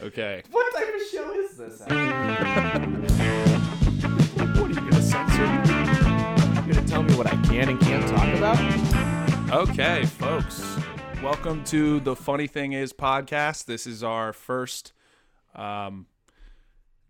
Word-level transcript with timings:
Okay. 0.00 0.42
What 0.50 0.72
type 0.74 0.94
of 0.94 1.00
show 1.10 1.32
is 1.32 1.56
this? 1.56 1.80
What 1.88 1.92
are 4.66 4.68
you 4.68 4.74
gonna 4.74 5.02
censor? 5.02 5.44
You're 6.66 6.74
gonna 6.74 6.86
tell 6.86 7.02
me 7.02 7.14
what 7.14 7.26
I 7.26 7.34
can 7.42 7.68
and 7.70 7.80
can't 7.80 8.06
talk 8.08 8.28
about? 8.36 9.68
Okay, 9.68 10.04
folks. 10.06 10.76
Welcome 11.22 11.64
to 11.64 11.98
the 12.00 12.14
Funny 12.14 12.46
Thing 12.46 12.72
Is 12.74 12.92
podcast. 12.92 13.64
This 13.64 13.86
is 13.86 14.04
our 14.04 14.32
first. 14.32 14.92
Um, 15.54 16.06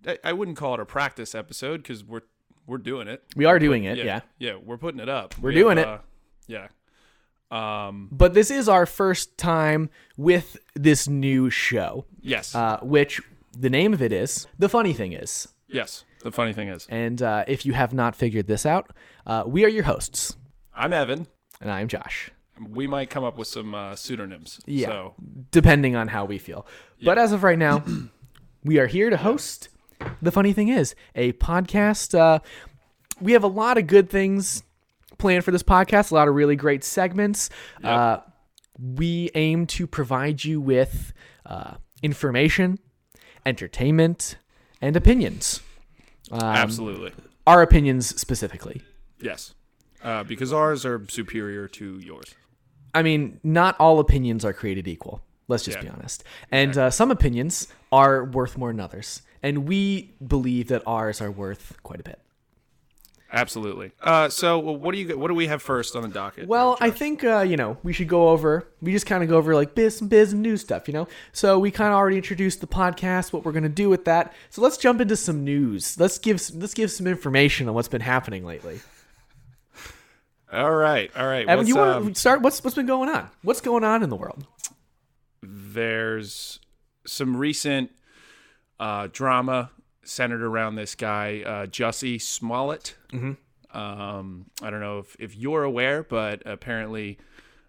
I, 0.06 0.18
I 0.24 0.32
wouldn't 0.32 0.56
call 0.56 0.74
it 0.74 0.80
a 0.80 0.86
practice 0.86 1.34
episode 1.34 1.82
because 1.82 2.02
we're 2.04 2.22
we're 2.66 2.78
doing 2.78 3.08
it. 3.08 3.22
We 3.36 3.44
are 3.44 3.58
doing 3.58 3.84
it, 3.84 3.98
yeah. 3.98 4.20
yeah, 4.38 4.54
we're 4.62 4.78
putting 4.78 5.00
it 5.00 5.08
up. 5.08 5.34
We're 5.38 5.50
We 5.50 5.54
doing 5.56 5.76
have, 5.78 5.86
it. 5.86 5.90
uh, 5.90 5.98
yeah. 6.46 6.68
Um. 7.50 8.08
But 8.12 8.34
this 8.34 8.50
is 8.50 8.68
our 8.68 8.84
first 8.86 9.38
time 9.38 9.88
with 10.16 10.56
this 10.74 11.08
new 11.08 11.48
show, 11.50 12.04
Yes. 12.20 12.54
uh, 12.54 12.78
which 12.82 13.20
the 13.58 13.70
name 13.70 13.92
of 13.94 14.02
it 14.02 14.12
is 14.12 14.46
The 14.58 14.68
Funny 14.68 14.92
Thing 14.92 15.12
Is. 15.12 15.48
yes. 15.68 16.04
The 16.24 16.32
funny 16.32 16.52
thing 16.52 16.66
is, 16.68 16.84
And 16.90 17.22
uh, 17.22 17.44
if 17.46 17.64
you 17.64 17.74
have 17.74 17.94
not 17.94 18.16
figured 18.16 18.48
this 18.48 18.66
out, 18.66 18.90
uh, 19.24 19.44
we 19.46 19.64
are 19.64 19.68
your 19.68 19.84
hosts, 19.84 20.36
I'm 20.74 20.92
Evan. 20.92 21.28
and 21.60 21.70
I 21.70 21.80
am 21.80 21.86
Josh, 21.86 22.32
We 22.68 22.88
might 22.88 23.08
come 23.08 23.22
up 23.22 23.38
with 23.38 23.46
some 23.46 23.72
uh, 23.72 23.94
pseudonyms. 23.94 24.58
Yeah. 24.66 24.88
So 24.88 25.14
depending 25.52 25.94
on 25.94 26.08
how 26.08 26.24
we 26.24 26.38
feel. 26.38 26.66
But 27.04 27.18
as 27.18 27.30
of 27.30 27.44
right 27.44 27.56
now, 27.58 27.84
we 28.64 28.78
are 28.80 28.88
here 28.88 29.10
to 29.10 29.16
host 29.16 29.68
The 30.20 30.32
Funny 30.32 30.52
Thing 30.52 30.68
Is, 30.68 30.96
a 31.14 31.32
podcast. 31.34 32.18
Uh, 32.18 32.40
we 33.20 33.30
have 33.32 33.44
a 33.44 33.48
lot 33.48 33.78
of 33.78 33.86
good 33.86 34.10
things 34.10 34.64
planned 35.18 35.44
for 35.44 35.50
this 35.50 35.62
podcast, 35.62 36.10
a 36.10 36.14
lot 36.14 36.28
of 36.28 36.34
really 36.34 36.56
great 36.56 36.84
segments. 36.84 37.50
Uh, 37.82 38.18
we 38.78 39.30
aim 39.34 39.66
to 39.66 39.86
provide 39.86 40.44
you 40.44 40.60
with 40.60 41.12
uh, 41.46 41.74
information, 42.02 42.78
entertainment, 43.44 44.36
and 44.80 44.96
opinions. 44.96 45.60
Um, 46.30 46.40
absolutely. 46.42 47.12
Our 47.46 47.62
opinions 47.62 48.18
specifically. 48.20 48.82
Yes. 49.20 49.54
Uh, 50.02 50.22
because 50.22 50.52
ours 50.52 50.84
are 50.86 51.04
superior 51.08 51.66
to 51.68 51.98
yours. 51.98 52.34
I 52.94 53.02
mean, 53.02 53.40
not 53.42 53.76
all 53.80 53.98
opinions 53.98 54.44
are 54.44 54.52
created 54.52 54.86
equal. 54.86 55.22
Let's 55.48 55.64
just 55.64 55.78
Yeah. 55.78 55.84
be 55.84 55.88
honest. 55.88 56.24
And 56.52 56.76
uh, 56.76 56.90
some 56.90 57.10
opinions 57.10 57.68
are 57.90 58.24
worth 58.24 58.56
more 58.56 58.70
than 58.70 58.80
others. 58.80 59.22
And 59.42 59.66
we 59.66 60.14
believe 60.24 60.68
that 60.68 60.82
ours 60.86 61.20
are 61.20 61.30
worth 61.30 61.76
quite 61.82 62.00
a 62.00 62.02
bit. 62.02 62.20
Absolutely. 63.30 63.92
Uh, 64.00 64.28
so 64.30 64.58
well, 64.58 64.76
what 64.76 64.92
do 64.92 64.98
you 64.98 65.18
what 65.18 65.28
do 65.28 65.34
we 65.34 65.48
have 65.48 65.60
first 65.60 65.94
on 65.94 66.02
the 66.02 66.08
docket? 66.08 66.48
Well, 66.48 66.78
I 66.80 66.90
think, 66.90 67.22
uh, 67.24 67.40
you 67.40 67.56
know, 67.56 67.76
we 67.82 67.92
should 67.92 68.08
go 68.08 68.30
over, 68.30 68.66
we 68.80 68.90
just 68.92 69.04
kind 69.04 69.22
of 69.22 69.28
go 69.28 69.36
over 69.36 69.54
like 69.54 69.74
biz 69.74 70.00
and 70.00 70.08
biz 70.08 70.32
and 70.32 70.42
news 70.42 70.62
stuff, 70.62 70.88
you 70.88 70.94
know? 70.94 71.08
So 71.32 71.58
we 71.58 71.70
kind 71.70 71.92
of 71.92 71.96
already 71.96 72.16
introduced 72.16 72.60
the 72.62 72.66
podcast, 72.66 73.32
what 73.32 73.44
we're 73.44 73.52
going 73.52 73.64
to 73.64 73.68
do 73.68 73.90
with 73.90 74.06
that. 74.06 74.32
So 74.48 74.62
let's 74.62 74.78
jump 74.78 75.00
into 75.00 75.16
some 75.16 75.44
news. 75.44 76.00
Let's 76.00 76.18
give, 76.18 76.40
let's 76.54 76.74
give 76.74 76.90
some 76.90 77.06
information 77.06 77.68
on 77.68 77.74
what's 77.74 77.88
been 77.88 78.00
happening 78.00 78.46
lately. 78.46 78.80
all 80.50 80.74
right, 80.74 81.10
all 81.14 81.26
right. 81.26 81.46
Evan, 81.46 81.58
What's, 81.58 81.68
you 81.68 81.76
want 81.76 81.96
um, 81.96 82.14
to 82.14 82.18
start? 82.18 82.40
What's, 82.40 82.64
what's 82.64 82.76
been 82.76 82.86
going 82.86 83.10
on? 83.10 83.28
What's 83.42 83.60
going 83.60 83.84
on 83.84 84.02
in 84.02 84.08
the 84.08 84.16
world? 84.16 84.46
there's 85.42 86.60
some 87.06 87.36
recent 87.36 87.90
uh, 88.80 89.08
drama 89.12 89.70
centered 90.08 90.42
around 90.42 90.76
this 90.76 90.94
guy, 90.94 91.42
uh, 91.44 91.66
Jussie 91.66 92.20
Smollett. 92.20 92.96
Mm-hmm. 93.12 93.78
Um, 93.78 94.46
I 94.62 94.70
don't 94.70 94.80
know 94.80 95.00
if, 95.00 95.16
if 95.18 95.36
you're 95.36 95.62
aware, 95.62 96.02
but 96.02 96.42
apparently 96.46 97.18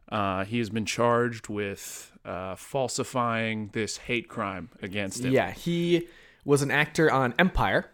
uh, 0.09 0.45
he 0.45 0.57
has 0.59 0.69
been 0.69 0.85
charged 0.85 1.49
with 1.49 2.11
uh, 2.23 2.55
falsifying 2.55 3.69
this 3.73 3.97
hate 3.97 4.29
crime 4.29 4.69
against 4.81 5.23
him. 5.23 5.33
Yeah, 5.33 5.51
he 5.51 6.07
was 6.45 6.61
an 6.61 6.71
actor 6.71 7.11
on 7.11 7.33
Empire. 7.37 7.89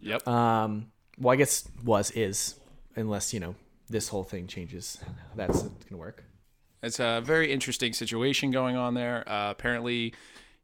Yep. 0.00 0.26
Um, 0.26 0.92
well, 1.18 1.32
I 1.32 1.36
guess 1.36 1.68
was 1.84 2.10
is 2.12 2.54
unless 2.96 3.34
you 3.34 3.40
know 3.40 3.56
this 3.88 4.08
whole 4.08 4.24
thing 4.24 4.46
changes. 4.46 4.98
That's 5.34 5.62
gonna 5.62 5.98
work. 5.98 6.24
It's 6.82 7.00
a 7.00 7.20
very 7.22 7.52
interesting 7.52 7.92
situation 7.92 8.50
going 8.50 8.76
on 8.76 8.94
there. 8.94 9.28
Uh, 9.28 9.50
apparently, 9.50 10.14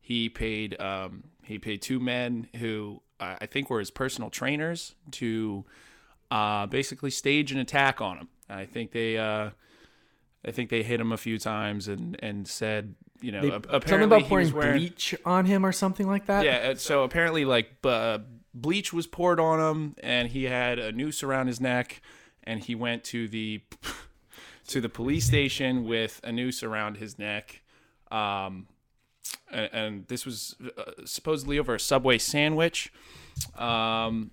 he 0.01 0.29
paid 0.29 0.81
um, 0.81 1.25
he 1.43 1.59
paid 1.59 1.83
two 1.83 2.01
men 2.01 2.49
who 2.57 3.03
uh, 3.21 3.37
I 3.41 3.47
think 3.47 3.71
were 3.71 3.79
his 3.79 3.91
personal 3.91 4.31
trainers 4.31 4.95
to 5.13 5.65
uh, 6.31 6.67
basically 6.67 7.11
stage 7.11 7.53
an 7.53 7.59
attack 7.59 8.01
on 8.01 8.19
him. 8.19 8.29
I 8.49 8.65
think 8.65 8.93
they 8.93 9.19
uh, 9.19 9.51
I 10.45 10.51
think 10.51 10.71
they 10.71 10.83
hit 10.83 11.01
him 11.01 11.13
a 11.13 11.17
few 11.17 11.39
times 11.39 11.89
and 11.89 12.17
and 12.23 12.47
said 12.47 12.95
you 13.21 13.33
know 13.33 13.41
They, 13.41 13.49
ap- 13.49 13.65
something 13.65 13.75
apparently 13.75 14.17
about 14.19 14.29
pouring 14.29 14.53
wearing 14.53 14.79
bleach 14.79 15.15
on 15.25 15.47
him 15.47 15.65
or 15.65 15.73
something 15.73 16.07
like 16.07 16.27
that. 16.27 16.45
yeah. 16.45 16.75
So 16.75 17.03
apparently, 17.03 17.45
like 17.45 17.71
uh, 17.85 18.19
bleach 18.55 18.93
was 18.93 19.07
poured 19.07 19.41
on 19.41 19.59
him, 19.61 19.95
and 20.03 20.29
he 20.29 20.45
had 20.45 20.79
a 20.79 20.93
noose 20.93 21.23
around 21.23 21.47
his 21.47 21.61
neck, 21.61 22.01
and 22.45 22.63
he 22.63 22.75
went 22.75 23.05
to 23.05 23.29
the 23.29 23.63
to 24.69 24.81
the 24.81 24.89
police 24.89 25.27
station 25.27 25.85
with 25.85 26.21
a 26.25 26.33
noose 26.33 26.63
around 26.63 26.99
his 26.99 27.19
neck. 27.19 27.63
Um, 28.11 28.67
and, 29.51 29.71
and 29.73 30.09
this 30.09 30.25
was 30.27 30.57
uh, 30.77 30.83
supposedly 31.05 31.59
over 31.59 31.75
a 31.75 31.81
Subway 31.81 32.19
sandwich. 32.19 32.93
Um, 33.57 34.31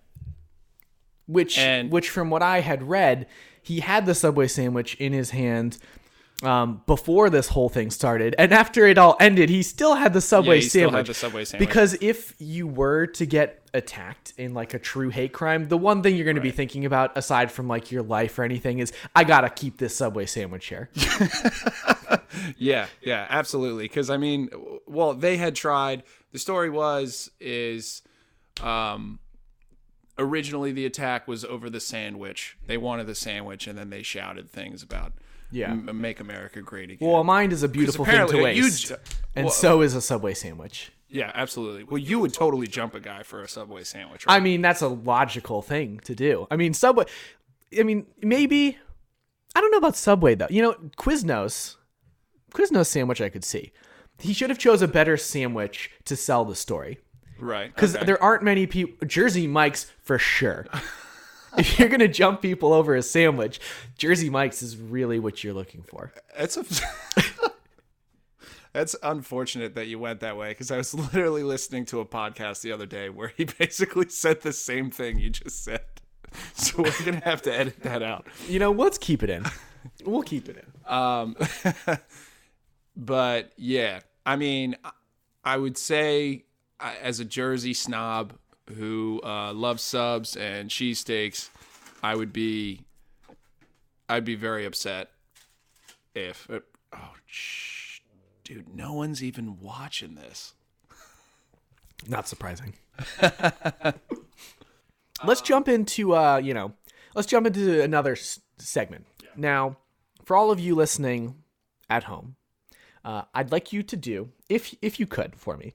which 1.28 1.58
And- 1.58 1.92
which 1.92 2.10
from 2.10 2.30
what 2.30 2.42
I 2.44 2.60
had 2.62 2.84
read, 2.84 3.28
he 3.62 3.80
had 3.80 4.06
the 4.06 4.14
Subway 4.16 4.48
sandwich 4.48 4.96
in 4.96 5.14
his 5.14 5.30
hand. 5.32 5.78
Um, 6.44 6.82
before 6.88 7.30
this 7.30 7.48
whole 7.48 7.70
thing 7.70 7.90
started, 7.90 8.36
and 8.38 8.54
after 8.54 8.86
it 8.86 8.98
all 8.98 9.16
ended, 9.20 9.50
he 9.50 9.64
still 9.64 9.96
had 9.96 10.12
the 10.12 10.20
Subway 10.20 10.58
he 10.60 10.68
still 10.68 10.90
sandwich. 10.90 11.08
had 11.08 11.08
the 11.08 11.14
Subway 11.14 11.46
sandwich. 11.46 11.68
Because 11.70 11.98
if 12.02 12.36
you 12.38 12.68
were 12.68 13.08
to 13.08 13.26
get 13.26 13.62
attacked 13.74 14.34
in 14.38 14.54
like 14.54 14.74
a 14.74 14.80
true 14.80 15.10
hate 15.10 15.32
crime, 15.32 15.70
the 15.70 15.78
one 15.78 16.04
thing 16.04 16.16
you're 16.16 16.26
going 16.26 16.36
to 16.36 16.42
be 16.42 16.52
thinking 16.52 16.86
about, 16.86 17.18
aside 17.18 17.50
from 17.52 17.68
like 17.70 17.92
your 17.92 18.04
life 18.04 18.38
or 18.38 18.44
anything, 18.44 18.80
is 18.80 18.92
I 19.16 19.24
gotta 19.24 19.50
keep 19.50 19.78
this 19.78 19.96
Subway 19.96 20.26
sandwich 20.26 20.66
here. 20.68 20.90
Yeah, 22.58 22.88
yeah, 23.02 23.28
absolutely. 23.30 23.86
Because 23.86 24.10
I 24.10 24.18
mean, 24.18 24.50
well, 24.88 25.14
they 25.14 25.38
had 25.38 25.56
tried. 25.56 26.04
The 26.32 26.40
story 26.40 26.70
was 26.70 27.30
is, 27.40 28.02
um, 28.62 29.20
originally 30.18 30.72
the 30.72 30.86
attack 30.86 31.28
was 31.28 31.46
over 31.46 31.70
the 31.70 31.80
sandwich. 31.80 32.58
They 32.66 32.78
wanted 32.78 33.08
the 33.08 33.16
sandwich, 33.16 33.68
and 33.68 33.78
then 33.78 33.90
they 33.90 34.02
shouted 34.04 34.50
things 34.50 34.82
about 34.84 35.14
Yeah. 35.54 35.72
M- 35.72 36.02
make 36.02 36.20
America 36.20 36.62
great 36.62 36.92
again. 36.92 37.08
Well, 37.08 37.22
a 37.22 37.24
mind 37.24 37.54
is 37.54 37.64
a 37.64 37.68
beautiful 37.68 38.06
thing 38.06 38.28
to 38.28 38.38
you 38.38 38.44
waste, 38.44 38.92
and 39.36 39.46
well- 39.46 39.54
so 39.54 39.82
is 39.82 39.96
a 39.96 40.02
Subway 40.02 40.34
sandwich. 40.34 40.92
yeah, 41.10 41.32
absolutely. 41.34 41.84
Well, 41.84 42.00
you 42.00 42.20
would 42.20 42.34
totally 42.34 42.68
jump 42.68 42.96
a 42.96 43.00
guy 43.00 43.24
for 43.24 43.42
a 43.42 43.48
Subway 43.48 43.84
sandwich. 43.84 44.26
I 44.28 44.40
mean, 44.40 44.62
that's 44.62 44.82
a 44.82 44.88
logical 44.88 45.62
thing 45.62 46.00
to 46.06 46.16
do. 46.16 46.48
I 46.50 46.56
mean, 46.56 46.74
Subway. 46.74 47.06
I 47.78 47.84
mean, 47.84 48.06
maybe. 48.22 48.78
I 49.56 49.62
don't 49.62 49.72
know 49.72 49.78
about 49.78 49.96
Subway 49.96 50.36
though. 50.36 50.48
You 50.50 50.64
know, 50.64 50.74
Quiznos. 50.98 51.76
Quiznos 52.52 52.88
sandwich 52.88 53.22
I 53.22 53.30
could 53.30 53.44
see. 53.44 53.72
He 54.20 54.34
should 54.34 54.50
have 54.50 54.60
chose 54.60 54.82
a 54.82 54.88
better 54.88 55.18
sandwich 55.18 55.92
to 56.06 56.16
sell 56.16 56.46
the 56.46 56.56
story 56.56 57.00
right? 57.40 57.74
because 57.74 57.96
okay. 57.96 58.06
there 58.06 58.22
aren't 58.22 58.44
many 58.44 58.68
people. 58.68 59.08
Jersey 59.08 59.48
Mike's 59.48 59.92
for 60.02 60.18
sure. 60.18 60.66
if 61.58 61.80
you're 61.80 61.90
gonna 61.90 62.08
jump 62.08 62.42
people 62.42 62.74
over 62.74 62.96
a 62.96 63.02
sandwich, 63.02 63.60
Jersey 63.98 64.30
Mike's 64.30 64.62
is 64.62 64.78
really 64.78 65.20
what 65.20 65.44
you're 65.44 65.54
looking 65.54 65.84
for. 65.84 66.14
That's 66.38 66.58
a. 66.58 66.66
That's 68.74 68.96
unfortunate 69.04 69.76
that 69.76 69.86
you 69.86 70.00
went 70.00 70.20
that 70.22 70.36
way 70.36 70.50
because 70.50 70.72
I 70.72 70.78
was 70.78 70.94
literally 71.14 71.44
listening 71.44 71.86
to 71.86 72.00
a 72.00 72.06
podcast 72.06 72.62
the 72.62 72.72
other 72.72 72.88
day 72.88 73.08
where 73.08 73.32
he 73.38 73.46
basically 73.60 74.10
said 74.10 74.42
the 74.42 74.52
same 74.52 74.90
thing 74.90 75.20
you 75.20 75.30
just 75.30 75.64
said. 75.64 75.82
So 76.56 76.82
we're 76.82 77.06
gonna 77.06 77.24
have 77.24 77.44
to 77.44 77.54
edit 77.54 77.84
that 77.84 78.02
out. 78.02 78.26
You 78.48 78.58
know, 78.58 78.72
let's 78.72 78.98
keep 78.98 79.22
it 79.22 79.30
in. 79.30 79.46
We'll 80.04 80.24
keep 80.24 80.50
it 80.50 80.58
in. 80.58 80.92
Um, 80.92 81.36
but 82.96 83.52
yeah, 83.56 84.00
I 84.26 84.36
mean, 84.36 84.76
I 85.44 85.58
would 85.58 85.78
say 85.78 86.46
as 86.80 87.20
a 87.20 87.26
Jersey 87.26 87.76
snob 87.76 88.34
who 88.78 89.22
uh, 89.24 89.54
loves 89.54 89.82
subs 89.82 90.36
and 90.36 90.70
cheesesteaks, 90.70 91.50
I 92.02 92.16
would 92.16 92.34
be, 92.34 92.82
I'd 94.10 94.26
be 94.26 94.36
very 94.36 94.66
upset 94.66 95.12
if. 96.16 96.48
oh, 96.50 97.14
shh, 97.26 98.00
dude, 98.44 98.74
no 98.74 98.94
one's 98.94 99.24
even 99.24 99.60
watching 99.60 100.16
this. 100.16 100.54
Not 102.08 102.28
surprising. 102.28 102.74
let's 105.24 105.42
jump 105.42 105.68
into 105.68 106.16
uh, 106.16 106.38
you 106.38 106.54
know, 106.54 106.74
let's 107.16 107.28
jump 107.28 107.48
into 107.48 107.82
another 107.82 108.14
s- 108.14 108.40
segment. 108.58 109.06
Now, 109.36 109.78
for 110.24 110.36
all 110.36 110.52
of 110.52 110.60
you 110.60 110.76
listening 110.76 111.36
at 111.90 112.04
home, 112.04 112.36
uh, 113.04 113.24
I'd 113.34 113.52
like 113.52 113.74
you 113.74 113.84
to 113.84 113.96
do, 113.96 114.30
if 114.50 114.76
if 114.82 115.00
you 115.00 115.08
could, 115.08 115.36
for 115.36 115.58
me, 115.58 115.74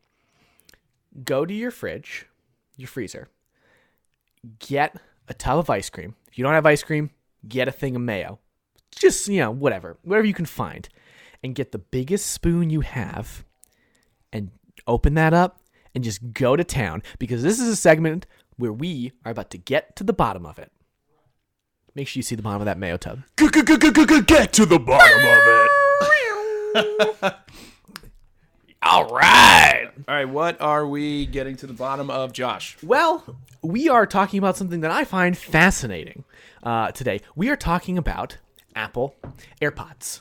go 1.24 1.44
to 1.44 1.52
your 1.54 1.70
fridge, 1.70 2.26
your 2.78 2.88
freezer, 2.88 3.28
get 4.58 4.96
a 5.28 5.34
tub 5.34 5.58
of 5.58 5.68
ice 5.68 5.90
cream. 5.90 6.14
If 6.30 6.38
you 6.38 6.44
don't 6.44 6.54
have 6.54 6.64
ice 6.64 6.82
cream, 6.82 7.10
get 7.46 7.68
a 7.68 7.72
thing 7.72 7.94
of 7.94 8.02
mayo. 8.02 8.38
Just 8.90 9.28
you 9.28 9.40
know, 9.40 9.50
whatever, 9.50 9.98
whatever 10.02 10.26
you 10.26 10.34
can 10.34 10.46
find, 10.46 10.88
and 11.42 11.54
get 11.54 11.72
the 11.72 11.78
biggest 11.78 12.26
spoon 12.26 12.70
you 12.70 12.80
have, 12.80 13.44
and 14.32 14.50
open 14.86 15.14
that 15.14 15.34
up 15.34 15.60
and 15.94 16.04
just 16.04 16.32
go 16.32 16.56
to 16.56 16.64
town 16.64 17.02
because 17.18 17.42
this 17.42 17.60
is 17.60 17.68
a 17.68 17.76
segment 17.76 18.26
where 18.56 18.72
we 18.72 19.12
are 19.24 19.32
about 19.32 19.50
to 19.50 19.58
get 19.58 19.96
to 19.96 20.04
the 20.04 20.12
bottom 20.12 20.46
of 20.46 20.58
it. 20.58 20.72
Make 21.94 22.08
sure 22.08 22.18
you 22.18 22.22
see 22.22 22.36
the 22.36 22.42
bottom 22.42 22.60
of 22.60 22.66
that 22.66 22.78
mayo 22.78 22.96
tub. 22.96 23.22
Get 23.36 24.52
to 24.54 24.66
the 24.66 24.78
bottom 24.78 25.18
of 25.18 25.42
it. 27.24 27.34
All 28.82 29.08
right. 29.08 29.90
All 30.06 30.14
right, 30.14 30.28
what 30.28 30.60
are 30.60 30.86
we 30.86 31.26
getting 31.26 31.56
to 31.56 31.66
the 31.66 31.72
bottom 31.72 32.10
of, 32.10 32.32
Josh? 32.32 32.76
Well, 32.82 33.36
we 33.60 33.88
are 33.88 34.06
talking 34.06 34.38
about 34.38 34.56
something 34.56 34.80
that 34.80 34.90
I 34.90 35.04
find 35.04 35.36
fascinating 35.36 36.24
uh, 36.62 36.92
today. 36.92 37.20
We 37.34 37.48
are 37.48 37.56
talking 37.56 37.98
about 37.98 38.38
Apple 38.76 39.16
AirPods. 39.60 40.20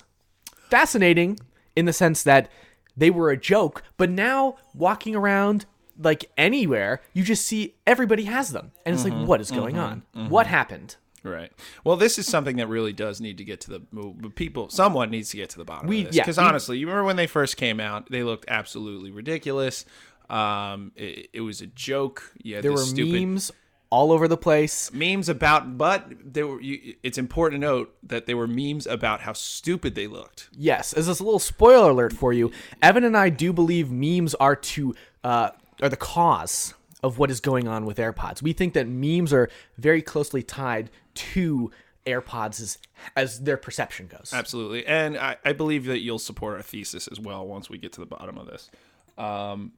Fascinating 0.69 1.39
in 1.75 1.86
the 1.86 1.94
sense 1.94 2.24
that 2.24 2.50
they 2.95 3.12
were 3.12 3.30
a 3.30 3.38
joke, 3.38 3.83
but 3.95 4.09
now 4.09 4.57
walking 4.74 5.15
around 5.15 5.65
like 6.00 6.30
anywhere, 6.38 7.01
you 7.13 7.24
just 7.24 7.45
see 7.45 7.75
everybody 7.86 8.24
has 8.24 8.50
them. 8.50 8.71
And 8.86 8.95
it's 8.95 9.03
like, 9.03 9.13
mm-hmm, 9.13 9.27
what 9.27 9.42
is 9.42 9.51
going 9.51 9.75
mm-hmm, 9.75 10.15
on? 10.15 10.30
What 10.30 10.45
mm-hmm. 10.45 10.56
happened? 10.56 10.95
Right. 11.27 11.51
Well, 11.83 11.95
this 11.97 12.18
is 12.18 12.27
something 12.27 12.57
that 12.57 12.68
really 12.68 12.94
does 12.94 13.19
need 13.21 13.38
to 13.39 13.44
get 13.44 13.62
to 13.62 13.69
the 13.71 14.29
people. 14.35 14.69
Someone 14.69 15.09
needs 15.12 15.29
to 15.31 15.38
get 15.38 15.50
to 15.51 15.57
the 15.57 15.65
bottom 15.65 15.88
We- 15.88 16.01
of 16.01 16.07
this. 16.07 16.15
yeah, 16.15 16.24
Because 16.24 16.38
honestly, 16.38 16.77
you 16.77 16.88
remember 16.88 17.03
when 17.06 17.15
they 17.15 17.27
first 17.27 17.57
came 17.57 17.79
out? 17.79 18.09
They 18.09 18.24
looked 18.24 18.45
absolutely 18.47 19.12
ridiculous. 19.12 19.85
Um, 20.29 20.91
it, 20.95 21.29
it 21.33 21.41
was 21.41 21.62
a 21.62 21.68
joke. 21.68 22.33
Yeah, 22.41 22.62
There 22.62 22.71
were 22.71 22.77
stupid 22.79 23.13
memes 23.13 23.51
all 23.89 24.12
over 24.12 24.27
the 24.27 24.35
place. 24.38 24.91
memes 24.94 25.29
about, 25.29 25.77
but 25.77 26.06
they 26.33 26.44
were. 26.44 26.59
You, 26.62 26.95
it's 27.03 27.18
important 27.18 27.62
to 27.62 27.68
note 27.68 27.95
that 28.03 28.25
they 28.25 28.33
were 28.33 28.47
memes 28.47 28.85
about 28.85 29.21
how 29.21 29.31
stupid 29.33 29.95
they 29.95 30.07
looked. 30.07 30.50
Yes, 30.51 30.91
as 30.91 31.07
this 31.07 31.19
a 31.19 31.24
little 31.24 31.39
spoiler 31.39 31.91
alert 31.91 32.12
for 32.12 32.33
you, 32.33 32.51
Evan 32.81 33.06
and 33.06 33.15
I 33.15 33.29
do 33.29 33.53
believe 33.53 33.89
memes 33.89 34.35
are 34.35 34.56
to 34.57 34.94
uh, 35.24 35.51
are 35.81 35.88
the 35.89 35.95
cause 35.95 36.74
of 37.03 37.18
what 37.19 37.31
is 37.31 37.39
going 37.39 37.68
on 37.69 37.85
with 37.85 37.97
AirPods. 37.97 38.41
We 38.41 38.51
think 38.51 38.74
that 38.74 38.88
memes 38.89 39.31
are 39.31 39.50
very 39.77 40.01
closely 40.01 40.44
tied 40.44 40.89
to 41.18 41.72
AirPods 42.06 42.62
as, 42.62 42.78
as 43.16 43.42
their 43.42 43.58
perception 43.58 44.08
goes. 44.08 44.31
Absolutely, 44.34 44.86
and 44.86 45.18
I, 45.18 45.38
I 45.44 45.54
believe 45.54 45.86
that 45.86 46.00
you'll 46.00 46.19
support 46.19 46.56
our 46.56 46.62
thesis 46.62 47.08
as 47.08 47.19
well 47.19 47.46
once 47.46 47.69
we 47.69 47.78
get 47.78 47.92
to 47.94 48.00
the 48.00 48.06
bottom 48.06 48.38
of 48.38 48.48
this. 48.48 48.69
Um, 49.18 49.74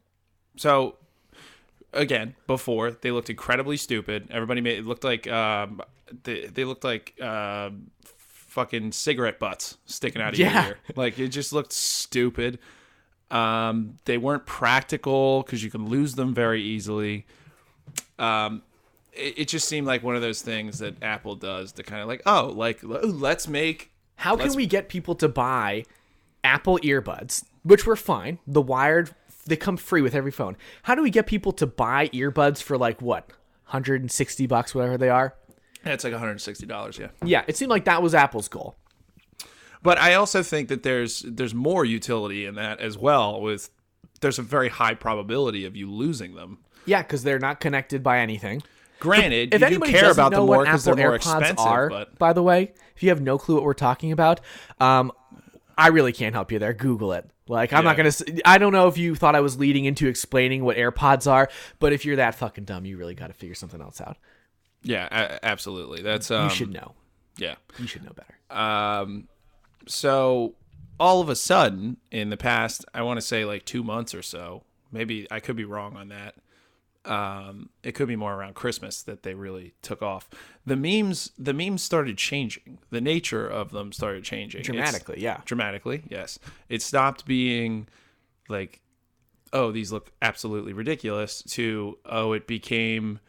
so 0.58 0.96
again, 1.94 2.36
before 2.46 2.92
they 2.92 3.12
looked 3.12 3.30
incredibly 3.30 3.78
stupid. 3.78 4.28
Everybody 4.30 4.62
made 4.62 4.78
it 4.80 4.86
looked 4.86 5.04
like 5.04 5.28
um, 5.28 5.82
they 6.24 6.46
they 6.46 6.66
looked 6.66 6.84
like 6.84 7.16
uh, 7.22 7.72
fucking 8.04 8.92
cigarette 8.92 9.40
butts 9.40 9.78
sticking 9.86 10.22
out 10.22 10.34
of 10.34 10.40
Yeah. 10.40 10.62
your 10.66 10.72
ear. 10.74 10.78
Like 10.96 11.18
it 11.18 11.30
just 11.30 11.52
looked 11.54 11.72
stupid. 11.74 12.60
Um, 13.32 13.98
they 14.06 14.18
weren't 14.18 14.46
practical 14.46 15.44
because 15.44 15.64
you 15.64 15.70
can 15.72 15.88
lose 15.88 16.16
them 16.16 16.34
very 16.34 16.62
easily. 16.62 17.26
Um, 18.18 18.62
it, 19.20 19.40
it 19.40 19.48
just 19.48 19.68
seemed 19.68 19.86
like 19.88 20.04
one 20.04 20.16
of 20.16 20.22
those 20.22 20.42
things 20.42 20.80
that 20.80 21.02
Apple 21.04 21.36
does 21.36 21.72
to 21.74 21.84
kind 21.84 22.02
of 22.02 22.08
like, 22.08 22.22
oh, 22.26 22.54
like 22.56 22.80
let's 22.82 23.48
make 23.48 23.92
How 24.16 24.36
can 24.36 24.46
let's- 24.46 24.56
we 24.56 24.66
get 24.66 24.90
people 24.90 25.16
to 25.16 25.28
buy 25.28 25.86
Apple 26.44 26.80
earbuds, 26.80 27.44
which 27.64 27.86
were 27.86 27.96
fine? 27.96 28.40
The 28.48 28.62
wired, 28.62 29.14
they 29.46 29.56
come 29.58 29.78
free 29.78 30.02
with 30.02 30.16
every 30.16 30.32
phone. 30.32 30.56
How 30.84 30.96
do 30.96 31.02
we 31.04 31.10
get 31.10 31.28
people 31.28 31.52
to 31.54 31.68
buy 31.68 32.08
earbuds 32.10 32.62
for 32.62 32.78
like 32.78 33.02
what, 33.02 33.28
160 33.68 34.48
bucks, 34.48 34.74
whatever 34.74 34.98
they 34.98 35.10
are? 35.10 35.36
it's 35.86 36.04
like 36.04 36.12
160 36.14 36.66
dollars, 36.66 36.98
yeah. 36.98 37.08
Yeah, 37.24 37.44
it 37.48 37.56
seemed 37.56 37.70
like 37.70 37.86
that 37.86 38.02
was 38.02 38.14
Apple's 38.14 38.48
goal. 38.50 38.76
But 39.82 39.98
I 39.98 40.16
also 40.16 40.44
think 40.44 40.68
that 40.70 40.84
there's 40.84 41.22
there's 41.26 41.54
more 41.56 41.86
utility 41.86 42.46
in 42.46 42.56
that 42.56 42.82
as 42.82 42.98
well. 42.98 43.40
With 43.42 43.70
there's 44.20 44.38
a 44.40 44.42
very 44.42 44.68
high 44.70 44.94
probability 44.94 45.64
of 45.66 45.76
you 45.78 45.90
losing 45.90 46.36
them. 46.36 46.58
Yeah, 46.86 47.02
because 47.02 47.24
they're 47.24 47.40
not 47.40 47.60
connected 47.62 48.04
by 48.04 48.20
anything. 48.20 48.62
Granted, 49.00 49.54
if 49.54 49.54
you 49.54 49.60
do 49.60 49.66
anybody 49.66 49.92
care 49.92 50.02
doesn't 50.02 50.20
about 50.20 50.32
know 50.32 50.40
them 50.40 50.46
more 50.48 50.58
what 50.58 50.66
because 50.66 50.88
Apple 50.88 50.96
they're 50.98 51.08
more 51.10 51.18
AirPods 51.18 51.40
expensive. 51.40 51.60
are, 51.60 51.90
but 51.90 52.20
by 52.20 52.34
the 52.34 52.44
way, 52.44 52.74
if 52.96 53.04
you 53.04 53.10
have 53.10 53.22
no 53.22 53.38
clue 53.38 53.56
what 53.56 53.64
we're 53.64 53.74
talking 53.74 54.12
about, 54.12 54.42
um, 54.80 55.12
I 55.78 55.88
really 55.88 56.12
can't 56.14 56.36
help 56.36 56.52
you 56.52 56.60
there. 56.60 56.74
Google 56.74 57.14
it. 57.14 57.30
Like, 57.48 57.74
I'm 57.74 57.84
not 57.84 57.98
gonna. 57.98 58.12
I 58.46 58.58
don't 58.60 58.74
know 58.74 58.88
if 58.88 58.98
you 58.98 59.16
thought 59.16 59.36
I 59.36 59.40
was 59.40 59.58
leading 59.58 59.86
into 59.86 60.08
explaining 60.08 60.64
what 60.64 60.78
AirPods 60.78 61.30
are, 61.30 61.50
but 61.80 61.94
if 61.94 62.06
you're 62.06 62.18
that 62.18 62.36
fucking 62.36 62.66
dumb, 62.66 62.86
you 62.86 62.98
really 62.98 63.16
got 63.16 63.28
to 63.28 63.34
figure 63.34 63.56
something 63.56 63.82
else 63.82 64.00
out. 64.02 64.18
yeah, 64.84 65.40
absolutely. 65.42 66.04
That's 66.04 66.30
um, 66.30 66.44
You 66.44 66.50
should 66.52 66.72
know. 66.74 66.94
yeah. 67.38 67.56
You 67.80 67.88
should 67.88 68.04
know 68.04 68.12
better. 68.14 68.36
Um, 68.62 69.28
so 69.88 70.54
all 71.00 71.22
of 71.22 71.30
a 71.30 71.36
sudden, 71.36 71.98
in 72.12 72.30
the 72.30 72.38
past, 72.38 72.86
I 72.94 73.02
want 73.02 73.18
to 73.20 73.26
say 73.26 73.46
like 73.46 73.66
two 73.66 73.84
months 73.84 74.14
or 74.14 74.22
so, 74.22 74.64
maybe 74.92 75.26
I 75.32 75.40
could 75.40 75.56
be 75.56 75.66
wrong 75.66 75.96
on 75.96 76.10
that. 76.10 76.36
Um, 77.06 77.70
it 77.82 77.94
could 77.94 78.08
be 78.10 78.18
more 78.18 78.34
around 78.36 78.56
Christmas 78.56 79.02
that 79.04 79.24
they 79.24 79.34
really 79.34 79.74
took 79.82 80.02
off. 80.02 80.30
The 80.66 80.76
memes, 80.76 81.32
the 81.38 81.54
memes 81.54 81.82
started 81.82 82.18
changing. 82.18 82.80
The 82.90 83.00
nature 83.02 83.48
of 83.48 83.72
them 83.72 83.92
started 83.94 84.24
changing 84.26 84.62
It's- 84.62 84.76
Dramatically, 84.76 85.22
yeah. 85.22 85.42
dramatically. 85.46 86.04
Yes, 86.10 86.40
it 86.68 86.82
stopped 86.82 87.26
being 87.26 87.88
like, 88.50 88.82
oh, 89.54 89.72
these 89.72 89.92
look 89.92 90.12
absolutely 90.22 90.74
ridiculous. 90.74 91.42
To 91.44 91.98
oh, 92.06 92.34
it 92.34 92.48
became. 92.48 93.20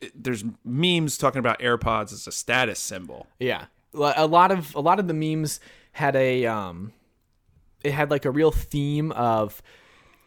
it- 0.00 0.12
There's 0.22 0.44
memes 0.64 1.16
talking 1.16 1.38
about 1.40 1.58
AirPods 1.60 2.12
as 2.12 2.26
a 2.26 2.32
status 2.32 2.78
symbol. 2.78 3.26
Yeah, 3.40 3.64
a 3.94 4.26
lot 4.26 4.50
of 4.52 4.74
a 4.74 4.80
lot 4.80 5.00
of 5.00 5.08
the 5.08 5.14
memes 5.14 5.60
had 5.92 6.14
a 6.14 6.44
um, 6.44 6.92
it 7.82 7.92
had 7.92 8.10
like 8.10 8.26
a 8.26 8.30
real 8.30 8.50
theme 8.52 9.12
of. 9.12 9.62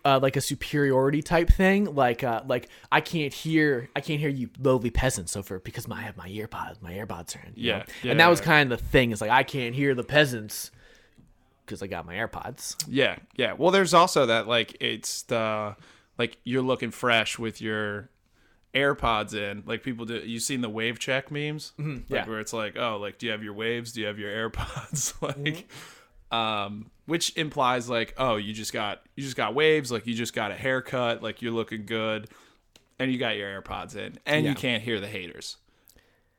Uh, 0.06 0.18
like 0.22 0.38
a 0.38 0.42
superiority 0.42 1.22
type 1.22 1.50
thing, 1.50 1.94
like 1.94 2.24
uh, 2.24 2.42
like 2.48 2.70
I 2.90 3.02
can't 3.02 3.34
hear 3.34 3.90
I 3.96 4.00
can't 4.00 4.20
hear 4.20 4.30
you 4.30 4.50
lowly 4.58 4.90
peasants 4.90 5.34
so 5.34 5.44
for 5.44 5.60
because 5.60 5.90
my, 5.90 5.98
I 5.98 6.02
have 6.04 6.16
my 6.16 6.30
earpods 6.30 6.82
my 6.82 6.94
earbuds 6.94 7.36
are 7.36 7.46
in 7.46 7.54
Yeah, 7.56 7.84
yeah, 8.02 8.12
and 8.12 8.20
that 8.22 8.30
was 8.30 8.40
kind 8.40 8.72
of 8.72 8.80
the 8.80 8.86
thing 8.86 9.12
is 9.12 9.20
like 9.20 9.30
I 9.30 9.44
can't 9.44 9.76
hear 9.76 9.94
the 9.94 10.06
peasants 10.06 10.72
because 11.66 11.84
I 11.84 11.88
got 11.88 12.06
my 12.06 12.16
AirPods 12.16 12.78
Yeah, 12.88 13.18
yeah. 13.36 13.54
Well, 13.54 13.72
there's 13.72 13.94
also 13.94 14.26
that 14.28 14.48
like 14.48 14.78
it's 14.80 15.24
the 15.24 15.76
like 16.18 16.38
you're 16.46 16.62
looking 16.62 16.92
fresh 16.92 17.38
with 17.38 17.60
your 17.62 18.10
AirPods 18.74 19.34
in. 19.34 19.64
Like 19.66 19.84
people 19.84 20.06
do. 20.06 20.16
You 20.18 20.40
seen 20.40 20.62
the 20.62 20.70
wave 20.70 21.00
check 21.00 21.32
memes? 21.32 21.74
Mm-hmm. 21.80 22.14
yeah. 22.14 22.28
where 22.28 22.40
it's 22.40 22.54
like, 22.54 22.78
oh, 22.78 22.98
like 22.98 23.18
do 23.18 23.26
you 23.26 23.32
have 23.32 23.44
your 23.44 23.54
waves? 23.54 23.94
Do 23.94 24.02
you 24.02 24.08
have 24.08 24.20
your 24.20 24.32
AirPods? 24.32 25.20
like, 25.22 25.36
Mm-hmm. 25.36 25.99
Um, 26.32 26.92
which 27.06 27.36
implies 27.38 27.90
like, 27.90 28.14
oh, 28.18 28.36
you 28.36 28.54
just 28.54 28.74
got 28.74 29.02
you 29.16 29.24
just 29.24 29.36
got 29.36 29.56
waves. 29.56 29.92
Like 29.92 30.06
you 30.08 30.14
just 30.14 30.34
got 30.34 30.52
a 30.52 30.56
haircut. 30.56 31.22
Like 31.24 31.42
you're 31.42 31.52
looking 31.52 31.86
good, 31.86 32.30
and 33.00 33.12
you 33.12 33.18
got 33.18 33.36
your 33.38 33.62
AirPods 33.62 33.96
in, 33.96 34.18
and 34.26 34.44
Yeah. 34.46 34.52
you 34.52 34.56
can't 34.56 34.84
hear 34.84 35.00
the 35.00 35.08
haters. 35.08 35.58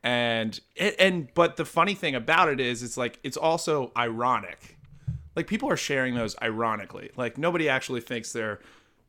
And 0.03 0.59
it, 0.75 0.95
and 0.99 1.31
but 1.33 1.57
the 1.57 1.65
funny 1.65 1.93
thing 1.93 2.15
about 2.15 2.49
it 2.49 2.59
is, 2.59 2.81
it's 2.83 2.97
like 2.97 3.19
it's 3.23 3.37
also 3.37 3.91
ironic 3.97 4.77
like 5.35 5.47
people 5.47 5.69
are 5.69 5.77
sharing 5.77 6.13
those 6.15 6.35
ironically. 6.41 7.09
Like 7.15 7.37
nobody 7.37 7.69
actually 7.69 8.01
thinks 8.01 8.33
they're 8.33 8.59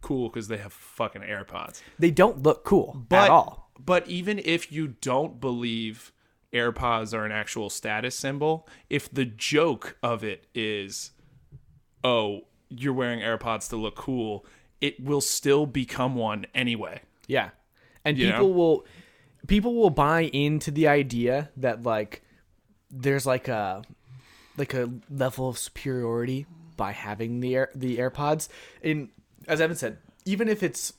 cool 0.02 0.28
because 0.28 0.48
they 0.48 0.56
have 0.58 0.72
fucking 0.72 1.22
AirPods. 1.22 1.80
they 1.98 2.10
don't 2.10 2.42
look 2.42 2.64
cool 2.64 3.04
But 3.08 3.24
at 3.24 3.30
all 3.30 3.70
but 3.84 4.06
even 4.08 4.40
if 4.44 4.70
you 4.70 4.88
don't 5.00 5.40
believe 5.40 6.12
AirPods 6.52 7.14
are 7.14 7.24
an 7.24 7.32
actual 7.32 7.70
status 7.70 8.16
symbol, 8.16 8.68
if 8.90 9.12
the 9.12 9.24
joke 9.24 9.96
of 10.02 10.22
it 10.22 10.46
is, 10.54 11.12
oh, 12.04 12.42
you're 12.68 12.92
wearing 12.92 13.20
AirPods 13.20 13.68
to 13.70 13.76
look 13.76 13.96
cool, 13.96 14.44
it 14.80 15.02
will 15.02 15.20
still 15.20 15.66
become 15.66 16.14
one 16.14 16.46
anyway. 16.54 17.00
Yeah. 17.26 17.50
And 18.04 18.18
You 18.18 18.32
people 18.32 18.48
know? 18.48 18.54
will 18.54 18.86
people 19.46 19.74
will 19.74 19.90
buy 19.90 20.22
into 20.22 20.70
the 20.70 20.88
idea 20.88 21.50
that 21.56 21.82
like 21.82 22.22
there's 22.90 23.26
like 23.26 23.48
a 23.48 23.82
like 24.56 24.74
a 24.74 24.90
level 25.10 25.48
of 25.48 25.58
superiority 25.58 26.46
by 26.76 26.92
having 26.92 27.40
the 27.40 27.56
air, 27.56 27.70
the 27.74 27.98
AirPods. 27.98 28.48
And 28.82 29.08
as 29.48 29.60
Evan 29.60 29.76
said, 29.76 29.98
even 30.24 30.48
if 30.48 30.62
it's 30.62 30.92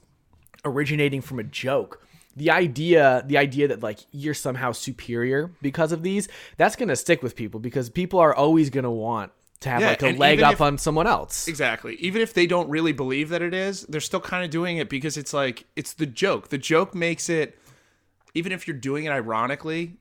originating 0.66 1.22
from 1.22 1.40
a 1.40 1.44
joke, 1.44 2.06
the 2.36 2.52
idea 2.52 3.24
the 3.26 3.38
idea 3.38 3.68
that 3.68 3.84
like 3.84 4.00
you're 4.12 4.34
somehow 4.34 4.72
superior 4.72 5.52
because 5.62 5.92
of 5.92 6.04
these, 6.04 6.28
that's 6.58 6.76
going 6.76 6.90
to 6.90 6.96
stick 6.96 7.22
with 7.22 7.36
people 7.36 7.60
because 7.60 7.90
people 7.90 8.20
are 8.20 8.34
always 8.36 8.70
going 8.70 8.84
to 8.84 8.92
want 8.92 9.32
to 9.62 9.70
have 9.70 9.82
Yeah, 9.82 9.90
like 9.90 10.04
a 10.04 10.12
leg 10.14 10.42
up 10.42 10.54
if- 10.54 10.62
on 10.62 10.78
someone 10.78 11.08
else. 11.08 11.48
Exactly. 11.48 11.96
Even 11.96 12.22
if 12.22 12.34
they 12.34 12.48
don't 12.48 12.70
really 12.70 12.92
believe 12.92 13.30
that 13.30 13.42
it 13.42 13.54
is, 13.54 13.84
they're 13.84 14.02
still 14.02 14.20
kind 14.20 14.44
of 14.44 14.50
doing 14.50 14.78
it 14.78 14.90
because 14.90 15.18
it's 15.18 15.34
like 15.34 15.66
it's 15.76 15.94
the 15.94 16.06
joke. 16.06 16.50
The 16.50 16.58
joke 16.58 16.94
makes 16.94 17.30
it 17.30 17.58
even 18.34 18.52
if 18.52 18.68
you're 18.68 18.78
doing 18.78 19.06
it 19.06 19.10
ironically, 19.12 19.98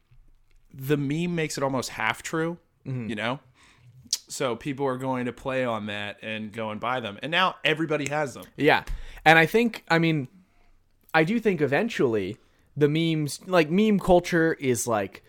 the 0.72 0.96
meme 0.96 1.34
makes 1.34 1.58
it 1.58 1.62
almost 1.64 1.90
half 1.90 2.22
true, 2.22 2.58
mm-hmm. 2.86 3.08
you 3.08 3.14
know? 3.14 3.40
So 4.28 4.56
people 4.56 4.86
are 4.86 4.96
going 4.96 5.26
to 5.26 5.32
play 5.32 5.64
on 5.64 5.86
that 5.86 6.18
and 6.22 6.52
go 6.52 6.70
and 6.70 6.80
buy 6.80 7.00
them. 7.00 7.18
And 7.22 7.30
now 7.30 7.56
everybody 7.64 8.08
has 8.08 8.34
them. 8.34 8.44
Yeah. 8.56 8.84
And 9.24 9.38
I 9.38 9.46
think, 9.46 9.84
I 9.88 9.98
mean, 9.98 10.28
I 11.14 11.24
do 11.24 11.38
think 11.38 11.60
eventually 11.60 12.38
the 12.76 12.88
memes, 12.88 13.40
like 13.46 13.70
meme 13.70 13.98
culture 13.98 14.54
is 14.54 14.86
like 14.86 15.22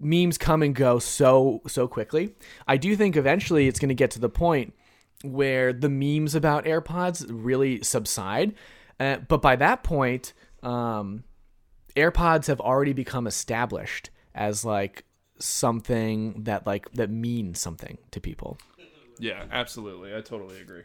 memes 0.00 0.38
come 0.38 0.62
and 0.62 0.74
go 0.74 0.98
so, 0.98 1.60
so 1.66 1.88
quickly. 1.88 2.34
I 2.66 2.76
do 2.76 2.96
think 2.96 3.16
eventually 3.16 3.68
it's 3.68 3.78
going 3.78 3.88
to 3.88 3.94
get 3.94 4.10
to 4.12 4.20
the 4.20 4.28
point 4.28 4.74
where 5.22 5.72
the 5.72 5.88
memes 5.88 6.34
about 6.34 6.64
AirPods 6.64 7.24
really 7.28 7.82
subside. 7.82 8.54
Uh, 8.98 9.16
but 9.16 9.40
by 9.40 9.56
that 9.56 9.82
point, 9.82 10.32
um, 10.62 11.24
AirPods 11.96 12.46
have 12.46 12.60
already 12.60 12.92
become 12.92 13.26
established 13.26 14.10
as 14.34 14.64
like 14.64 15.04
something 15.38 16.44
that 16.44 16.66
like 16.66 16.90
that 16.92 17.10
means 17.10 17.60
something 17.60 17.98
to 18.10 18.20
people. 18.20 18.58
Yeah, 19.18 19.44
absolutely. 19.50 20.14
I 20.14 20.20
totally 20.20 20.60
agree. 20.60 20.82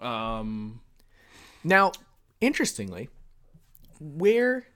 Um, 0.00 0.80
Now, 1.62 1.92
interestingly, 2.40 3.08
where 4.00 4.66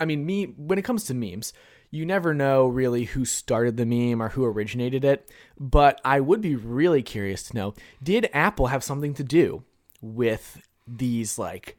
I 0.00 0.04
mean, 0.06 0.24
me 0.24 0.46
when 0.56 0.78
it 0.78 0.84
comes 0.84 1.04
to 1.04 1.14
memes, 1.14 1.52
you 1.90 2.06
never 2.06 2.32
know 2.32 2.66
really 2.66 3.04
who 3.04 3.24
started 3.24 3.76
the 3.76 3.84
meme 3.84 4.22
or 4.22 4.30
who 4.30 4.44
originated 4.44 5.04
it, 5.04 5.30
but 5.60 6.00
I 6.04 6.20
would 6.20 6.40
be 6.40 6.56
really 6.56 7.02
curious 7.02 7.42
to 7.44 7.54
know, 7.54 7.74
did 8.02 8.30
Apple 8.32 8.68
have 8.68 8.82
something 8.82 9.12
to 9.14 9.24
do 9.24 9.64
with 10.00 10.66
these 10.86 11.38
like 11.38 11.76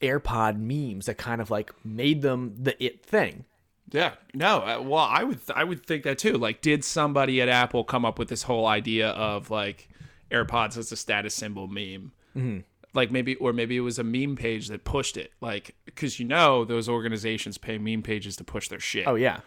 AirPod 0.00 0.58
memes 0.58 1.06
that 1.06 1.18
kind 1.18 1.40
of 1.40 1.50
like 1.50 1.72
made 1.84 2.22
them 2.22 2.54
the 2.58 2.82
it 2.82 3.04
thing? 3.04 3.44
yeah, 3.90 4.14
no. 4.32 4.58
uh, 4.62 4.80
Well, 4.80 5.04
I 5.08 5.24
would 5.24 5.40
I 5.54 5.64
would 5.64 5.84
think 5.84 6.04
that 6.04 6.18
too. 6.18 6.38
Like, 6.38 6.62
did 6.62 6.84
somebody 6.84 7.42
at 7.42 7.48
Apple 7.48 7.84
come 7.84 8.04
up 8.04 8.18
with 8.18 8.28
this 8.28 8.44
whole 8.44 8.66
idea 8.66 9.08
of 9.10 9.50
like 9.50 9.88
AirPods 10.30 10.78
as 10.78 10.90
a 10.92 10.96
status 10.96 11.34
symbol 11.34 11.66
meme? 11.66 12.12
Mm-hmm. 12.36 12.60
Like 12.94 13.10
maybe, 13.10 13.34
or 13.36 13.52
maybe 13.52 13.76
it 13.76 13.80
was 13.80 13.98
a 13.98 14.04
meme 14.04 14.36
page 14.36 14.68
that 14.68 14.84
pushed 14.84 15.16
it. 15.16 15.32
Like, 15.40 15.74
because 15.84 16.20
you 16.20 16.26
know 16.26 16.64
those 16.64 16.88
organizations 16.88 17.56
pay 17.58 17.78
meme 17.78 18.02
pages 18.02 18.36
to 18.36 18.44
push 18.44 18.68
their 18.68 18.80
shit. 18.80 19.06
Oh 19.06 19.14
yeah. 19.14 19.40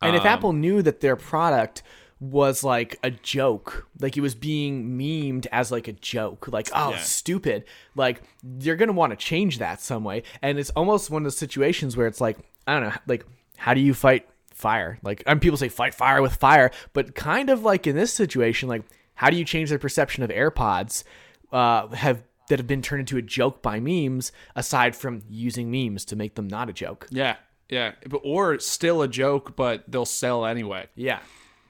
And 0.00 0.14
if 0.14 0.24
Apple 0.24 0.52
knew 0.52 0.80
that 0.82 1.00
their 1.00 1.16
product 1.16 1.82
was 2.20 2.62
like 2.62 2.98
a 3.02 3.10
joke, 3.10 3.88
like 4.00 4.16
it 4.16 4.20
was 4.20 4.34
being 4.36 4.96
memed 4.96 5.46
as 5.50 5.72
like 5.72 5.88
a 5.88 5.92
joke, 5.92 6.46
like 6.48 6.68
oh 6.72 6.90
Yeah. 6.90 6.98
stupid, 6.98 7.64
like 7.96 8.22
you're 8.60 8.76
gonna 8.76 8.92
want 8.92 9.10
to 9.10 9.16
change 9.16 9.58
that 9.58 9.80
some 9.80 10.04
way. 10.04 10.22
And 10.40 10.58
it's 10.58 10.70
almost 10.70 11.10
one 11.10 11.22
of 11.22 11.24
those 11.24 11.36
situations 11.36 11.96
where 11.96 12.06
it's 12.06 12.20
like 12.20 12.38
I 12.66 12.74
don't 12.78 12.88
know, 12.90 12.94
like 13.08 13.26
how 13.56 13.74
do 13.74 13.80
you 13.80 13.92
fight 13.94 14.28
fire? 14.54 14.98
Like 15.02 15.22
and 15.26 15.40
people 15.40 15.58
say 15.58 15.68
fight 15.68 15.94
fire 15.94 16.22
with 16.22 16.34
fire, 16.36 16.70
but 16.92 17.16
kind 17.16 17.50
of 17.50 17.62
like 17.64 17.86
in 17.88 17.96
this 17.96 18.12
situation, 18.12 18.68
like 18.68 18.82
how 19.14 19.30
do 19.30 19.36
you 19.36 19.44
change 19.44 19.70
the 19.70 19.78
perception 19.80 20.22
of 20.22 20.30
AirPods? 20.30 21.02
Uh, 21.50 21.88
have 21.88 22.22
that 22.48 22.58
have 22.58 22.66
been 22.66 22.82
turned 22.82 23.00
into 23.00 23.16
a 23.16 23.22
joke 23.22 23.62
by 23.62 23.80
memes, 23.80 24.32
aside 24.56 24.96
from 24.96 25.22
using 25.28 25.70
memes 25.70 26.04
to 26.06 26.16
make 26.16 26.34
them 26.34 26.48
not 26.48 26.68
a 26.68 26.72
joke. 26.72 27.06
Yeah, 27.10 27.36
yeah. 27.68 27.92
But, 28.08 28.22
or 28.24 28.58
still 28.58 29.02
a 29.02 29.08
joke, 29.08 29.54
but 29.56 29.84
they'll 29.88 30.04
sell 30.04 30.44
anyway. 30.46 30.86
Yeah. 30.94 31.20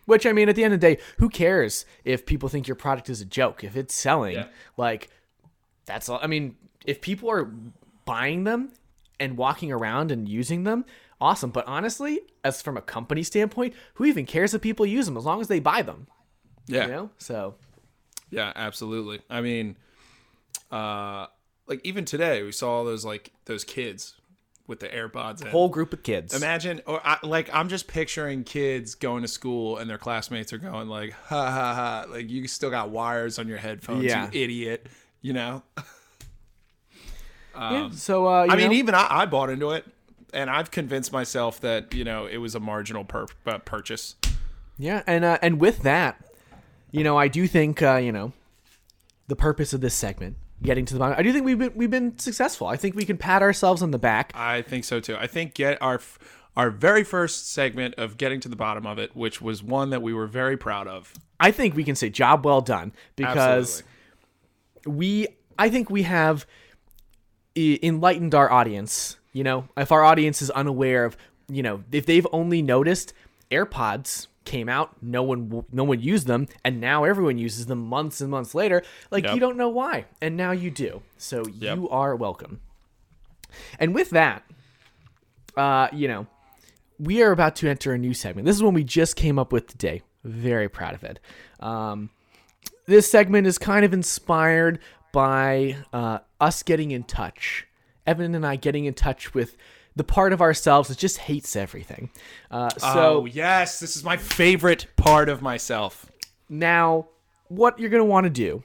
Which 0.07 0.25
I 0.25 0.33
mean, 0.33 0.49
at 0.49 0.57
the 0.57 0.65
end 0.65 0.73
of 0.75 0.81
the 0.81 0.95
day, 0.95 1.03
who 1.19 1.29
cares 1.29 1.85
if 2.05 2.25
people 2.25 2.49
think 2.49 2.67
your 2.67 2.77
product 2.77 3.11
is 3.11 3.21
a 3.21 3.27
joke? 3.27 3.63
If 3.63 3.77
it's 3.77 3.95
selling, 3.95 4.37
Yeah. 4.37 4.47
like 4.77 5.11
that's 5.85 6.09
all. 6.09 6.19
I 6.23 6.27
mean, 6.27 6.57
if 6.87 7.01
people 7.01 7.31
are 7.31 7.51
buying 8.07 8.45
them 8.45 8.73
and 9.21 9.37
walking 9.37 9.71
around 9.71 10.11
and 10.11 10.27
using 10.29 10.65
them, 10.65 10.85
awesome. 11.21 11.51
But 11.51 11.67
honestly, 11.67 12.21
as 12.45 12.63
from 12.63 12.77
a 12.79 12.81
company 12.83 13.23
standpoint, 13.23 13.75
who 13.95 14.05
even 14.07 14.25
cares 14.25 14.55
if 14.55 14.63
people 14.63 14.87
use 14.87 15.05
them 15.07 15.17
as 15.17 15.25
long 15.25 15.41
as 15.43 15.49
they 15.49 15.61
buy 15.61 15.83
them? 15.83 16.07
Yeah, 16.67 16.87
You 16.87 16.93
know. 16.93 17.11
So 17.19 17.57
yeah, 18.31 18.53
absolutely. 18.57 19.21
I 19.29 19.41
mean, 19.43 19.77
uh, 20.71 21.27
like 21.67 21.81
even 21.85 22.05
today 22.05 22.43
we 22.43 22.53
saw 22.53 22.85
those 22.85 23.05
like 23.05 23.33
those 23.47 23.65
kids 23.65 24.15
with 24.67 24.81
the 24.81 24.89
AirPods. 24.89 25.41
in. 25.43 25.49
whole 25.49 25.69
group 25.71 25.93
of 25.95 26.03
kids. 26.03 26.35
Imagine, 26.35 26.83
or 26.87 27.01
I, 27.03 27.17
like 27.23 27.49
I'm 27.55 27.69
just 27.69 27.89
picturing 27.89 28.45
kids 28.45 28.95
going 28.95 29.23
to 29.23 29.29
school 29.29 29.79
and 29.79 29.89
their 29.89 29.97
classmates 29.99 30.53
are 30.53 30.59
going 30.59 30.89
like, 30.89 31.13
ha 31.13 31.51
ha 31.51 31.75
ha, 31.75 32.05
like 32.11 32.29
you 32.29 32.47
still 32.49 32.71
got 32.71 32.91
wires 32.91 33.39
on 33.39 33.49
your 33.49 33.57
headphones, 33.59 34.05
Yeah. 34.05 34.29
you 34.33 34.43
idiot. 34.43 34.87
You 35.23 35.33
know. 35.33 35.63
Yeah, 37.57 37.91
so 37.91 38.29
uh, 38.29 38.45
you 38.45 38.53
I 38.53 38.57
mean, 38.57 38.73
even 38.73 38.95
I, 38.95 39.07
I 39.11 39.27
bought 39.27 39.51
into 39.51 39.73
it, 39.73 39.85
and 40.33 40.49
I've 40.49 40.71
convinced 40.71 41.13
myself 41.13 41.61
that 41.63 41.93
you 41.93 42.05
know 42.05 42.27
it 42.27 42.37
was 42.37 42.55
a 42.55 42.61
marginal 42.61 43.05
pur- 43.05 43.27
uh, 43.47 43.59
purchase. 43.59 44.15
Yeah, 44.79 45.03
and 45.09 45.25
uh, 45.25 45.39
and 45.43 45.59
with 45.59 45.83
that, 45.83 46.25
you 46.93 47.03
know, 47.03 47.17
I 47.17 47.27
do 47.27 47.49
think 47.49 47.83
uh, 47.83 47.97
you 47.97 48.13
know 48.13 48.33
the 49.27 49.35
purpose 49.35 49.73
of 49.73 49.81
this 49.81 49.95
segment, 49.95 50.37
getting 50.63 50.85
to 50.87 50.95
the 50.95 51.01
bottom. 51.01 51.17
I 51.19 51.23
do 51.23 51.33
think 51.33 51.45
we've 51.45 51.59
been 51.59 51.73
we've 51.75 51.91
been 51.91 52.19
successful. 52.19 52.67
I 52.67 52.77
think 52.77 52.95
we 52.95 53.05
can 53.05 53.17
pat 53.17 53.43
ourselves 53.43 53.83
on 53.83 53.91
the 53.91 53.99
back. 53.99 54.33
I 54.35 54.63
think 54.63 54.85
so 54.85 55.01
too. 55.01 55.17
I 55.17 55.27
think 55.27 55.55
get 55.55 55.81
our 55.81 56.01
our 56.57 56.71
very 56.71 57.05
first 57.05 57.53
segment 57.53 57.95
of 57.95 58.17
getting 58.17 58.41
to 58.41 58.49
the 58.49 58.57
bottom 58.57 58.87
of 58.87 58.99
it, 58.99 59.15
which 59.15 59.41
was 59.41 59.63
one 59.63 59.91
that 59.91 60.03
we 60.03 60.13
were 60.13 60.27
very 60.27 60.57
proud 60.57 60.89
of. 60.89 61.13
I 61.39 61.53
think 61.53 61.77
we 61.77 61.85
can 61.85 61.95
say 61.95 62.11
job 62.11 62.45
well 62.45 62.61
done 62.61 62.93
because 63.15 63.83
Absolutely. 64.87 64.93
we 64.93 65.27
I 65.59 65.71
think 65.71 65.91
we 65.91 66.03
have 66.03 66.47
enlightened 67.57 68.35
our 68.35 68.51
audience. 68.51 69.17
You 69.33 69.45
know, 69.45 69.69
if 69.77 69.93
our 69.93 70.03
audience 70.03 70.43
is 70.43 70.51
unaware 70.51 71.05
of, 71.05 71.17
you 71.49 71.63
know, 71.63 71.85
if 71.93 72.07
they've 72.07 72.27
only 72.33 72.63
noticed 72.63 73.13
AirPods 73.51 74.27
came 74.49 74.69
out, 74.69 74.97
no 75.03 75.23
one 75.23 75.65
no 75.71 75.85
one 75.85 76.01
used 76.01 76.27
them, 76.27 76.49
and 76.65 76.81
now 76.81 77.05
everyone 77.05 77.39
uses 77.39 77.67
them 77.67 77.79
months 77.87 78.21
and 78.21 78.31
months 78.31 78.55
later. 78.55 78.83
Like 79.11 79.25
Yep. 79.25 79.35
you 79.35 79.41
don't 79.41 79.57
know 79.57 79.69
why, 79.69 80.07
and 80.21 80.37
now 80.37 80.51
you 80.53 80.71
do. 80.71 81.03
So 81.19 81.45
Yep. 81.47 81.77
you 81.77 81.89
are 81.91 82.17
welcome. 82.17 82.61
And 83.79 83.95
with 83.95 84.11
that, 84.11 84.43
uh, 85.57 85.89
you 85.93 86.09
know, 86.09 86.27
we 86.99 87.23
are 87.23 87.31
about 87.33 87.57
to 87.57 87.69
enter 87.69 87.93
a 87.93 87.99
new 87.99 88.15
segment. 88.15 88.47
This 88.47 88.57
is 88.57 88.63
one 88.63 88.75
we 88.75 88.85
just 88.85 89.17
came 89.17 89.39
up 89.39 89.53
with 89.53 89.67
today. 89.69 90.03
Very 90.25 90.69
proud 90.69 90.95
of 90.95 91.05
it. 91.05 91.21
Um, 91.61 92.11
this 92.87 93.11
segment 93.11 93.47
is 93.47 93.59
kind 93.59 93.85
of 93.85 93.93
inspired 93.93 94.79
by 95.13 95.77
uh, 95.93 96.19
us 96.41 96.63
getting 96.63 96.91
in 96.91 97.05
touch. 97.05 97.67
Evan 98.07 98.35
and 98.35 98.47
I 98.47 98.57
getting 98.57 98.87
in 98.87 98.95
touch 98.95 99.35
with 99.35 99.57
the 99.99 100.05
part 100.05 100.33
of 100.33 100.41
ourselves 100.41 100.89
that 100.89 100.97
just 100.97 101.19
hates 101.19 101.57
everything. 101.57 102.11
Uh, 102.51 102.71
so 102.71 102.89
oh 103.23 103.25
yes, 103.27 103.81
this 103.81 103.97
is 103.97 104.05
my 104.05 104.17
favorite 104.17 104.87
part 104.97 105.29
of 105.29 105.43
myself. 105.43 106.07
now, 106.49 107.09
what 107.49 107.79
you're 107.79 107.91
going 107.91 108.03
to 108.03 108.09
want 108.09 108.25
to 108.25 108.31
do 108.31 108.63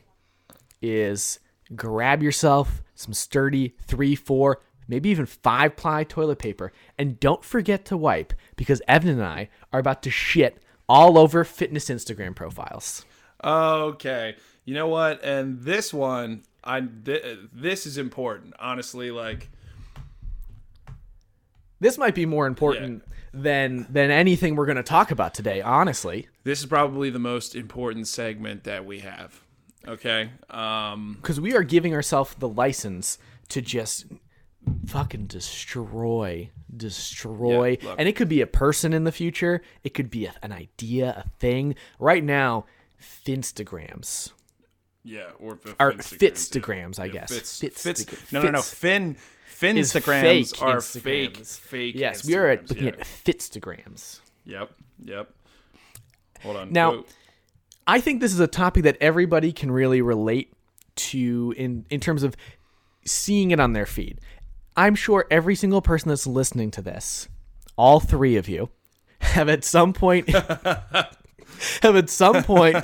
is 0.82 1.40
grab 1.76 2.22
yourself 2.22 2.82
some 2.96 3.14
sturdy 3.14 3.76
three, 3.88 4.16
four, 4.16 4.62
maybe 4.88 5.10
even 5.10 5.26
five 5.26 5.76
ply 5.76 6.04
toilet 6.04 6.38
paper, 6.38 6.72
and 6.98 7.20
don't 7.20 7.44
forget 7.44 7.86
to 7.86 7.98
wipe 7.98 8.34
because 8.56 8.82
Evan 8.88 9.10
and 9.10 9.24
I 9.24 9.50
are 9.72 9.80
about 9.80 10.04
to 10.04 10.12
shit 10.12 10.62
all 10.88 11.18
over 11.18 11.44
fitness 11.44 11.90
Instagram 11.90 12.36
profiles. 12.36 13.06
Okay, 13.44 14.36
you 14.66 14.74
know 14.74 14.88
what? 14.88 15.24
And 15.24 15.62
this 15.62 15.94
one, 15.94 16.44
I 16.64 16.82
th- 16.82 17.40
this 17.52 17.86
is 17.86 17.98
important. 17.98 18.54
Honestly, 18.60 19.10
like 19.12 19.50
This 21.84 21.98
might 21.98 22.16
be 22.16 22.26
more 22.26 22.48
important 22.48 23.04
than 23.34 23.86
than 23.90 24.10
anything 24.10 24.56
we're 24.56 24.66
going 24.66 24.78
to 24.78 24.84
talk 24.84 25.12
about 25.12 25.34
today, 25.34 25.62
honestly, 25.62 26.30
this 26.44 26.60
is 26.60 26.66
probably 26.66 27.10
the 27.10 27.20
most 27.20 27.56
important 27.56 28.08
segment 28.08 28.64
that 28.64 28.86
we 28.86 29.00
have. 29.00 29.42
Okay, 29.88 30.30
um, 30.50 31.18
because 31.22 31.42
we 31.42 31.54
are 31.56 31.64
giving 31.64 31.94
ourselves 31.94 32.36
the 32.36 32.48
license 32.48 33.18
to 33.50 33.62
just 33.62 34.06
fucking 34.88 35.26
destroy, 35.26 36.50
destroy, 36.76 37.78
Yeah, 37.82 37.96
and 37.98 38.08
it 38.08 38.16
could 38.16 38.30
be 38.30 38.40
a 38.40 38.48
person 38.48 38.94
in 38.94 39.04
the 39.04 39.12
future. 39.12 39.62
It 39.84 39.94
could 39.94 40.10
be 40.10 40.26
a, 40.26 40.34
an 40.42 40.54
idea, 40.54 41.26
a 41.26 41.30
thing. 41.40 41.76
Right 42.00 42.24
now, 42.24 42.66
Finstagrams 43.02 44.32
yeah, 45.04 45.32
or 45.40 45.60
or 45.80 45.92
Finstagrams, 45.92 46.18
Fitstagrams, 46.18 47.00
I 47.00 47.10
guess. 47.10 47.30
Fits, 47.30 47.60
Fits- 47.60 47.84
fits, 47.84 48.32
no, 48.32 48.42
no, 48.42 48.52
no. 48.52 48.62
Fin, 48.62 49.18
Finstagrams 49.60 50.22
fake 50.22 50.62
are 50.62 50.78
Instagrams. 50.78 51.02
fake, 51.02 51.46
fake. 51.46 51.96
Yes, 51.96 52.26
we 52.26 52.36
are 52.36 52.48
at, 52.48 52.64
Instagrams, 52.64 52.70
looking 52.70 52.86
yeah. 52.86 52.92
at 52.92 53.00
Fitstagrams. 53.00 54.20
Yep, 54.46 54.72
yep. 55.06 55.34
Hold 56.42 56.58
on. 56.58 56.72
Now- 56.72 56.92
Whoa. 56.94 57.06
I 57.86 58.00
think 58.00 58.22
this 58.22 58.34
is 58.34 58.40
a 58.40 58.48
topic 58.48 58.84
that 58.84 58.98
everybody 59.02 59.52
can 59.52 59.70
really 59.70 60.02
relate 60.02 60.54
to 60.96 61.54
in 61.58 61.86
in 61.90 62.00
terms 62.00 62.24
of 62.24 62.36
seeing 63.06 63.52
it 63.52 63.60
on 63.60 63.74
their 63.74 63.86
feed. 63.86 64.20
I'm 64.76 64.96
sure 64.96 65.26
every 65.30 65.56
single 65.56 65.82
person 65.82 66.10
that's 66.10 66.26
listening 66.26 66.72
to 66.72 66.82
this, 66.82 67.28
all 67.76 68.00
three 68.00 68.38
of 68.38 68.48
you, 68.48 68.70
have 69.20 69.50
at 69.50 69.64
some 69.64 69.94
point 69.94 70.30
have 71.82 71.96
at 71.96 72.10
some 72.10 72.44
point 72.44 72.78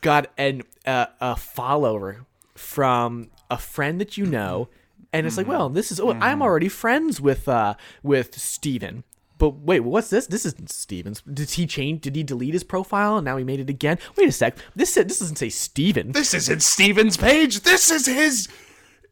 got 0.00 0.30
an 0.36 0.62
uh, 0.86 1.06
a 1.20 1.36
follower 1.36 2.26
from 2.54 3.30
a 3.50 3.58
friend 3.58 4.00
that 4.00 4.16
you 4.16 4.26
know, 4.26 4.68
and 5.12 5.26
it's 5.26 5.36
like, 5.36 5.46
well, 5.46 5.68
this 5.68 5.92
is 5.92 6.00
oh, 6.00 6.12
I'm 6.12 6.42
already 6.42 6.68
friends 6.68 7.20
with 7.20 7.48
uh 7.48 7.74
with 8.02 8.34
Steven. 8.38 9.04
But 9.38 9.56
wait, 9.56 9.80
what's 9.80 10.10
this? 10.10 10.28
This 10.28 10.46
isn't 10.46 10.70
Steven's. 10.70 11.20
Did 11.22 11.50
he 11.50 11.66
change? 11.66 12.02
Did 12.02 12.14
he 12.14 12.22
delete 12.22 12.54
his 12.54 12.62
profile 12.62 13.16
and 13.16 13.24
now 13.24 13.36
he 13.36 13.42
made 13.44 13.58
it 13.58 13.68
again? 13.68 13.98
Wait 14.16 14.28
a 14.28 14.32
sec. 14.32 14.56
This 14.76 14.94
said, 14.94 15.08
this 15.08 15.18
doesn't 15.18 15.36
say 15.36 15.48
Steven. 15.48 16.12
this 16.12 16.32
isn't 16.32 16.62
Steven's 16.62 17.16
page. 17.16 17.60
This 17.62 17.90
is 17.90 18.06
his 18.06 18.48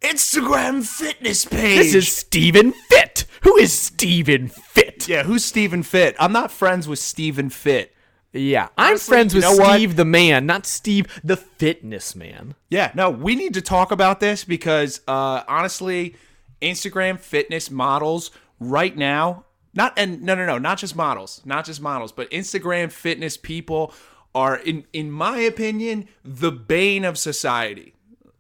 Instagram 0.02 0.84
fitness 0.86 1.44
page. 1.44 1.78
This 1.78 1.94
is 1.94 2.16
Steven 2.16 2.72
Fit. 2.72 3.24
Who 3.42 3.56
is 3.56 3.72
Steven 3.72 4.48
Fit? 4.48 5.08
yeah. 5.08 5.24
Who's 5.24 5.44
Steven 5.44 5.82
Fit? 5.82 6.14
I'm 6.20 6.32
not 6.32 6.52
friends 6.52 6.86
with 6.86 6.98
Steven 7.00 7.50
Fit. 7.50 7.92
Yeah, 8.32 8.68
I'm 8.78 8.90
Honestly, 8.90 9.12
friends 9.12 9.34
you 9.34 9.38
with 9.38 9.44
know 9.44 9.56
what? 9.56 9.74
Steve 9.74 9.96
the 9.96 10.04
man, 10.04 10.46
not 10.46 10.64
Steve 10.66 11.06
the 11.24 11.36
fitness 11.36 12.14
man. 12.14 12.54
Yeah, 12.68 12.92
no, 12.94 13.10
we 13.10 13.34
need 13.34 13.54
to 13.54 13.60
talk 13.62 13.90
about 13.90 14.20
this 14.20 14.44
because 14.44 15.00
uh, 15.08 15.42
honestly, 15.48 16.14
Instagram 16.62 17.18
fitness 17.18 17.70
models 17.72 18.30
right 18.60 18.96
now, 18.96 19.46
not 19.74 19.94
and 19.98 20.22
no, 20.22 20.34
no, 20.36 20.46
no, 20.46 20.58
not 20.58 20.78
just 20.78 20.94
models, 20.94 21.42
not 21.44 21.64
just 21.64 21.80
models, 21.80 22.12
but 22.12 22.30
Instagram 22.30 22.92
fitness 22.92 23.36
people 23.36 23.92
are, 24.32 24.56
in 24.58 24.84
in 24.92 25.10
my 25.10 25.38
opinion, 25.38 26.06
the 26.24 26.52
bane 26.52 27.04
of 27.04 27.18
society. 27.18 27.94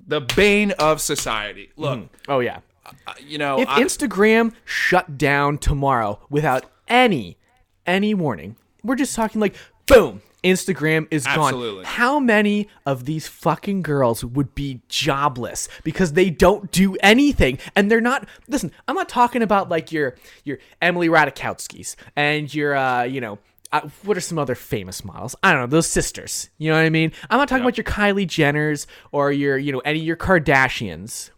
The 0.06 0.20
bane 0.20 0.70
of 0.72 1.00
society. 1.00 1.70
Look, 1.76 2.08
Oh 2.28 2.38
yeah. 2.40 2.60
uh, 3.06 3.14
you 3.24 3.38
know, 3.38 3.60
If 3.60 3.68
I- 3.68 3.82
Instagram 3.82 4.52
shut 4.64 5.18
down 5.18 5.58
tomorrow 5.58 6.20
without 6.30 6.66
any 6.86 7.38
any 7.86 8.14
warning, 8.14 8.54
we're 8.84 8.94
just 8.96 9.14
talking 9.16 9.40
like 9.40 9.56
boom, 9.90 10.22
Instagram 10.42 11.06
is 11.10 11.26
Absolutely. 11.26 11.84
gone. 11.84 11.92
How 11.92 12.18
many 12.20 12.68
of 12.86 13.04
these 13.04 13.28
fucking 13.28 13.82
girls 13.82 14.24
would 14.24 14.54
be 14.54 14.80
jobless 14.88 15.68
because 15.84 16.14
they 16.14 16.30
don't 16.30 16.70
do 16.70 16.96
anything 16.96 17.58
and 17.76 17.90
they're 17.90 18.00
not 18.00 18.26
listen, 18.48 18.72
I'm 18.88 18.94
not 18.94 19.08
talking 19.08 19.42
about 19.42 19.68
like 19.68 19.92
your 19.92 20.16
your 20.44 20.58
Emily 20.80 21.08
Ratajkowski's 21.08 21.96
and 22.16 22.52
your 22.52 22.74
uh, 22.74 23.02
you 23.02 23.20
know, 23.20 23.38
uh, 23.72 23.82
what 24.04 24.16
are 24.16 24.20
some 24.20 24.38
other 24.38 24.54
famous 24.54 25.04
models? 25.04 25.36
I 25.42 25.52
don't 25.52 25.60
know, 25.62 25.66
those 25.66 25.86
sisters. 25.86 26.50
You 26.58 26.70
know 26.70 26.76
what 26.76 26.86
I 26.86 26.90
mean? 26.90 27.12
I'm 27.28 27.38
not 27.38 27.48
talking 27.48 27.62
about 27.62 27.76
your 27.76 27.84
Kylie 27.84 28.26
Jenners 28.26 28.86
or 29.12 29.30
your, 29.30 29.58
you 29.58 29.72
know, 29.72 29.80
any 29.80 30.00
of 30.00 30.04
your 30.06 30.16
Kardashians. 30.16 31.30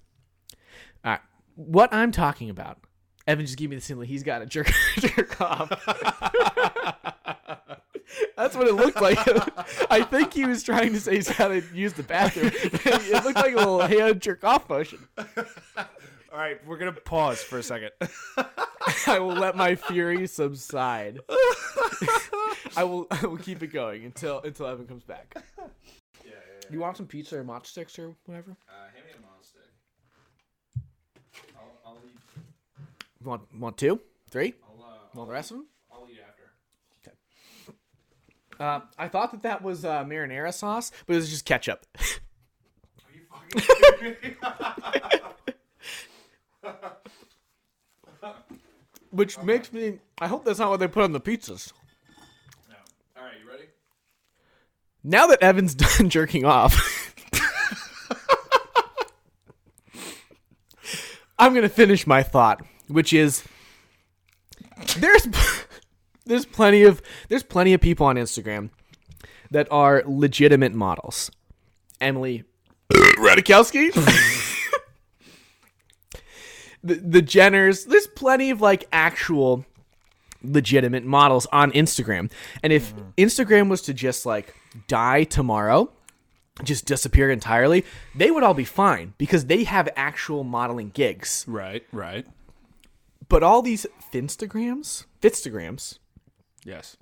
What 1.54 1.92
I'm 1.92 2.12
talking 2.12 2.49
about, 2.50 2.78
Evan 3.26 3.44
just 3.44 3.59
gave 3.59 3.71
me 3.71 3.76
the 3.76 3.82
signal 3.82 4.06
He's 4.06 4.23
got 4.23 4.42
a 4.42 4.47
jerk, 4.47 4.71
jerk 4.99 5.40
off. 5.40 5.71
That's 8.37 8.57
what 8.57 8.66
it 8.69 8.75
looked 8.75 9.00
like. 9.00 9.19
I 9.90 10.02
think 10.02 10.33
he 10.33 10.47
was 10.47 10.62
trying 10.62 10.92
to 10.92 11.00
say 11.00 11.16
he's 11.16 11.28
got 11.28 11.49
to 11.49 11.62
use 11.75 11.92
the 11.92 12.02
bathroom. 12.02 12.50
it 12.54 13.25
looked 13.25 13.37
like 13.37 13.54
a 13.54 13.59
little 13.59 13.81
hand 13.81 14.21
jerk 14.21 14.45
off 14.45 14.69
motion. 14.69 15.07
all 15.19 15.26
right, 16.33 16.64
we're 16.66 16.78
gonna 16.78 16.92
pause 16.92 17.42
for 17.42 17.59
a 17.59 17.62
second. 17.62 17.90
I 19.07 19.19
will 19.19 19.35
let 19.35 19.57
my 19.57 19.75
fury 19.75 20.26
subside. 20.26 21.21
I 22.76 22.85
will. 22.85 23.07
I 23.11 23.26
will 23.26 23.37
keep 23.37 23.62
it 23.62 23.69
going 23.69 24.04
until 24.04 24.40
until 24.40 24.66
Evan 24.66 24.87
comes 24.87 25.04
back. 25.04 25.35
Yeah, 25.37 25.62
yeah. 26.25 26.35
You 26.71 26.81
want 26.81 26.97
some 26.97 27.07
pizza 27.07 27.38
or 27.38 27.45
matcha 27.45 27.66
sticks 27.66 27.99
or 27.99 28.14
whatever? 28.26 28.57
Uh, 28.69 28.85
hand 28.95 29.07
me 29.07 29.12
a 29.19 29.26
monster. 29.26 29.59
I'll, 31.57 31.92
I'll 31.92 31.99
eat. 32.04 33.25
Want 33.25 33.42
want 33.54 33.76
two, 33.76 34.00
three? 34.31 34.54
I'll, 34.64 34.83
uh, 34.83 34.97
Want 35.14 35.28
the 35.28 35.35
rest 35.35 35.50
of 35.50 35.59
them? 35.59 35.66
I'll 38.62 38.78
eat 38.78 38.81
after. 38.81 38.83
Uh, 38.85 38.87
I 38.99 39.09
thought 39.09 39.33
that 39.33 39.42
that 39.42 39.62
was 39.62 39.85
uh, 39.85 40.04
marinara 40.04 40.52
sauce, 40.52 40.90
but 41.07 41.14
it 41.14 41.16
was 41.16 41.31
just 41.31 41.45
ketchup. 41.45 41.87
Are 41.99 43.14
you 43.14 43.61
fucking 43.61 44.16
me? 44.23 44.37
Which 49.11 49.38
makes 49.42 49.73
me. 49.73 49.99
I 50.21 50.26
hope 50.26 50.45
that's 50.45 50.59
not 50.59 50.71
what 50.71 50.81
they 50.81 50.88
put 50.88 51.02
on 51.02 51.12
the 51.12 51.21
pizzas. 51.21 51.73
No. 52.69 52.76
All 53.16 53.25
right, 53.25 53.35
you 53.42 53.50
ready? 53.50 53.64
Now 55.04 55.26
that 55.26 55.42
Evan's 55.42 55.75
done 55.99 56.09
jerking 56.09 56.45
off, 56.45 57.14
I'm 61.38 61.52
gonna 61.52 61.69
finish 61.69 62.07
my 62.07 62.23
thought, 62.23 62.64
which 62.88 63.12
is 63.12 63.45
there's 64.97 65.26
there's 66.24 66.44
plenty 66.46 66.82
of 66.82 67.02
there's 67.28 67.42
plenty 67.42 67.72
of 67.72 67.80
people 67.80 68.06
on 68.06 68.16
Instagram 68.16 68.70
that 69.50 69.68
are 69.70 70.02
legitimate 70.06 70.74
models. 70.74 71.30
Emily 72.00 72.44
Ratajkowski. 72.92 73.92
the 76.82 76.94
the 76.94 77.22
Jenners. 77.22 77.86
There's 77.86 78.06
plenty 78.06 78.50
of 78.50 78.61
like 78.61 78.87
actual 78.92 79.64
legitimate 80.42 81.04
models 81.04 81.46
on 81.52 81.70
Instagram. 81.72 82.30
And 82.62 82.72
if 82.72 82.94
mm. 82.94 83.14
Instagram 83.16 83.68
was 83.68 83.82
to 83.82 83.94
just 83.94 84.26
like 84.26 84.54
die 84.88 85.24
tomorrow, 85.24 85.92
just 86.64 86.87
disappear 86.87 87.30
entirely, 87.30 87.85
they 88.14 88.30
would 88.30 88.42
all 88.42 88.54
be 88.54 88.64
fine 88.64 89.14
because 89.18 89.46
they 89.46 89.64
have 89.64 89.88
actual 89.96 90.44
modeling 90.44 90.90
gigs. 90.90 91.44
Right, 91.48 91.85
right. 91.92 92.26
But 93.28 93.42
all 93.42 93.62
these 93.62 93.87
Finstagrams, 94.12 95.06
Fitstagrams, 95.20 95.98
Yes. 96.64 96.96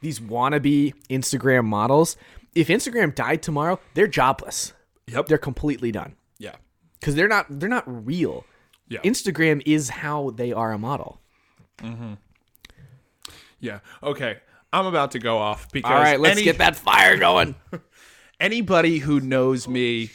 these 0.00 0.20
wannabe 0.20 0.94
Instagram 1.10 1.64
models, 1.64 2.16
if 2.54 2.68
Instagram 2.68 3.14
died 3.14 3.42
tomorrow, 3.42 3.78
they're 3.94 4.06
jobless. 4.06 4.72
Yep. 5.06 5.26
They're 5.26 5.38
completely 5.38 5.92
done 5.92 6.14
yeah. 6.38 6.54
because 6.98 7.14
they're 7.14 7.28
not 7.28 7.46
they're 7.50 7.68
not 7.68 7.84
real. 7.86 8.44
Yeah. 8.88 9.00
Instagram 9.00 9.62
is 9.66 9.90
how 9.90 10.30
they 10.30 10.52
are 10.52 10.72
a 10.72 10.78
model. 10.78 11.20
Mhm. 11.78 12.18
Yeah. 13.60 13.80
Okay. 14.02 14.38
I'm 14.72 14.86
about 14.86 15.12
to 15.12 15.18
go 15.18 15.38
off 15.38 15.70
because 15.72 15.90
All 15.92 15.98
right, 15.98 16.18
let's 16.18 16.36
any- 16.36 16.44
get 16.44 16.58
that 16.58 16.76
fire 16.76 17.16
going. 17.16 17.54
anybody 18.40 18.98
who 18.98 19.20
knows 19.20 19.68
me, 19.68 20.10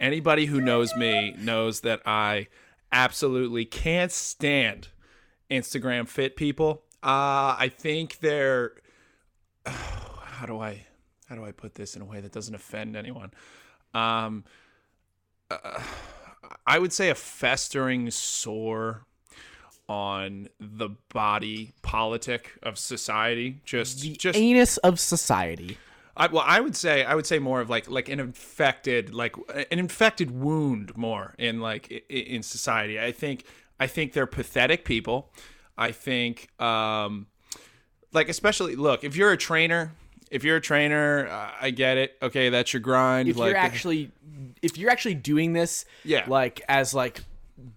anybody 0.00 0.46
who 0.46 0.60
knows 0.60 0.94
me 0.96 1.34
knows 1.38 1.82
that 1.82 2.00
I 2.04 2.48
absolutely 2.92 3.64
can't 3.64 4.10
stand 4.12 4.88
Instagram 5.50 6.08
fit 6.08 6.36
people. 6.36 6.82
Uh, 7.02 7.54
I 7.58 7.70
think 7.76 8.20
they're 8.20 8.72
how 9.66 10.46
do 10.46 10.60
I 10.60 10.86
how 11.28 11.34
do 11.34 11.44
I 11.44 11.52
put 11.52 11.74
this 11.74 11.96
in 11.96 12.02
a 12.02 12.04
way 12.04 12.20
that 12.20 12.32
doesn't 12.32 12.54
offend 12.54 12.96
anyone? 12.96 13.32
Um, 13.94 14.44
uh, 15.50 15.80
I 16.66 16.78
would 16.78 16.92
say 16.92 17.10
a 17.10 17.14
festering 17.14 18.10
sore 18.10 19.06
on 19.88 20.48
the 20.58 20.90
body 21.12 21.72
politic 21.82 22.52
of 22.62 22.78
society. 22.78 23.60
Just 23.64 24.18
just 24.18 24.38
Anus 24.38 24.76
of 24.78 24.98
society. 25.00 25.78
I, 26.16 26.28
well, 26.28 26.44
I 26.46 26.60
would 26.60 26.74
say 26.74 27.04
I 27.04 27.14
would 27.14 27.26
say 27.26 27.38
more 27.38 27.60
of 27.60 27.68
like 27.68 27.90
like 27.90 28.08
an 28.08 28.20
infected 28.20 29.14
like 29.14 29.36
an 29.54 29.78
infected 29.78 30.30
wound 30.30 30.96
more 30.96 31.34
in 31.38 31.60
like 31.60 31.90
in 32.08 32.42
society. 32.42 32.98
I 33.00 33.12
think 33.12 33.44
I 33.78 33.86
think 33.86 34.12
they're 34.12 34.26
pathetic 34.26 34.84
people. 34.84 35.30
I 35.78 35.92
think 35.92 36.48
um 36.60 37.26
like 38.12 38.28
especially 38.28 38.76
look 38.76 39.04
if 39.04 39.16
you're 39.16 39.32
a 39.32 39.36
trainer 39.36 39.92
if 40.30 40.42
you're 40.44 40.56
a 40.56 40.60
trainer 40.60 41.28
uh, 41.28 41.50
I 41.60 41.70
get 41.70 41.96
it 41.98 42.16
okay 42.22 42.48
that's 42.48 42.72
your 42.72 42.80
grind 42.80 43.28
if 43.28 43.36
like 43.36 43.48
you're 43.50 43.56
actually 43.58 44.10
if 44.62 44.78
you're 44.78 44.90
actually 44.90 45.14
doing 45.14 45.52
this 45.52 45.84
Yeah. 46.04 46.24
like 46.26 46.62
as 46.68 46.94
like 46.94 47.20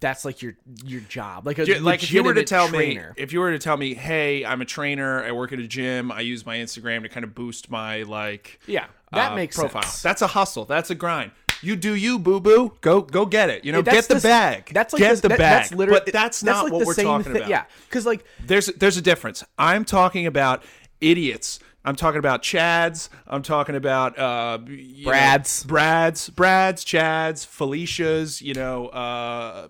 that's 0.01 0.25
like 0.25 0.41
your 0.41 0.55
your 0.85 0.99
job 1.01 1.45
like 1.45 1.57
a 1.57 1.63
like 1.79 2.03
if 2.03 2.11
you 2.11 2.21
were 2.23 2.33
to 2.33 2.43
tell 2.43 2.67
trainer. 2.67 3.13
me 3.15 3.21
if 3.23 3.31
you 3.33 3.39
were 3.39 3.51
to 3.51 3.59
tell 3.59 3.77
me 3.77 3.93
hey 3.93 4.43
I'm 4.45 4.61
a 4.61 4.65
trainer 4.65 5.23
I 5.23 5.31
work 5.31 5.53
at 5.53 5.59
a 5.59 5.67
gym 5.67 6.11
I 6.11 6.21
use 6.21 6.45
my 6.45 6.57
Instagram 6.57 7.03
to 7.03 7.09
kind 7.09 7.23
of 7.23 7.33
boost 7.33 7.69
my 7.71 8.03
like 8.03 8.59
yeah 8.67 8.87
that 9.11 9.31
uh, 9.31 9.35
makes 9.35 9.55
profile. 9.55 9.81
sense 9.83 10.01
That's 10.03 10.21
a 10.21 10.27
hustle. 10.27 10.65
That's 10.65 10.89
a 10.91 10.95
grind. 10.95 11.31
You 11.61 11.75
do 11.75 11.93
you, 11.95 12.19
boo 12.19 12.39
boo. 12.39 12.73
Go 12.81 13.01
go 13.01 13.25
get 13.25 13.49
it. 13.49 13.65
You 13.65 13.71
know, 13.71 13.81
That's 13.81 14.07
get 14.07 14.07
the, 14.07 14.15
s- 14.15 14.23
bag. 14.23 14.71
that's 14.73 14.93
like 14.93 14.99
get 15.01 15.21
the 15.21 15.27
that- 15.29 15.37
bag. 15.37 15.63
that's 15.63 15.71
literally 15.73 16.01
but 16.05 16.13
that's 16.13 16.41
not 16.43 16.63
like 16.65 16.73
what 16.73 16.79
the 16.79 16.85
we're 16.85 16.93
same 16.93 17.05
talking 17.05 17.33
thi- 17.33 17.39
about. 17.39 17.49
yeah 17.49 17.65
because 17.87 18.05
like 18.05 18.23
There's 18.45 18.67
there's 18.67 18.97
a 18.97 19.01
difference. 19.01 19.43
I'm 19.57 19.83
talking 19.85 20.25
about 20.25 20.63
idiots. 21.01 21.59
I'm 21.85 21.95
talking 21.95 22.19
about 22.19 22.43
Chads. 22.43 23.07
I'm 23.25 23.41
talking 23.41 23.73
about 23.75 24.19
uh, 24.19 24.59
you 24.67 25.05
know, 25.05 25.11
Brads. 25.11 25.63
Brads, 25.63 26.29
Brads, 26.29 26.83
Chads, 26.83 27.45
Felicias. 27.47 28.41
You 28.41 28.53
know, 28.53 28.87
uh, 28.87 29.69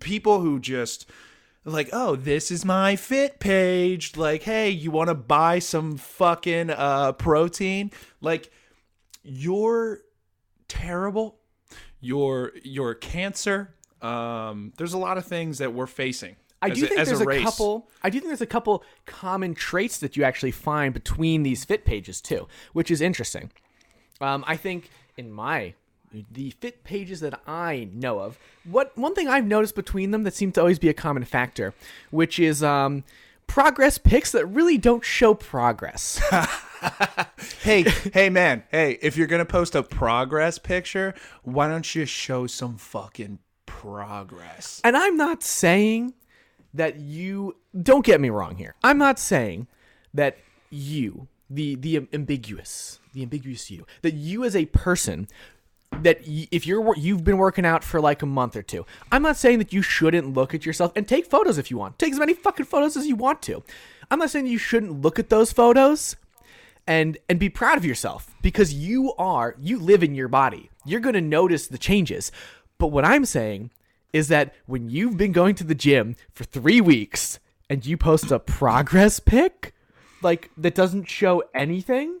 people 0.00 0.40
who 0.40 0.60
just 0.60 1.08
like, 1.64 1.88
oh, 1.92 2.14
this 2.14 2.50
is 2.50 2.64
my 2.64 2.94
fit 2.94 3.40
page. 3.40 4.16
Like, 4.18 4.42
hey, 4.42 4.68
you 4.70 4.90
want 4.90 5.08
to 5.08 5.14
buy 5.14 5.58
some 5.58 5.96
fucking 5.96 6.70
uh, 6.70 7.12
protein? 7.12 7.90
Like, 8.20 8.52
you're 9.22 10.00
terrible. 10.68 11.38
You're 12.00 12.52
you're 12.62 12.94
cancer. 12.94 13.74
Um, 14.02 14.72
there's 14.76 14.92
a 14.92 14.98
lot 14.98 15.18
of 15.18 15.24
things 15.24 15.58
that 15.58 15.72
we're 15.72 15.86
facing. 15.86 16.36
I 16.62 16.68
as 16.68 16.78
do 16.78 16.84
a, 16.84 16.88
think 16.88 17.04
there's 17.04 17.20
a, 17.20 17.28
a, 17.28 17.42
couple. 17.42 17.88
I 18.02 18.10
do 18.10 18.18
think 18.18 18.30
there's 18.30 18.40
a 18.40 18.46
couple 18.46 18.84
common 19.04 19.54
traits 19.54 19.98
that 19.98 20.16
you 20.16 20.24
actually 20.24 20.52
find 20.52 20.94
between 20.94 21.42
these 21.42 21.64
fit 21.64 21.84
pages 21.84 22.20
too, 22.20 22.48
which 22.72 22.90
is 22.90 23.00
interesting. 23.00 23.50
Um, 24.20 24.44
I 24.46 24.56
think 24.56 24.90
in 25.16 25.30
my 25.30 25.74
the 26.32 26.50
fit 26.50 26.84
pages 26.84 27.20
that 27.20 27.40
I 27.46 27.88
know 27.92 28.20
of, 28.20 28.38
what 28.64 28.96
one 28.96 29.14
thing 29.14 29.28
I've 29.28 29.44
noticed 29.44 29.74
between 29.74 30.12
them 30.12 30.22
that 30.22 30.34
seems 30.34 30.54
to 30.54 30.60
always 30.60 30.78
be 30.78 30.88
a 30.88 30.94
common 30.94 31.24
factor, 31.24 31.74
which 32.10 32.38
is 32.38 32.62
um, 32.62 33.04
progress 33.46 33.98
pics 33.98 34.32
that 34.32 34.46
really 34.46 34.78
don't 34.78 35.04
show 35.04 35.34
progress. 35.34 36.20
Hey, 37.62 37.82
hey, 38.14 38.30
man. 38.30 38.62
Hey, 38.70 38.98
if 39.02 39.16
you're 39.16 39.26
gonna 39.26 39.44
post 39.44 39.74
a 39.74 39.82
progress 39.82 40.58
picture, 40.58 41.14
why 41.42 41.68
don't 41.68 41.94
you 41.94 42.04
show 42.06 42.46
some 42.46 42.76
fucking 42.76 43.40
progress? 43.66 44.80
And 44.84 44.96
I'm 44.96 45.16
not 45.16 45.42
saying 45.42 46.14
that 46.72 47.00
you 47.00 47.56
don't 47.80 48.04
get 48.04 48.20
me 48.20 48.30
wrong 48.30 48.56
here. 48.56 48.74
I'm 48.84 48.98
not 48.98 49.18
saying 49.18 49.66
that 50.14 50.38
you 50.70 51.28
the 51.50 51.74
the 51.74 52.06
ambiguous, 52.12 53.00
the 53.12 53.22
ambiguous 53.22 53.70
you. 53.70 53.84
That 54.02 54.14
you 54.14 54.44
as 54.44 54.54
a 54.54 54.66
person 54.66 55.28
that 56.02 56.20
if 56.24 56.66
you're 56.66 56.96
you've 56.96 57.24
been 57.24 57.38
working 57.38 57.66
out 57.66 57.82
for 57.82 58.00
like 58.00 58.22
a 58.22 58.26
month 58.26 58.56
or 58.56 58.62
two. 58.62 58.86
I'm 59.10 59.22
not 59.22 59.36
saying 59.36 59.58
that 59.58 59.72
you 59.72 59.82
shouldn't 59.82 60.34
look 60.34 60.54
at 60.54 60.66
yourself 60.66 60.92
and 60.94 61.06
take 61.06 61.26
photos 61.26 61.58
if 61.58 61.70
you 61.70 61.78
want. 61.78 61.98
Take 61.98 62.12
as 62.12 62.18
many 62.18 62.34
fucking 62.34 62.66
photos 62.66 62.96
as 62.96 63.06
you 63.06 63.16
want 63.16 63.42
to. 63.42 63.62
I'm 64.10 64.18
not 64.18 64.30
saying 64.30 64.46
you 64.46 64.58
shouldn't 64.58 65.00
look 65.02 65.18
at 65.18 65.30
those 65.30 65.52
photos 65.52 66.16
and 66.86 67.18
and 67.28 67.38
be 67.38 67.48
proud 67.48 67.78
of 67.78 67.84
yourself 67.84 68.34
because 68.42 68.72
you 68.72 69.12
are 69.18 69.56
you 69.58 69.78
live 69.78 70.02
in 70.02 70.14
your 70.14 70.28
body. 70.28 70.70
You're 70.84 71.00
going 71.00 71.14
to 71.14 71.20
notice 71.20 71.66
the 71.66 71.78
changes. 71.78 72.30
But 72.78 72.88
what 72.88 73.04
I'm 73.04 73.24
saying 73.24 73.70
is 74.12 74.28
that 74.28 74.54
when 74.66 74.88
you've 74.88 75.16
been 75.16 75.32
going 75.32 75.54
to 75.56 75.64
the 75.64 75.74
gym 75.74 76.14
for 76.32 76.44
3 76.44 76.80
weeks 76.80 77.38
and 77.68 77.84
you 77.84 77.96
post 77.96 78.30
a 78.30 78.38
progress 78.38 79.18
pic 79.18 79.74
like 80.22 80.50
that 80.56 80.74
doesn't 80.74 81.08
show 81.08 81.42
anything 81.54 82.20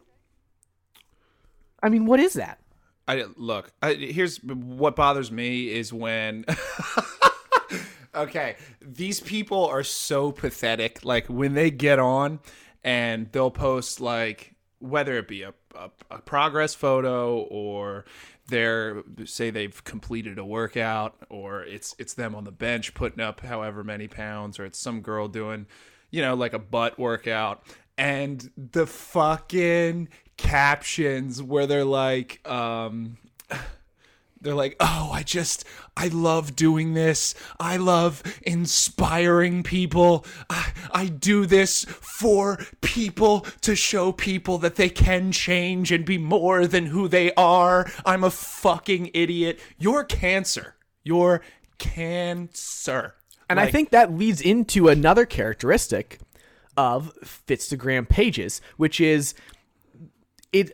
I 1.86 1.88
mean, 1.88 2.04
what 2.04 2.18
is 2.18 2.34
that? 2.34 2.58
I 3.06 3.26
look. 3.36 3.70
I, 3.80 3.94
here's 3.94 4.42
what 4.42 4.96
bothers 4.96 5.30
me 5.30 5.68
is 5.68 5.92
when. 5.92 6.44
okay, 8.14 8.56
these 8.80 9.20
people 9.20 9.66
are 9.66 9.84
so 9.84 10.32
pathetic. 10.32 11.04
Like 11.04 11.26
when 11.26 11.54
they 11.54 11.70
get 11.70 12.00
on, 12.00 12.40
and 12.82 13.30
they'll 13.30 13.52
post 13.52 14.00
like 14.00 14.55
whether 14.78 15.16
it 15.16 15.28
be 15.28 15.42
a, 15.42 15.54
a, 15.74 15.90
a 16.10 16.18
progress 16.18 16.74
photo 16.74 17.38
or 17.38 18.04
they're 18.48 19.02
say 19.24 19.50
they've 19.50 19.82
completed 19.84 20.38
a 20.38 20.44
workout 20.44 21.16
or 21.30 21.62
it's 21.62 21.94
it's 21.98 22.14
them 22.14 22.34
on 22.34 22.44
the 22.44 22.52
bench 22.52 22.94
putting 22.94 23.20
up 23.20 23.40
however 23.40 23.82
many 23.82 24.06
pounds 24.06 24.58
or 24.58 24.64
it's 24.64 24.78
some 24.78 25.00
girl 25.00 25.28
doing 25.28 25.66
you 26.10 26.22
know 26.22 26.34
like 26.34 26.52
a 26.52 26.58
butt 26.58 26.98
workout. 26.98 27.62
And 27.98 28.50
the 28.56 28.86
fucking 28.86 30.10
captions 30.36 31.42
where 31.42 31.66
they're 31.66 31.84
like 31.84 32.46
um 32.46 33.16
they're 34.46 34.54
like, 34.54 34.76
"Oh, 34.80 35.10
I 35.12 35.22
just 35.22 35.64
I 35.96 36.08
love 36.08 36.54
doing 36.54 36.94
this. 36.94 37.34
I 37.58 37.76
love 37.76 38.22
inspiring 38.42 39.62
people. 39.62 40.24
I, 40.48 40.72
I 40.92 41.06
do 41.06 41.46
this 41.46 41.84
for 41.84 42.58
people 42.80 43.40
to 43.62 43.74
show 43.74 44.12
people 44.12 44.58
that 44.58 44.76
they 44.76 44.88
can 44.88 45.32
change 45.32 45.90
and 45.90 46.04
be 46.04 46.18
more 46.18 46.66
than 46.66 46.86
who 46.86 47.08
they 47.08 47.34
are. 47.34 47.90
I'm 48.04 48.24
a 48.24 48.30
fucking 48.30 49.10
idiot. 49.12 49.60
You're 49.78 50.04
cancer. 50.04 50.76
You're 51.02 51.42
cancer." 51.78 53.14
And 53.48 53.60
I 53.60 53.70
think 53.70 53.90
that 53.90 54.12
leads 54.12 54.40
into 54.40 54.88
another 54.88 55.24
characteristic 55.24 56.18
of 56.76 57.12
Fitstagram 57.24 58.08
pages, 58.08 58.60
which 58.76 59.00
is 59.00 59.34
it. 60.52 60.70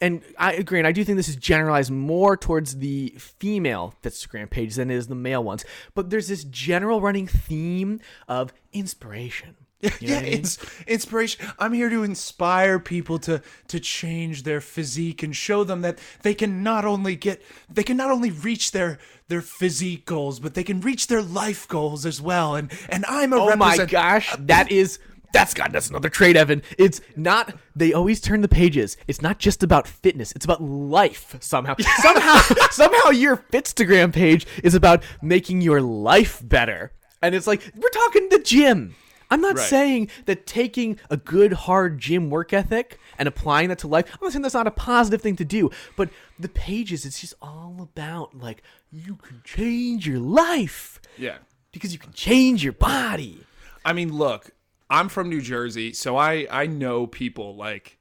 And 0.00 0.22
I 0.38 0.52
agree, 0.52 0.78
and 0.78 0.86
I 0.86 0.92
do 0.92 1.04
think 1.04 1.16
this 1.16 1.28
is 1.28 1.36
generalized 1.36 1.90
more 1.90 2.36
towards 2.36 2.76
the 2.76 3.14
female 3.16 3.94
Instagram 4.02 4.50
page 4.50 4.74
than 4.74 4.90
it 4.90 4.94
is 4.94 5.06
the 5.06 5.14
male 5.14 5.42
ones. 5.42 5.64
But 5.94 6.10
there's 6.10 6.28
this 6.28 6.44
general 6.44 7.00
running 7.00 7.26
theme 7.26 8.00
of 8.28 8.52
inspiration. 8.74 9.56
You 9.80 9.88
know 9.90 9.96
yeah, 10.00 10.18
I 10.18 10.22
mean? 10.22 10.32
it's 10.32 10.58
inspiration. 10.86 11.46
I'm 11.58 11.72
here 11.72 11.90
to 11.90 12.02
inspire 12.02 12.78
people 12.78 13.18
to 13.20 13.42
to 13.68 13.80
change 13.80 14.42
their 14.42 14.60
physique 14.60 15.22
and 15.22 15.36
show 15.36 15.64
them 15.64 15.82
that 15.82 15.98
they 16.22 16.34
can 16.34 16.62
not 16.62 16.84
only 16.84 17.14
get 17.14 17.42
they 17.70 17.82
can 17.82 17.96
not 17.96 18.10
only 18.10 18.30
reach 18.30 18.72
their 18.72 18.98
their 19.28 19.42
physique 19.42 20.06
goals, 20.06 20.40
but 20.40 20.54
they 20.54 20.64
can 20.64 20.80
reach 20.80 21.08
their 21.08 21.22
life 21.22 21.68
goals 21.68 22.06
as 22.06 22.20
well. 22.22 22.54
And 22.54 22.72
and 22.88 23.04
I'm 23.06 23.32
a 23.32 23.36
Oh 23.36 23.56
my 23.56 23.84
gosh, 23.84 24.34
that 24.38 24.70
is 24.70 24.98
that's 25.32 25.54
God, 25.54 25.72
that's 25.72 25.90
another 25.90 26.08
trait, 26.08 26.36
Evan. 26.36 26.62
It's 26.78 27.00
not 27.16 27.54
they 27.74 27.92
always 27.92 28.20
turn 28.20 28.40
the 28.40 28.48
pages. 28.48 28.96
It's 29.08 29.20
not 29.22 29.38
just 29.38 29.62
about 29.62 29.86
fitness, 29.86 30.32
it's 30.32 30.44
about 30.44 30.62
life 30.62 31.36
somehow. 31.40 31.74
somehow 32.02 32.38
somehow 32.70 33.10
your 33.10 33.36
Fitstagram 33.52 34.12
page 34.12 34.46
is 34.64 34.74
about 34.74 35.02
making 35.22 35.60
your 35.60 35.80
life 35.80 36.40
better. 36.44 36.92
And 37.22 37.34
it's 37.34 37.46
like, 37.46 37.62
we're 37.74 37.88
talking 37.88 38.28
the 38.28 38.38
gym. 38.38 38.94
I'm 39.28 39.40
not 39.40 39.56
Right. 39.56 39.68
saying 39.68 40.10
that 40.26 40.46
taking 40.46 41.00
a 41.10 41.16
good 41.16 41.52
hard 41.52 41.98
gym 41.98 42.30
work 42.30 42.52
ethic 42.52 42.98
and 43.18 43.26
applying 43.26 43.70
that 43.70 43.78
to 43.80 43.88
life, 43.88 44.08
I'm 44.12 44.18
not 44.22 44.32
saying 44.32 44.42
that's 44.42 44.54
not 44.54 44.68
a 44.68 44.70
positive 44.70 45.20
thing 45.20 45.34
to 45.36 45.44
do, 45.44 45.70
but 45.96 46.10
the 46.38 46.48
pages, 46.48 47.04
it's 47.04 47.20
just 47.20 47.34
all 47.42 47.76
about 47.80 48.38
like 48.38 48.62
you 48.92 49.16
can 49.16 49.40
change 49.44 50.06
your 50.06 50.20
life 50.20 51.00
Yeah. 51.18 51.38
because 51.72 51.92
you 51.92 51.98
can 51.98 52.12
change 52.12 52.62
your 52.62 52.74
body. 52.74 53.40
I 53.84 53.92
mean, 53.92 54.12
look, 54.12 54.50
I'm 54.88 55.08
from 55.08 55.28
New 55.28 55.40
Jersey, 55.40 55.92
so 55.92 56.16
I 56.16 56.46
I 56.50 56.66
know 56.66 57.06
people 57.06 57.56
like 57.56 57.98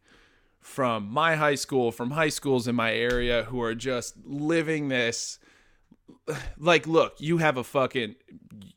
from 0.60 1.08
my 1.12 1.36
high 1.36 1.56
school, 1.56 1.91
from 1.91 2.12
high 2.12 2.30
schools 2.30 2.67
in 2.67 2.76
my 2.76 2.93
area 2.93 3.43
who 3.43 3.62
are 3.62 3.76
just 3.76 4.15
living 4.26 4.89
this 4.89 5.39
like 6.58 6.88
look, 6.88 7.15
you 7.19 7.38
have 7.38 7.58
a 7.58 7.63
fucking 7.63 8.15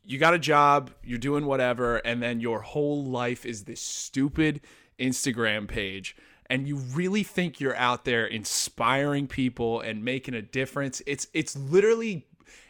you 0.03 0.17
got 0.17 0.33
a 0.33 0.39
job, 0.39 0.91
you're 1.03 1.17
doing 1.17 1.45
whatever 1.45 1.97
and 1.97 2.21
then 2.21 2.39
your 2.39 2.61
whole 2.61 3.03
life 3.03 3.45
is 3.45 3.63
this 3.63 3.81
stupid 3.81 4.61
Instagram 4.99 5.67
page 5.67 6.15
and 6.49 6.67
you 6.67 6.77
really 6.77 7.23
think 7.23 7.59
you're 7.59 7.75
out 7.75 8.05
there 8.05 8.25
inspiring 8.25 9.27
people 9.27 9.81
and 9.81 10.03
making 10.03 10.33
a 10.33 10.41
difference. 10.41 11.01
It's 11.05 11.27
it's 11.33 11.55
literally 11.55 12.25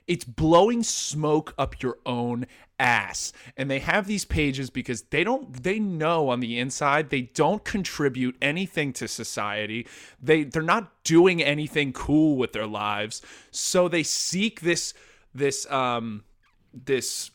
it's 0.10 0.26
blowing 0.26 0.82
smoke 0.82 1.54
up 1.58 1.84
your 1.84 2.00
own 2.04 2.48
ass. 2.80 3.32
And 3.56 3.70
they 3.70 3.78
have 3.78 4.08
these 4.08 4.26
pages 4.26 4.72
because 4.72 5.04
they 5.04 5.24
don't 5.24 5.64
they 5.64 5.80
know 5.80 6.30
on 6.30 6.40
the 6.40 6.58
inside 6.58 7.12
they 7.12 7.22
don't 7.22 7.64
contribute 7.64 8.36
anything 8.42 8.92
to 8.94 9.08
society. 9.08 9.88
They 10.22 10.44
they're 10.44 10.64
not 10.64 11.04
doing 11.04 11.44
anything 11.44 11.94
cool 11.94 12.38
with 12.38 12.54
their 12.54 12.66
lives. 12.66 13.22
So 13.52 13.88
they 13.88 14.02
seek 14.02 14.62
this 14.62 14.96
this 15.36 15.70
um 15.72 16.24
this 16.74 17.30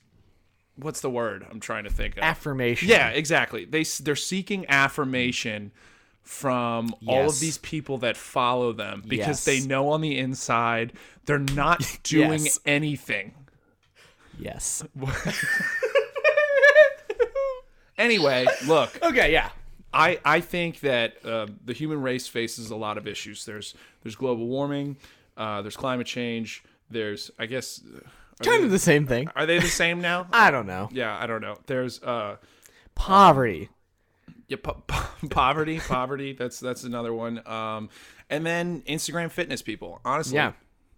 what's 0.77 1.01
the 1.01 1.11
word 1.11 1.47
i'm 1.49 1.61
trying 1.61 1.85
to 1.85 1.91
think 1.91 2.17
of? 2.17 2.25
Affirmation. 2.25 2.89
yeah 2.89 3.11
exactly. 3.11 3.65
They 3.65 3.85
they're 3.85 4.17
seeking 4.17 4.67
affirmation 4.69 5.71
from 6.25 6.93
all 7.07 7.27
of 7.29 7.39
these 7.39 7.59
people 7.59 7.99
that 7.99 8.17
follow 8.17 8.73
them 8.73 9.03
because 9.07 9.27
Yes. 9.27 9.45
they 9.45 9.61
know 9.61 9.91
on 9.91 10.01
the 10.01 10.19
inside 10.19 10.93
they're 11.27 11.39
not 11.39 11.99
doing 12.03 12.43
Yes. 12.45 12.59
anything 12.67 13.35
Yes. 14.39 14.83
Anyway, 17.97 18.45
look, 18.67 18.99
Okay, 19.05 19.33
yeah. 19.33 19.51
I, 19.93 20.19
I 20.25 20.41
think 20.41 20.81
that 20.81 21.25
uh, 21.25 21.47
the 21.65 21.73
human 21.73 22.03
race 22.03 22.27
faces 22.27 22.71
a 22.73 22.77
lot 22.77 22.99
of 22.99 23.07
issues. 23.07 23.45
There's 23.45 23.75
there's 24.03 24.17
global 24.17 24.49
warming, 24.49 24.97
uh, 25.37 25.63
there's 25.63 25.77
climate 25.77 26.09
change. 26.09 26.65
There's 26.91 27.31
I 27.39 27.47
guess 27.47 27.81
uh, 27.87 28.01
Kind 28.43 28.63
they, 28.63 28.65
of 28.65 28.73
the 28.73 28.81
same 28.81 29.07
thing. 29.07 29.29
are 29.37 29.47
they 29.47 29.61
the 29.61 29.69
same 29.69 30.01
now? 30.01 30.27
I 30.33 30.51
don't 30.51 30.67
know. 30.67 30.89
yeah, 30.91 31.17
I 31.17 31.29
don't 31.29 31.41
know. 31.41 31.57
There's 31.67 32.03
uh 32.03 32.37
Poverty. 32.97 33.69
Yeah 34.49 34.59
po- 34.63 34.83
po- 34.87 35.27
poverty 35.31 35.81
poverty. 35.81 36.33
That's 36.33 36.61
that's 36.61 36.85
another 36.85 37.13
one. 37.15 37.47
Um, 37.47 37.89
and 38.31 38.45
then 38.45 38.83
Instagram 38.83 39.31
fitness 39.31 39.63
people. 39.63 40.01
Honestly, 40.05 40.37
Yeah. 40.37 40.53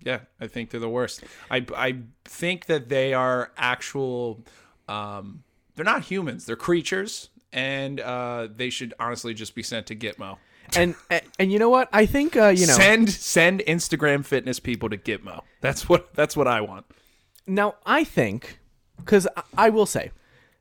yeah, 0.04 0.20
I 0.40 0.46
think 0.46 0.70
they're 0.70 0.80
the 0.80 0.88
worst. 0.88 1.24
I 1.50 1.64
I 1.76 1.98
think 2.24 2.66
that 2.66 2.88
they 2.88 3.14
are 3.14 3.52
actual. 3.56 4.44
Um, 4.88 5.42
they're 5.74 5.84
not 5.84 6.02
humans. 6.04 6.46
They're 6.46 6.56
creatures, 6.56 7.28
and 7.52 8.00
uh, 8.00 8.48
they 8.54 8.70
should 8.70 8.94
honestly 8.98 9.34
just 9.34 9.54
be 9.54 9.62
sent 9.62 9.86
to 9.88 9.96
Gitmo. 9.96 10.38
And, 10.74 10.94
and 11.10 11.22
and 11.38 11.52
you 11.52 11.58
know 11.58 11.68
what? 11.68 11.88
I 11.92 12.06
think 12.06 12.36
uh, 12.36 12.48
you 12.48 12.66
know. 12.66 12.72
send 12.72 13.10
send 13.10 13.60
Instagram 13.60 14.24
fitness 14.24 14.58
people 14.58 14.88
to 14.90 14.96
Gitmo. 14.96 15.42
That's 15.60 15.88
what 15.88 16.12
that's 16.14 16.36
what 16.36 16.48
I 16.48 16.60
want. 16.60 16.86
now 17.46 17.74
I 17.84 18.02
think 18.04 18.58
cuz 19.04 19.26
I, 19.36 19.42
I 19.56 19.68
will 19.70 19.86
say 19.86 20.10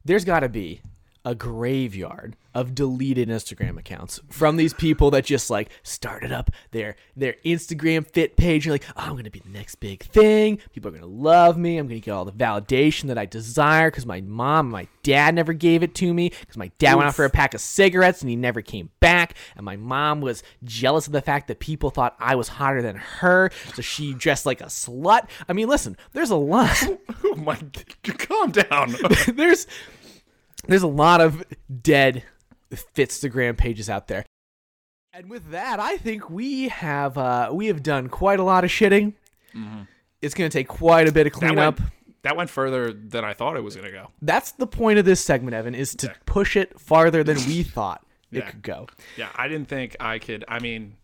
there's 0.04 0.26
got 0.26 0.42
to 0.42 0.50
be 0.50 0.82
a 1.26 1.34
graveyard 1.34 2.38
of 2.54 2.74
deleted 2.74 3.28
Instagram 3.28 3.78
accounts 3.78 4.22
from 4.30 4.56
these 4.56 4.74
people 4.74 5.12
that 5.12 5.26
just 5.26 5.50
like 5.50 5.70
started 5.84 6.32
up 6.32 6.50
their 6.72 6.96
their 7.18 7.36
Instagram 7.44 8.08
fit 8.08 8.38
page. 8.38 8.66
You're 8.66 8.76
like, 8.76 8.86
oh, 8.96 9.02
I'm 9.02 9.12
going 9.12 9.26
to 9.26 9.30
be 9.30 9.40
the 9.40 9.50
next 9.50 9.76
big 9.76 10.04
thing. 10.04 10.60
People 10.72 10.88
are 10.88 10.92
going 10.92 11.02
to 11.02 11.08
love 11.08 11.58
me. 11.58 11.78
I'm 11.78 11.88
going 11.88 12.00
to 12.00 12.06
get 12.06 12.12
all 12.12 12.24
the 12.24 12.32
validation 12.32 13.08
that 13.08 13.18
I 13.18 13.26
desire 13.26 13.92
because 13.92 14.06
my 14.06 14.22
mom 14.22 14.70
my 14.70 14.88
dad 15.04 15.36
never 15.36 15.52
gave 15.52 15.84
it 15.84 15.94
to 15.96 16.14
me 16.14 16.30
because 16.40 16.56
my 16.56 16.72
dad 16.78 16.96
went 16.96 17.10
out 17.10 17.16
for 17.16 17.26
a 17.26 17.30
pack 17.30 17.54
of 17.54 17.60
cigarettes 17.60 18.22
and 18.22 18.30
he 18.30 18.38
never 18.38 18.62
came 18.62 18.90
back. 19.02 19.36
And 19.58 19.66
my 19.66 19.76
mom 19.76 20.22
was 20.22 20.44
jealous 20.64 21.08
of 21.08 21.14
the 21.14 21.22
fact 21.22 21.48
that 21.50 21.60
people 21.60 21.90
thought 21.90 22.16
I 22.20 22.36
was 22.36 22.48
hotter 22.48 22.82
than 22.82 22.96
her. 22.96 23.52
So 23.74 23.82
she 23.82 24.14
dressed 24.14 24.46
like 24.46 24.62
a 24.62 24.66
slut. 24.66 25.28
I 25.50 25.54
mean, 25.54 25.68
listen, 25.68 25.98
there's 26.14 26.32
a 26.32 26.38
lot. 26.38 26.76
Oh 27.24 27.36
my, 27.36 27.58
calm 28.04 28.52
down. 28.52 28.96
there's 29.34 29.68
there's 30.68 30.84
a 30.84 30.88
lot 30.88 31.22
of 31.22 31.44
dead 31.82 32.24
Fitstagram 32.72 33.58
pages 33.58 33.90
out 33.90 34.08
there. 34.08 34.26
And 35.14 35.30
with 35.30 35.52
that, 35.52 35.80
I 35.80 35.98
think 35.98 36.30
we 36.30 36.68
have 36.70 37.18
uh, 37.18 37.50
we 37.54 37.68
have 37.68 37.82
done 37.84 38.10
quite 38.10 38.40
a 38.40 38.44
lot 38.44 38.64
of 38.66 38.70
shitting. 38.70 39.14
It's 40.22 40.34
going 40.34 40.50
to 40.50 40.58
take 40.58 40.68
quite 40.68 41.08
a 41.08 41.12
bit 41.12 41.28
of 41.28 41.34
Mm-hmm. 41.34 41.40
that 41.42 41.48
cleanup. 41.56 41.80
went 41.80 41.92
that 42.24 42.36
went 42.36 42.50
further 42.50 42.92
than 42.92 43.24
I 43.24 43.34
thought 43.34 43.56
it 43.56 43.64
was 43.64 43.76
gonna 43.76 43.92
go. 43.92 44.10
That's 44.22 44.52
the 44.54 44.66
point 44.68 44.98
of 44.98 45.06
this 45.06 45.24
segment, 45.24 45.54
Evan, 45.54 45.76
is 45.76 45.94
to 45.98 46.12
push 46.26 46.56
it 46.58 46.80
farther 46.80 47.24
than 47.24 47.38
we 47.46 47.62
thought 47.78 48.04
it 48.32 48.40
Yeah. 48.40 48.50
could 48.50 48.64
go. 48.64 48.88
Yeah, 49.16 49.30
I 49.36 49.48
didn't 49.48 49.68
think 49.70 49.96
I 50.00 50.18
could. 50.18 50.44
I 50.48 50.58
mean, 50.60 50.96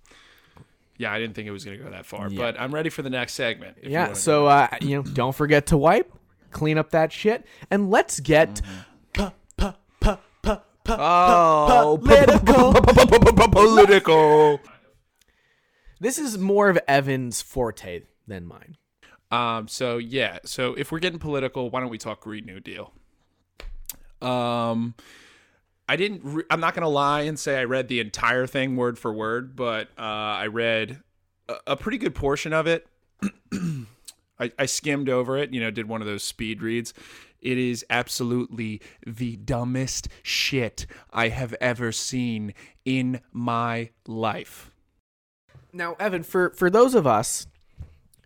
yeah, 0.98 1.14
I 1.14 1.20
didn't 1.20 1.36
think 1.36 1.48
it 1.48 1.52
was 1.52 1.64
going 1.64 1.78
to 1.78 1.84
go 1.84 1.92
that 1.92 2.06
far. 2.08 2.30
But 2.32 2.60
I'm 2.60 2.74
ready 2.74 2.90
for 2.90 3.04
the 3.04 3.10
next 3.12 3.34
segment. 3.34 3.78
if 3.80 3.86
you 3.86 3.92
Yeah. 3.92 4.04
wanna 4.06 4.16
So 4.16 4.48
uh, 4.48 4.68
you 4.82 4.96
know, 4.98 5.04
don't 5.04 5.36
forget 5.36 5.68
to 5.68 5.78
wipe, 5.78 6.12
clean 6.50 6.78
up 6.80 6.90
that 6.90 7.12
shit, 7.14 7.46
and 7.70 7.92
let's 7.92 8.20
get 8.20 8.62
pu- 8.64 8.68
Oh, 11.00 12.00
political. 12.02 12.74
political. 13.50 14.60
This 16.00 16.18
is 16.18 16.38
more 16.38 16.70
of 16.70 16.80
Evan's 16.88 17.42
forte 17.42 18.02
than 18.28 18.46
mine. 18.46 18.78
Um. 19.30 19.68
So 19.68 19.98
yeah. 19.98 20.40
So 20.46 20.74
if 20.74 20.92
we're 20.92 21.00
getting 21.00 21.20
political, 21.20 21.70
why 21.70 21.80
don't 21.80 21.90
we 21.90 21.98
talk 21.98 22.22
Green 22.22 22.46
New 22.46 22.60
Deal? 22.60 22.94
Um, 24.22 24.96
I 25.88 25.96
didn't. 25.96 26.22
Re- 26.24 26.44
I'm 26.50 26.60
not 26.60 26.74
gonna 26.74 26.90
lie 26.90 27.22
and 27.22 27.40
say 27.40 27.58
I 27.60 27.64
read 27.64 27.88
the 27.88 28.00
entire 28.00 28.48
thing 28.48 28.76
word 28.76 29.00
for 29.00 29.14
word, 29.14 29.56
but 29.56 29.88
uh, 29.98 30.02
I 30.02 30.48
read 30.48 31.02
a, 31.48 31.56
a 31.68 31.76
pretty 31.78 31.98
good 31.98 32.16
portion 32.16 32.54
of 32.54 32.68
it. 32.68 32.88
I, 34.40 34.52
I 34.58 34.66
skimmed 34.66 35.08
over 35.08 35.38
it. 35.38 35.54
You 35.54 35.62
know, 35.62 35.72
did 35.72 35.88
one 35.88 36.02
of 36.02 36.08
those 36.08 36.24
speed 36.24 36.62
reads. 36.62 36.94
It 37.42 37.58
is 37.58 37.86
absolutely 37.90 38.82
the 39.06 39.36
dumbest 39.38 40.08
shit 40.24 40.86
I 41.12 41.30
have 41.30 41.56
ever 41.60 41.92
seen 41.92 42.54
in 42.86 43.22
my 43.32 43.90
life. 44.08 44.72
Now, 45.74 45.96
Evan, 46.00 46.24
for 46.24 46.52
for 46.52 46.70
those 46.70 46.96
of 46.96 47.08
us 47.08 47.48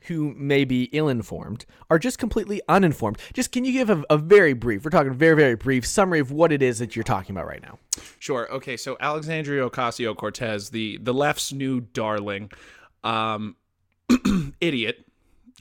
who 0.07 0.33
may 0.35 0.65
be 0.65 0.83
ill-informed 0.91 1.65
or 1.89 1.97
just 1.97 2.19
completely 2.19 2.61
uninformed, 2.69 3.17
just 3.33 3.51
can 3.51 3.65
you 3.65 3.71
give 3.71 3.89
a, 3.89 4.03
a 4.09 4.17
very 4.17 4.53
brief, 4.53 4.85
we're 4.85 4.91
talking 4.91 5.13
very 5.13 5.35
very 5.35 5.55
brief 5.55 5.85
summary 5.85 6.19
of 6.19 6.31
what 6.31 6.51
it 6.51 6.61
is 6.61 6.79
that 6.79 6.95
you're 6.95 7.03
talking 7.03 7.35
about 7.35 7.47
right 7.47 7.61
now? 7.61 7.77
Sure. 8.19 8.51
Okay. 8.51 8.77
So 8.77 8.97
Alexandria 8.99 9.67
Ocasio 9.69 10.15
Cortez, 10.15 10.69
the 10.69 10.97
the 10.97 11.13
left's 11.13 11.53
new 11.53 11.81
darling, 11.81 12.51
um, 13.03 13.55
idiot, 14.61 15.05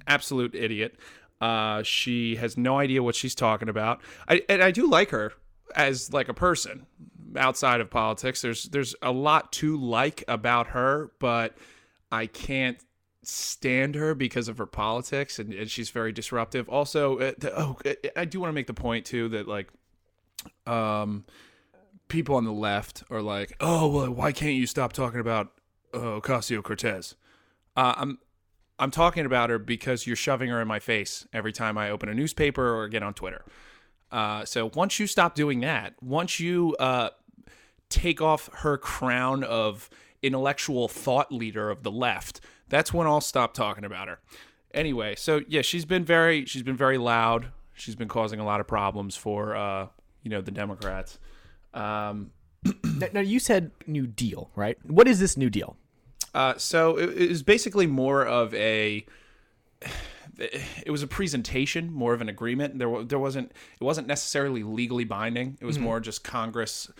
absolute 0.07 0.55
idiot. 0.55 0.97
Uh, 1.45 1.83
she 1.83 2.37
has 2.37 2.57
no 2.57 2.79
idea 2.79 3.03
what 3.03 3.15
she's 3.15 3.35
talking 3.35 3.69
about. 3.69 4.01
I 4.27 4.41
and 4.49 4.63
I 4.63 4.71
do 4.71 4.89
like 4.89 5.11
her 5.11 5.35
as 5.77 6.11
like 6.11 6.31
a 6.31 6.33
person 6.33 6.87
outside 7.37 7.83
of 7.83 7.91
politics. 7.91 8.41
There's 8.41 8.65
there's 8.65 8.95
a 9.03 9.13
lot 9.13 9.53
to 9.55 9.77
like 9.77 10.25
about 10.27 10.69
her, 10.69 11.11
but 11.19 11.59
I 12.11 12.25
can't 12.25 12.79
stand 13.25 13.95
her 13.95 14.15
because 14.15 14.49
of 14.49 14.57
her 14.57 14.65
politics 14.65 15.39
and, 15.39 15.53
and 15.53 15.71
she's 15.71 15.91
very 15.91 16.13
disruptive. 16.13 16.67
Also, 16.71 17.19
uh, 17.19 17.33
th- 17.39 17.53
oh, 17.55 17.77
I 18.17 18.25
do 18.25 18.41
want 18.41 18.49
to 18.49 18.55
make 18.55 18.67
the 18.67 18.73
point 18.73 19.05
too 19.05 19.29
that 19.29 19.47
like 19.47 19.69
um 20.67 21.27
people 22.09 22.37
on 22.37 22.45
the 22.45 22.53
left 22.53 23.05
are 23.11 23.21
like, 23.21 23.55
"Oh, 23.61 23.87
well, 23.89 24.11
why 24.11 24.33
can't 24.33 24.55
you 24.55 24.67
stop 24.67 24.95
talking 24.95 25.21
about 25.21 25.53
uh, 25.93 26.21
Ocasio 26.21 26.63
Cortez?" 26.63 27.17
Uh, 27.77 27.93
I'm 27.99 28.19
I'm 28.85 28.91
talking 28.91 29.25
about 29.25 29.49
her 29.49 29.59
because 29.59 30.07
you're 30.07 30.15
shoving 30.15 30.51
her 30.51 30.61
in 30.61 30.69
my 30.69 30.79
face 30.79 31.27
every 31.33 31.53
time 31.53 31.79
I 31.79 31.89
open 31.89 32.11
a 32.11 32.15
newspaper 32.15 32.77
or 32.77 32.87
get 32.87 33.03
on 33.03 33.15
Twitter. 33.15 33.43
Uh, 34.13 34.45
so 34.45 34.71
once 34.75 35.01
you 35.01 35.07
stop 35.07 35.35
doing 35.35 35.61
that, 35.61 35.95
once 36.03 36.39
you 36.39 36.77
uh, 36.79 37.09
take 37.89 38.21
off 38.21 38.51
her 38.57 38.77
crown 38.77 39.43
of 39.43 39.89
intellectual 40.23 40.87
thought 40.87 41.33
leader 41.33 41.71
of 41.71 41.83
the 41.83 41.91
left, 41.91 42.43
that's 42.69 42.93
when 42.93 43.07
I'll 43.07 43.23
stop 43.23 43.55
talking 43.55 43.87
about 43.87 44.09
her. 44.09 44.21
Anyway, 44.75 45.15
so 45.15 45.41
yeah, 45.49 45.63
she's 45.63 45.87
been 45.87 46.05
very 46.05 46.45
she's 46.45 46.63
been 46.63 46.77
very 46.77 46.99
loud. 46.99 47.47
She's 47.73 47.97
been 47.97 48.09
causing 48.09 48.39
a 48.39 48.45
lot 48.45 48.61
of 48.61 48.69
problems 48.69 49.17
for 49.17 49.57
uh, 49.57 49.89
you 50.23 50.31
know 50.31 50.43
the 50.43 50.51
Democrats. 50.51 51.19
Um, 51.73 52.33
Now, 52.85 53.09
now, 53.15 53.21
you 53.21 53.39
said 53.41 53.73
New 53.87 54.07
Deal, 54.07 54.51
right? 54.55 54.79
What 54.85 55.09
is 55.09 55.21
this 55.21 55.37
New 55.37 55.51
Deal? 55.51 55.77
Uh, 56.35 56.55
so 56.59 56.97
it, 56.97 57.11
it 57.11 57.29
was 57.29 57.43
basically 57.43 57.87
more 57.87 58.25
of 58.25 58.53
a. 58.55 59.07
It 60.37 60.91
was 60.91 61.03
a 61.03 61.07
presentation, 61.07 61.93
more 61.93 62.13
of 62.13 62.21
an 62.21 62.29
agreement. 62.29 62.79
There, 62.81 63.05
there 63.05 63.21
wasn't. 63.21 63.53
It 63.81 63.85
wasn't 63.85 64.09
necessarily 64.09 64.63
legally 64.65 65.05
binding. 65.05 65.57
It 65.61 65.65
was 65.65 65.79
more 65.79 66.01
just 66.01 66.25
Congress 66.25 66.91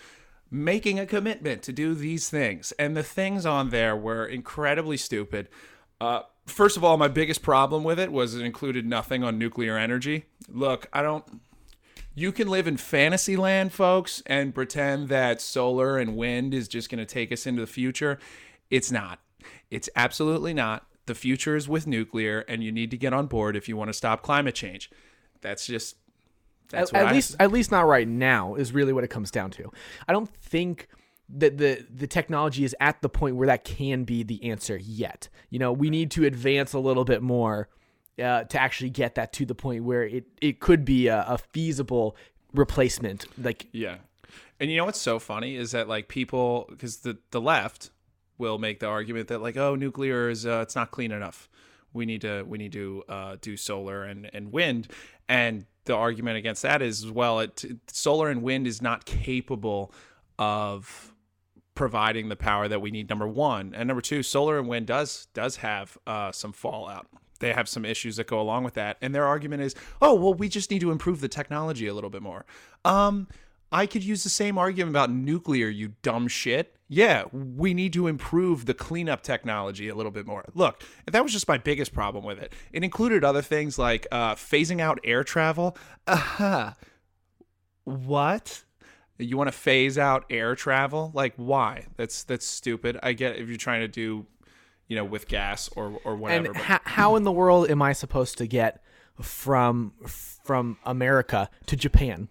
making 0.51 0.99
a 0.99 1.05
commitment 1.05 1.61
to 1.63 1.73
do 1.73 1.93
these 1.93 2.29
things, 2.29 2.71
and 2.73 2.95
the 2.95 3.03
things 3.03 3.45
on 3.45 3.69
there 3.69 3.95
were 3.95 4.25
incredibly 4.25 4.95
stupid. 4.95 5.49
Uh, 5.99 6.21
first 6.45 6.77
of 6.77 6.83
all, 6.83 6.97
my 6.97 7.07
biggest 7.07 7.41
problem 7.41 7.83
with 7.83 7.99
it 7.99 8.11
was 8.11 8.35
it 8.35 8.45
included 8.45 8.85
nothing 8.85 9.23
on 9.23 9.37
nuclear 9.37 9.77
energy. 9.77 10.25
Look, 10.47 10.87
I 10.93 11.01
don't. 11.01 11.41
You 12.13 12.31
can 12.31 12.47
live 12.47 12.67
in 12.67 12.77
fantasy 12.77 13.35
land, 13.35 13.73
folks, 13.73 14.23
and 14.25 14.55
pretend 14.55 15.09
that 15.09 15.41
solar 15.41 15.97
and 15.97 16.15
wind 16.15 16.53
is 16.53 16.69
just 16.69 16.89
going 16.89 16.99
to 16.99 17.05
take 17.05 17.31
us 17.33 17.45
into 17.45 17.61
the 17.61 17.67
future. 17.67 18.19
It's 18.69 18.91
not. 18.91 19.19
It's 19.71 19.89
absolutely 19.95 20.53
not. 20.53 20.85
The 21.05 21.15
future 21.15 21.55
is 21.55 21.69
with 21.69 21.85
nuclear, 21.85 22.39
and 22.47 22.63
you 22.63 22.71
need 22.71 22.91
to 22.91 22.97
get 22.97 23.13
on 23.13 23.27
board 23.27 23.55
if 23.55 23.69
you 23.69 23.77
want 23.77 23.89
to 23.89 23.93
stop 23.93 24.23
climate 24.23 24.55
change. 24.55 24.89
That's 25.41 25.65
just. 25.65 25.97
That's 26.69 26.91
at, 26.93 27.07
at 27.07 27.13
least 27.13 27.35
at 27.39 27.51
least 27.51 27.71
not 27.71 27.85
right 27.85 28.07
now 28.07 28.55
is 28.55 28.73
really 28.73 28.91
what 28.91 29.03
it 29.03 29.09
comes 29.09 29.29
down 29.29 29.51
to. 29.51 29.71
I 30.07 30.13
don't 30.13 30.27
think 30.27 30.87
that 31.29 31.57
the 31.57 31.85
the 31.93 32.07
technology 32.07 32.63
is 32.63 32.75
at 32.79 33.01
the 33.01 33.09
point 33.09 33.35
where 33.35 33.47
that 33.47 33.63
can 33.63 34.03
be 34.03 34.23
the 34.23 34.43
answer 34.43 34.77
yet. 34.77 35.29
You 35.49 35.59
know, 35.59 35.71
we 35.71 35.89
need 35.89 36.11
to 36.11 36.25
advance 36.25 36.73
a 36.73 36.79
little 36.79 37.05
bit 37.05 37.21
more 37.21 37.69
uh, 38.21 38.43
to 38.45 38.61
actually 38.61 38.89
get 38.89 39.15
that 39.15 39.33
to 39.33 39.45
the 39.45 39.55
point 39.55 39.83
where 39.83 40.03
it 40.03 40.25
it 40.41 40.59
could 40.59 40.85
be 40.85 41.07
a, 41.07 41.25
a 41.27 41.37
feasible 41.37 42.15
replacement. 42.53 43.25
Like 43.41 43.67
Yeah. 43.71 43.97
And 44.59 44.71
you 44.71 44.77
know 44.77 44.85
what's 44.85 45.01
so 45.01 45.19
funny 45.19 45.55
is 45.55 45.71
that 45.71 45.87
like 45.87 46.07
people 46.07 46.67
because 46.69 46.97
the 46.97 47.17
the 47.31 47.41
left 47.41 47.91
will 48.37 48.57
make 48.57 48.79
the 48.79 48.87
argument 48.87 49.27
that 49.29 49.41
like 49.41 49.57
oh 49.57 49.75
nuclear 49.75 50.29
is 50.29 50.45
uh, 50.45 50.59
it's 50.61 50.75
not 50.75 50.91
clean 50.91 51.11
enough. 51.11 51.49
We 51.93 52.05
need 52.05 52.21
to 52.21 52.43
we 52.43 52.57
need 52.57 52.73
to 52.73 53.03
uh, 53.07 53.37
do 53.41 53.57
solar 53.57 54.03
and 54.03 54.29
and 54.33 54.51
wind. 54.51 54.87
And 55.27 55.65
the 55.85 55.95
argument 55.95 56.37
against 56.37 56.61
that 56.63 56.81
is 56.81 57.09
well 57.09 57.39
it 57.39 57.63
solar 57.87 58.29
and 58.29 58.41
wind 58.41 58.67
is 58.67 58.81
not 58.81 59.05
capable 59.05 59.93
of 60.37 61.13
providing 61.73 62.29
the 62.29 62.35
power 62.35 62.67
that 62.67 62.81
we 62.81 62.89
need 62.89 63.09
number 63.09 63.27
1 63.27 63.73
and 63.75 63.87
number 63.87 64.01
2 64.01 64.23
solar 64.23 64.57
and 64.57 64.67
wind 64.67 64.87
does 64.87 65.27
does 65.33 65.57
have 65.57 65.97
uh, 66.07 66.31
some 66.31 66.53
fallout. 66.53 67.07
They 67.39 67.51
have 67.51 67.67
some 67.67 67.83
issues 67.83 68.15
that 68.15 68.27
go 68.27 68.39
along 68.39 68.63
with 68.63 68.75
that. 68.75 68.97
And 69.01 69.13
their 69.13 69.25
argument 69.25 69.61
is 69.61 69.75
oh 70.01 70.13
well 70.13 70.33
we 70.33 70.49
just 70.49 70.71
need 70.71 70.81
to 70.81 70.91
improve 70.91 71.21
the 71.21 71.29
technology 71.29 71.87
a 71.87 71.93
little 71.93 72.09
bit 72.09 72.21
more. 72.21 72.45
Um 72.83 73.27
i 73.75 73.85
could 73.85 74.03
use 74.03 74.23
the 74.23 74.29
same 74.29 74.57
argument 74.57 74.91
about 74.91 75.11
nuclear 75.11 75.67
you 75.67 75.93
dumb 76.01 76.27
shit. 76.27 76.75
Yeah 76.87 77.25
we 77.31 77.73
need 77.73 77.93
to 77.93 78.07
improve 78.07 78.65
the 78.65 78.73
cleanup 78.73 79.21
technology 79.21 79.89
a 79.89 79.95
little 79.95 80.11
bit 80.11 80.25
more. 80.25 80.45
Look 80.53 80.81
that 81.11 81.23
was 81.23 81.33
just 81.33 81.47
my 81.47 81.57
biggest 81.57 81.93
problem 81.93 82.23
with 82.23 82.39
it. 82.39 82.53
It 82.71 82.83
included 82.83 83.23
other 83.23 83.41
things 83.41 83.77
like 83.77 84.07
uh, 84.11 84.35
phasing 84.35 84.79
out 84.79 84.99
air 85.03 85.23
travel. 85.23 85.77
Uh-huh. 86.07 86.71
What? 87.83 88.63
You 89.17 89.37
want 89.37 89.47
to 89.47 89.57
phase 89.57 89.97
out 89.97 90.25
air 90.29 90.55
travel? 90.55 91.11
Like 91.13 91.33
why? 91.35 91.87
That's 91.97 92.23
that's 92.23 92.45
stupid. 92.45 92.97
I 93.03 93.13
get 93.13 93.37
if 93.37 93.47
you're 93.49 93.57
trying 93.57 93.81
to 93.81 93.87
do 93.87 94.25
you 94.87 94.95
know 94.95 95.05
with 95.05 95.27
gas 95.27 95.69
or 95.75 95.99
or 96.05 96.15
whatever 96.15 96.47
and 96.47 96.57
how 96.57 97.15
in 97.15 97.23
the 97.23 97.31
world 97.31 97.69
am 97.69 97.81
I 97.81 97.93
supposed 97.93 98.37
to 98.37 98.47
get 98.47 98.83
from 99.21 99.93
from 100.07 100.77
America 100.85 101.49
to 101.65 101.75
Japan? 101.75 102.29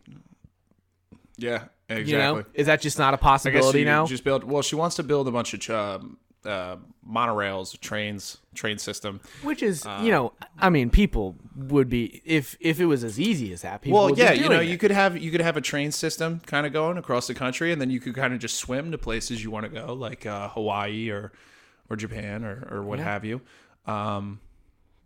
Yeah, 1.36 1.64
exactly. 1.88 2.12
You 2.12 2.18
know, 2.18 2.44
is 2.54 2.66
that 2.66 2.80
just 2.80 2.98
not 2.98 3.14
a 3.14 3.18
possibility 3.18 3.80
she 3.80 3.84
now? 3.84 4.06
just 4.06 4.24
build. 4.24 4.44
Well, 4.44 4.62
she 4.62 4.76
wants 4.76 4.96
to 4.96 5.02
build 5.02 5.26
a 5.28 5.30
bunch 5.30 5.54
of 5.54 5.70
um, 5.70 6.18
uh, 6.44 6.76
monorails, 7.08 7.78
trains, 7.80 8.38
train 8.54 8.78
system. 8.78 9.20
Which 9.42 9.62
is, 9.62 9.84
Uh, 9.84 10.00
you 10.02 10.10
know, 10.10 10.32
I 10.58 10.70
mean, 10.70 10.90
people 10.90 11.36
would 11.56 11.88
be 11.88 12.22
if 12.24 12.56
if 12.60 12.80
it 12.80 12.86
was 12.86 13.02
as 13.02 13.18
easy 13.18 13.52
as 13.52 13.62
that. 13.62 13.82
People 13.82 13.98
Well, 13.98 14.10
would 14.10 14.18
yeah, 14.18 14.32
you 14.32 14.48
know, 14.48 14.60
it. 14.60 14.68
you 14.68 14.78
could 14.78 14.90
have 14.92 15.16
you 15.16 15.30
could 15.30 15.40
have 15.40 15.56
a 15.56 15.60
train 15.60 15.90
system 15.90 16.40
kind 16.46 16.66
of 16.66 16.72
going 16.72 16.98
across 16.98 17.26
the 17.26 17.34
country, 17.34 17.72
and 17.72 17.80
then 17.80 17.90
you 17.90 18.00
could 18.00 18.14
kind 18.14 18.32
of 18.32 18.38
just 18.38 18.56
swim 18.58 18.92
to 18.92 18.98
places 18.98 19.42
you 19.42 19.50
want 19.50 19.64
to 19.64 19.70
go, 19.70 19.92
like 19.92 20.26
uh, 20.26 20.48
Hawaii 20.50 21.10
or 21.10 21.32
or 21.90 21.96
Japan 21.96 22.44
or 22.44 22.68
or 22.70 22.82
what 22.82 22.98
have 23.00 23.24
you. 23.24 23.40
Um, 23.86 24.40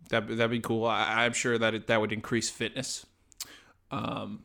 that 0.09 0.27
that'd 0.27 0.51
be 0.51 0.59
cool. 0.59 0.85
I, 0.85 1.25
I'm 1.25 1.33
sure 1.33 1.57
that 1.57 1.73
it, 1.73 1.87
that 1.87 1.99
would 2.01 2.11
increase 2.11 2.49
fitness. 2.49 3.05
Um, 3.91 4.43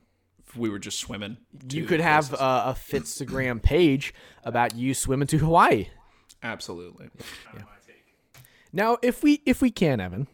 we 0.57 0.69
were 0.69 0.79
just 0.79 0.99
swimming, 0.99 1.39
you 1.71 1.85
could 1.85 2.01
have 2.01 2.33
a, 2.33 2.43
uh, 2.43 2.75
a 2.77 2.79
Fitstagram 2.79 3.63
page 3.63 4.15
about 4.45 4.75
you 4.75 4.95
swimming 4.95 5.29
to 5.29 5.39
Hawaii. 5.39 5.89
absolutely. 6.43 7.11
Now, 8.73 8.99
if 9.03 9.23
we 9.23 9.41
if 9.47 9.63
we 9.63 9.71
can, 9.71 10.01
Evan, 10.01 10.27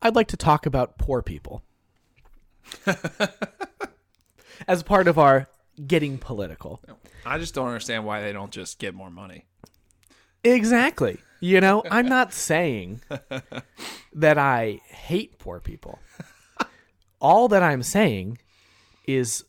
I'd 0.00 0.14
like 0.14 0.28
to 0.28 0.36
talk 0.36 0.66
about 0.66 0.98
poor 0.98 1.20
people 1.20 1.62
as 4.68 4.82
part 4.84 5.08
of 5.08 5.18
our 5.18 5.48
getting 5.86 6.18
political. 6.18 6.80
I 7.26 7.38
just 7.38 7.54
don't 7.54 7.66
understand 7.66 8.04
why 8.04 8.20
they 8.20 8.32
don't 8.32 8.52
just 8.52 8.78
get 8.78 8.94
more 8.94 9.10
money. 9.10 9.46
Exactly. 10.44 11.18
You 11.40 11.60
know, 11.60 11.82
I'm 11.90 12.06
not 12.08 12.32
saying 12.50 13.00
that 14.14 14.38
I 14.38 14.80
hate 14.86 15.38
poor 15.38 15.60
people. 15.60 15.98
All 17.20 17.48
that 17.48 17.62
I'm 17.62 17.82
saying 17.82 18.38
is 19.06 19.44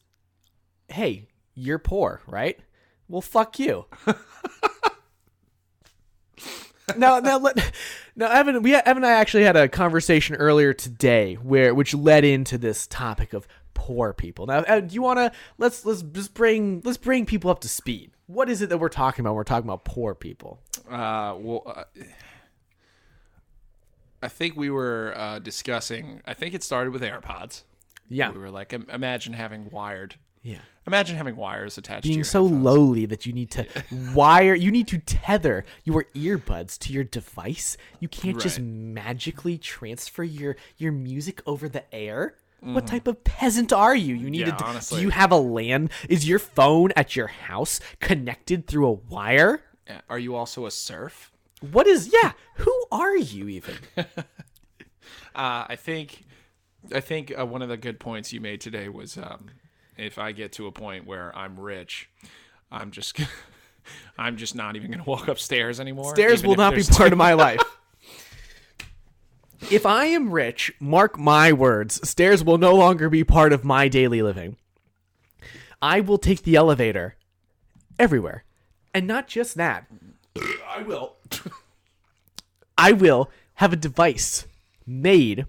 hey, 0.90 1.28
you're 1.56 1.80
poor, 1.80 2.22
right? 2.28 2.60
Well, 3.08 3.22
fuck 3.22 3.60
you. 3.60 3.86
now, 6.98 7.20
now, 7.20 7.38
let, 7.38 7.74
now, 8.16 8.32
Evan, 8.32 8.62
we 8.62 8.76
Evan 8.76 8.98
and 8.98 9.06
I 9.06 9.12
actually 9.12 9.44
had 9.44 9.56
a 9.56 9.68
conversation 9.68 10.36
earlier 10.36 10.74
today 10.74 11.36
where 11.36 11.74
which 11.74 11.94
led 11.94 12.24
into 12.24 12.58
this 12.58 12.88
topic 12.88 13.34
of 13.34 13.48
poor 13.74 14.14
people. 14.14 14.46
Now, 14.46 14.62
Evan, 14.62 14.88
do 14.88 14.96
you 14.96 15.02
want 15.02 15.20
to 15.20 15.32
let's 15.58 15.86
let's 15.86 16.02
just 16.02 16.34
bring 16.34 16.82
let's 16.84 16.98
bring 16.98 17.26
people 17.26 17.52
up 17.52 17.60
to 17.62 17.70
speed. 17.70 18.12
What 18.28 18.50
is 18.50 18.62
it 18.62 18.70
that 18.70 18.78
we're 18.78 18.90
talking 18.90 19.24
about? 19.24 19.32
when 19.32 19.38
We're 19.38 19.44
talking 19.44 19.68
about 19.68 19.84
poor 19.84 20.16
people. 20.16 20.62
Uh, 20.90 21.36
well, 21.38 21.64
uh, 21.66 21.84
I 24.22 24.28
think 24.28 24.56
we 24.56 24.70
were 24.70 25.14
uh, 25.18 25.40
discussing. 25.40 26.22
I 26.26 26.34
think 26.34 26.54
it 26.54 26.64
started 26.64 26.94
with 26.94 27.02
AirPods. 27.02 27.64
Yeah, 28.12 28.32
We 28.32 28.40
were 28.40 28.50
like, 28.52 28.74
im- 28.74 28.88
imagine 28.92 29.34
having 29.34 29.70
wired. 29.70 30.16
yeah. 30.44 30.60
Imagine 30.88 31.16
having 31.16 31.36
wires 31.36 31.78
attached 31.78 32.02
to 32.04 32.08
Being 32.10 32.20
your 32.20 32.26
so 32.26 32.44
headphones. 32.44 32.64
lowly 32.66 33.06
that 33.06 33.26
you 33.28 33.34
need 33.34 33.52
to 33.52 33.68
wire, 34.16 34.56
you 34.56 34.72
need 34.72 34.88
to 34.88 34.98
tether 34.98 35.64
your 35.84 36.06
earbuds 36.16 36.78
to 36.80 36.92
your 36.94 37.04
device. 37.04 37.78
You 38.00 38.08
can't 38.08 38.40
just 38.42 38.58
Right. 38.58 38.66
magically 38.68 39.58
transfer 39.60 40.24
your 40.24 40.56
your 40.78 40.92
music 40.92 41.42
over 41.46 41.70
the 41.70 41.84
air. 41.94 42.36
What 42.62 42.86
type 42.88 43.08
of 43.08 43.24
peasant 43.24 43.72
are 43.74 43.96
you? 43.96 44.14
You 44.16 44.30
need 44.30 44.42
Mm-hmm. 44.48 44.50
Yeah, 44.50 44.56
to. 44.58 44.66
honestly. 44.66 44.98
Do 44.98 45.04
you 45.04 45.10
have 45.12 45.32
a 45.32 45.36
LAN? 45.38 45.90
Is 46.10 46.28
your 46.28 46.38
phone 46.40 46.92
at 46.96 47.16
your 47.16 47.28
house 47.28 47.80
connected 48.00 48.68
through 48.68 48.88
a 48.88 48.92
wire? 48.94 49.62
Yeah. 49.88 50.02
Are 50.10 50.20
you 50.20 50.36
also 50.36 50.66
a 50.68 50.72
serf? 50.72 51.32
What 51.72 51.86
is? 51.88 52.12
Yeah. 52.12 52.34
Who 52.56 52.86
are 52.92 53.16
you 53.18 53.48
even? 53.50 53.76
Uh, 55.34 55.66
I 55.70 55.76
think, 55.78 56.26
I 56.94 57.00
think 57.00 57.34
uh, 57.38 57.46
one 57.46 57.62
of 57.62 57.70
the 57.70 57.78
good 57.78 58.00
points 58.00 58.34
you 58.34 58.42
made 58.42 58.62
today 58.62 58.90
was, 58.90 59.18
um, 59.18 59.48
if 59.98 60.18
I 60.18 60.32
get 60.32 60.52
to 60.54 60.68
a 60.68 60.72
point 60.72 61.06
where 61.06 61.36
I'm 61.38 61.60
rich, 61.60 62.10
I'm 62.72 62.92
just, 62.92 63.20
I'm 64.18 64.38
just 64.38 64.56
not 64.56 64.76
even 64.76 64.92
gonna 64.92 65.04
walk 65.04 65.28
upstairs 65.28 65.80
anymore. 65.80 66.14
Stairs 66.16 66.44
will 66.44 66.56
not 66.56 66.72
be 66.72 66.82
there's- 66.82 66.98
part 66.98 67.12
of 67.12 67.18
my 67.18 67.34
life. 67.34 67.62
If 69.70 69.86
I 69.86 70.06
am 70.06 70.32
rich, 70.32 70.74
mark 70.80 71.20
my 71.20 71.54
words, 71.54 72.08
stairs 72.10 72.44
will 72.44 72.58
no 72.58 72.74
longer 72.76 73.10
be 73.10 73.24
part 73.24 73.54
of 73.54 73.64
my 73.64 73.88
daily 73.88 74.24
living. 74.24 74.58
I 75.82 76.00
will 76.02 76.18
take 76.18 76.42
the 76.44 76.56
elevator 76.56 77.16
everywhere. 78.00 78.44
And 78.94 79.06
not 79.08 79.28
just 79.28 79.56
that. 79.56 79.86
I 80.68 80.82
will. 80.82 81.16
I 82.78 82.92
will 82.92 83.30
have 83.56 83.72
a 83.72 83.76
device 83.78 84.48
made 84.88 85.46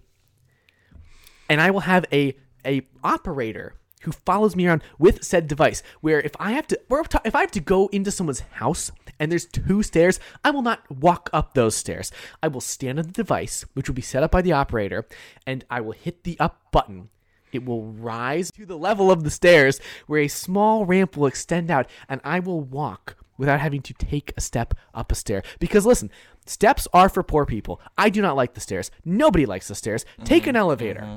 and 1.52 1.60
I 1.60 1.70
will 1.70 1.80
have 1.80 2.06
a 2.10 2.34
a 2.64 2.80
operator 3.04 3.74
who 4.04 4.12
follows 4.12 4.56
me 4.56 4.66
around 4.66 4.82
with 4.98 5.22
said 5.22 5.46
device 5.46 5.82
where 6.00 6.18
if 6.18 6.32
I 6.40 6.52
have 6.52 6.66
to 6.68 6.80
if 7.26 7.34
I 7.34 7.40
have 7.40 7.50
to 7.50 7.60
go 7.60 7.88
into 7.88 8.10
someone's 8.10 8.40
house 8.40 8.90
and 9.20 9.30
there's 9.30 9.44
two 9.44 9.82
stairs, 9.82 10.18
I 10.42 10.50
will 10.50 10.62
not 10.62 10.90
walk 10.90 11.28
up 11.30 11.52
those 11.52 11.76
stairs. 11.76 12.10
I 12.42 12.48
will 12.48 12.62
stand 12.62 12.98
on 12.98 13.04
the 13.04 13.12
device 13.12 13.66
which 13.74 13.86
will 13.86 13.94
be 13.94 14.00
set 14.00 14.22
up 14.22 14.30
by 14.30 14.40
the 14.40 14.52
operator 14.52 15.06
and 15.46 15.62
I 15.70 15.82
will 15.82 15.92
hit 15.92 16.24
the 16.24 16.40
up 16.40 16.62
button. 16.72 17.10
It 17.52 17.66
will 17.66 17.84
rise 17.84 18.50
to 18.52 18.64
the 18.64 18.78
level 18.78 19.10
of 19.10 19.22
the 19.22 19.30
stairs 19.30 19.78
where 20.06 20.22
a 20.22 20.28
small 20.28 20.86
ramp 20.86 21.18
will 21.18 21.26
extend 21.26 21.70
out 21.70 21.86
and 22.08 22.22
I 22.24 22.40
will 22.40 22.62
walk 22.62 23.16
without 23.36 23.60
having 23.60 23.82
to 23.82 23.92
take 23.92 24.32
a 24.38 24.40
step 24.40 24.72
up 24.94 25.12
a 25.12 25.14
stair. 25.14 25.42
Because 25.58 25.84
listen, 25.84 26.10
steps 26.46 26.88
are 26.94 27.10
for 27.10 27.22
poor 27.22 27.44
people. 27.44 27.78
I 27.98 28.08
do 28.08 28.22
not 28.22 28.36
like 28.36 28.54
the 28.54 28.60
stairs. 28.60 28.90
Nobody 29.04 29.44
likes 29.44 29.68
the 29.68 29.74
stairs. 29.74 30.06
Take 30.24 30.46
an 30.46 30.54
mm-hmm. 30.54 30.60
elevator. 30.60 31.00
Mm-hmm. 31.00 31.16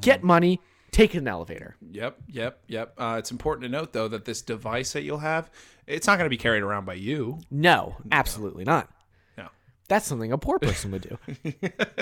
Get 0.00 0.22
money, 0.22 0.60
take 0.92 1.14
an 1.14 1.26
elevator. 1.26 1.76
Yep, 1.90 2.18
yep, 2.28 2.60
yep. 2.68 2.94
Uh, 2.96 3.16
it's 3.18 3.30
important 3.30 3.64
to 3.64 3.68
note 3.68 3.92
though 3.92 4.08
that 4.08 4.24
this 4.24 4.42
device 4.42 4.92
that 4.92 5.02
you'll 5.02 5.18
have, 5.18 5.50
it's 5.86 6.06
not 6.06 6.18
going 6.18 6.26
to 6.26 6.30
be 6.30 6.36
carried 6.36 6.62
around 6.62 6.84
by 6.84 6.94
you. 6.94 7.40
No, 7.50 7.96
absolutely 8.12 8.64
not. 8.64 8.88
No. 9.36 9.48
That's 9.88 10.06
something 10.06 10.30
a 10.30 10.38
poor 10.38 10.58
person 10.58 10.92
would 10.92 11.02
do. 11.02 11.18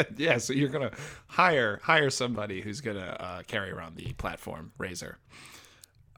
yeah, 0.16 0.38
so 0.38 0.53
you're 0.53 0.69
gonna 0.69 0.93
hire 1.27 1.81
hire 1.83 2.11
somebody 2.11 2.61
who's 2.61 2.81
gonna 2.81 3.16
uh, 3.19 3.43
carry 3.47 3.71
around 3.71 3.97
the 3.97 4.12
platform 4.14 4.73
razor. 4.77 5.19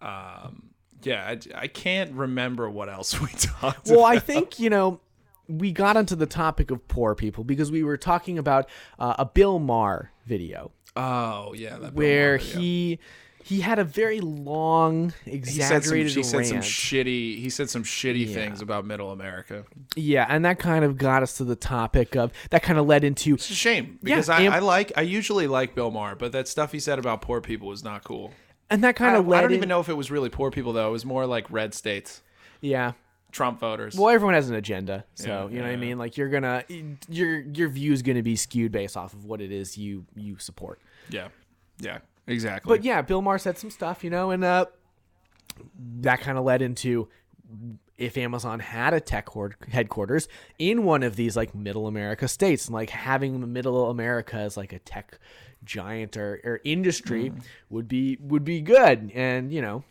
Um, 0.01 0.71
yeah, 1.05 1.25
I, 1.29 1.63
I 1.63 1.67
can't 1.69 2.13
remember 2.13 2.69
what 2.69 2.89
else 2.89 3.21
we 3.21 3.29
talked. 3.29 3.87
About. 3.87 3.87
Well, 3.87 4.01
about. 4.01 4.17
I 4.17 4.19
think, 4.19 4.59
you 4.59 4.71
know, 4.71 5.01
we 5.49 5.73
got 5.73 5.97
onto 5.97 6.17
the 6.17 6.27
topic 6.27 6.71
of 6.71 6.87
poor 6.89 7.15
people 7.15 7.45
because 7.45 7.71
we 7.71 7.83
were 7.83 7.97
talking 7.97 8.39
about 8.39 8.69
uh, 8.99 9.15
a 9.19 9.25
Bill 9.25 9.59
Maher 9.59 10.11
video 10.27 10.73
Oh 10.97 11.53
yeah, 11.55 11.79
that 11.79 11.95
where 11.95 12.33
Maher 12.33 12.39
video. 12.39 12.61
he 12.61 12.99
he 13.45 13.61
had 13.61 13.79
a 13.81 13.85
very 13.85 14.21
long, 14.21 15.13
he 15.25 15.43
said 15.43 15.83
some, 15.83 15.95
exaggerated 15.97 16.13
he 16.13 16.23
said 16.23 16.47
some 16.47 16.59
shitty 16.59 17.39
he 17.41 17.51
said 17.51 17.69
some 17.71 17.83
shitty 17.83 18.29
Yeah. 18.29 18.35
things 18.35 18.61
about 18.63 18.85
Middle 18.85 19.11
America. 19.11 19.65
yeah, 19.97 20.27
and 20.29 20.45
that 20.45 20.59
kind 20.59 20.85
of 20.85 20.97
got 20.99 21.23
us 21.23 21.37
to 21.39 21.45
the 21.45 21.57
topic 21.57 22.15
of 22.15 22.33
that 22.51 22.63
kind 22.63 22.79
of 22.79 22.87
led 22.87 23.05
into 23.05 23.35
It's 23.35 23.51
a 23.51 23.55
shame 23.55 23.99
Yeah, 24.03 24.17
because 24.17 24.29
I, 24.29 24.43
and- 24.43 24.55
I 24.55 24.59
like 24.61 24.93
I 24.97 25.03
usually 25.03 25.47
like 25.47 25.75
Bill 25.75 25.91
Maher, 25.91 26.15
but 26.15 26.33
that 26.33 26.47
stuff 26.47 26.73
he 26.73 26.79
said 26.79 26.99
about 26.99 27.21
poor 27.23 27.41
people 27.41 27.69
was 27.69 27.83
not 27.83 28.05
cool. 28.05 28.33
and 28.71 28.83
that 28.85 28.91
I, 28.91 28.93
kind 28.93 29.17
of 29.17 29.27
led 29.27 29.39
I 29.39 29.41
don't 29.43 29.51
in- 29.53 29.57
even 29.57 29.69
know 29.69 29.81
if 29.81 29.89
it 29.89 29.97
was 29.97 30.11
really 30.11 30.29
poor 30.29 30.51
people 30.51 30.73
though. 30.73 30.89
It 30.89 30.93
was 30.93 31.05
more 31.05 31.27
like 31.27 31.51
red 31.51 31.75
states, 31.75 32.23
Yeah. 32.61 32.93
Trump 33.33 33.59
voters. 33.59 33.97
Well, 33.97 34.11
everyone 34.11 34.35
has 34.35 34.49
an 34.49 34.55
agenda, 34.55 35.05
so 35.15 35.27
Yeah, 35.27 35.49
you 35.49 35.61
know 35.61 35.67
what 35.67 35.73
I 35.73 35.77
mean. 35.77 35.99
Like 35.99 36.17
you're 36.17 36.29
gonna 36.29 36.65
your 37.09 37.41
your 37.41 37.69
view 37.69 37.93
is 37.93 38.03
gonna 38.03 38.23
be 38.23 38.37
skewed 38.37 38.71
based 38.71 38.97
off 38.97 39.15
of 39.15 39.25
what 39.25 39.41
it 39.41 39.51
is 39.51 39.77
you 39.77 40.05
you 40.15 40.39
support. 40.39 40.81
Yeah, 41.11 41.29
yeah, 41.81 41.99
exactly. 42.27 42.69
But 42.69 42.85
yeah, 42.85 43.03
Bill 43.03 43.23
Maher 43.23 43.39
said 43.39 43.59
some 43.59 43.71
stuff, 43.71 44.05
you 44.05 44.11
know, 44.11 44.31
and 44.31 44.45
uh, 44.45 44.67
that 46.01 46.21
kind 46.21 46.39
of 46.39 46.45
led 46.45 46.63
into 46.63 47.09
if 47.99 48.17
Amazon 48.17 48.61
had 48.61 48.95
a 48.95 49.01
tech 49.01 49.29
headquarters 49.69 50.29
in 50.59 50.85
one 50.85 51.03
of 51.03 51.17
these 51.17 51.37
like 51.37 51.55
middle 51.55 51.87
America 51.87 52.29
states, 52.29 52.67
and 52.67 52.75
like 52.75 52.91
having 52.91 53.53
middle 53.53 53.91
America 53.91 54.37
as 54.37 54.57
like 54.57 54.73
a 54.73 54.79
tech 54.79 55.19
giant 55.65 56.17
or, 56.17 56.41
or 56.45 56.61
industry 56.65 57.33
would 57.71 57.89
be 57.89 58.19
would 58.21 58.45
be 58.45 58.61
good. 58.61 59.11
And 59.15 59.53
you 59.53 59.63
know, 59.63 59.85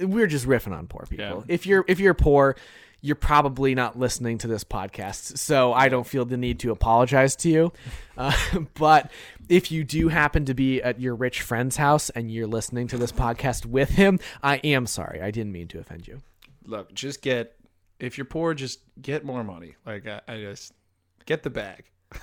we're 0.00 0.26
just 0.26 0.46
riffing 0.46 0.72
on 0.76 0.86
poor 0.86 1.06
people. 1.08 1.44
Yeah. 1.46 1.54
If 1.54 1.66
you're 1.66 1.84
if 1.88 2.00
you're 2.00 2.14
poor, 2.14 2.56
you're 3.02 3.16
probably 3.16 3.74
not 3.74 3.98
listening 3.98 4.38
to 4.38 4.46
this 4.46 4.64
podcast, 4.64 5.38
so 5.38 5.72
I 5.72 5.88
don't 5.88 6.06
feel 6.06 6.24
the 6.24 6.36
need 6.36 6.58
to 6.60 6.70
apologize 6.70 7.34
to 7.36 7.48
you. 7.48 7.72
Uh, 8.16 8.32
but 8.74 9.10
if 9.48 9.70
you 9.72 9.84
do 9.84 10.08
happen 10.08 10.44
to 10.46 10.54
be 10.54 10.82
at 10.82 11.00
your 11.00 11.14
rich 11.14 11.40
friend's 11.42 11.76
house 11.76 12.10
and 12.10 12.30
you're 12.30 12.46
listening 12.46 12.88
to 12.88 12.98
this 12.98 13.12
podcast 13.12 13.64
with 13.66 13.90
him, 13.90 14.18
I 14.42 14.56
am 14.58 14.86
sorry. 14.86 15.22
I 15.22 15.30
didn't 15.30 15.52
mean 15.52 15.68
to 15.68 15.78
offend 15.78 16.06
you. 16.08 16.20
look, 16.66 16.92
just 16.94 17.22
get 17.22 17.56
if 17.98 18.16
you're 18.18 18.24
poor, 18.24 18.54
just 18.54 18.80
get 19.00 19.24
more 19.24 19.44
money. 19.44 19.76
Like 19.86 20.06
I, 20.06 20.20
I 20.28 20.36
just 20.38 20.72
get 21.26 21.42
the 21.42 21.50
bag, 21.50 21.84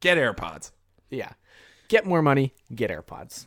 get 0.00 0.18
AirPods. 0.18 0.70
Yeah. 1.10 1.32
Get 1.88 2.06
more 2.06 2.22
money, 2.22 2.54
get 2.74 2.90
AirPods. 2.90 3.46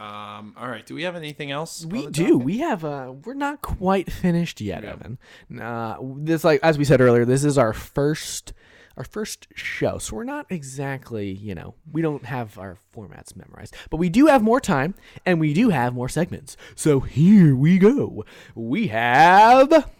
Um, 0.00 0.54
all 0.56 0.68
right. 0.68 0.86
Do 0.86 0.94
we 0.94 1.02
have 1.02 1.14
anything 1.14 1.50
else? 1.50 1.84
We 1.84 2.06
do. 2.06 2.24
docket? 2.32 2.44
We 2.44 2.58
have 2.58 2.84
uh 2.84 3.12
we're 3.24 3.34
not 3.34 3.60
quite 3.60 4.10
finished 4.10 4.60
yet, 4.60 4.82
Evan. 4.84 5.18
Uh 5.60 5.96
this 6.16 6.42
like 6.42 6.60
as 6.62 6.78
we 6.78 6.84
said 6.84 7.00
earlier, 7.02 7.26
this 7.26 7.44
is 7.44 7.58
our 7.58 7.74
first 7.74 8.54
our 8.96 9.04
first 9.04 9.48
show. 9.54 9.98
So 9.98 10.16
we're 10.16 10.24
not 10.24 10.46
exactly, 10.48 11.30
you 11.30 11.54
know, 11.54 11.74
we 11.92 12.00
don't 12.02 12.24
have 12.24 12.58
our 12.58 12.78
formats 12.94 13.36
memorized. 13.36 13.74
But 13.90 13.98
we 13.98 14.08
do 14.08 14.26
have 14.26 14.42
more 14.42 14.60
time 14.60 14.94
and 15.26 15.38
we 15.38 15.52
do 15.52 15.68
have 15.68 15.92
more 15.94 16.08
segments. 16.08 16.56
So 16.74 17.00
here 17.00 17.54
we 17.54 17.78
go. 17.78 18.24
We 18.54 18.88
have 18.88 19.90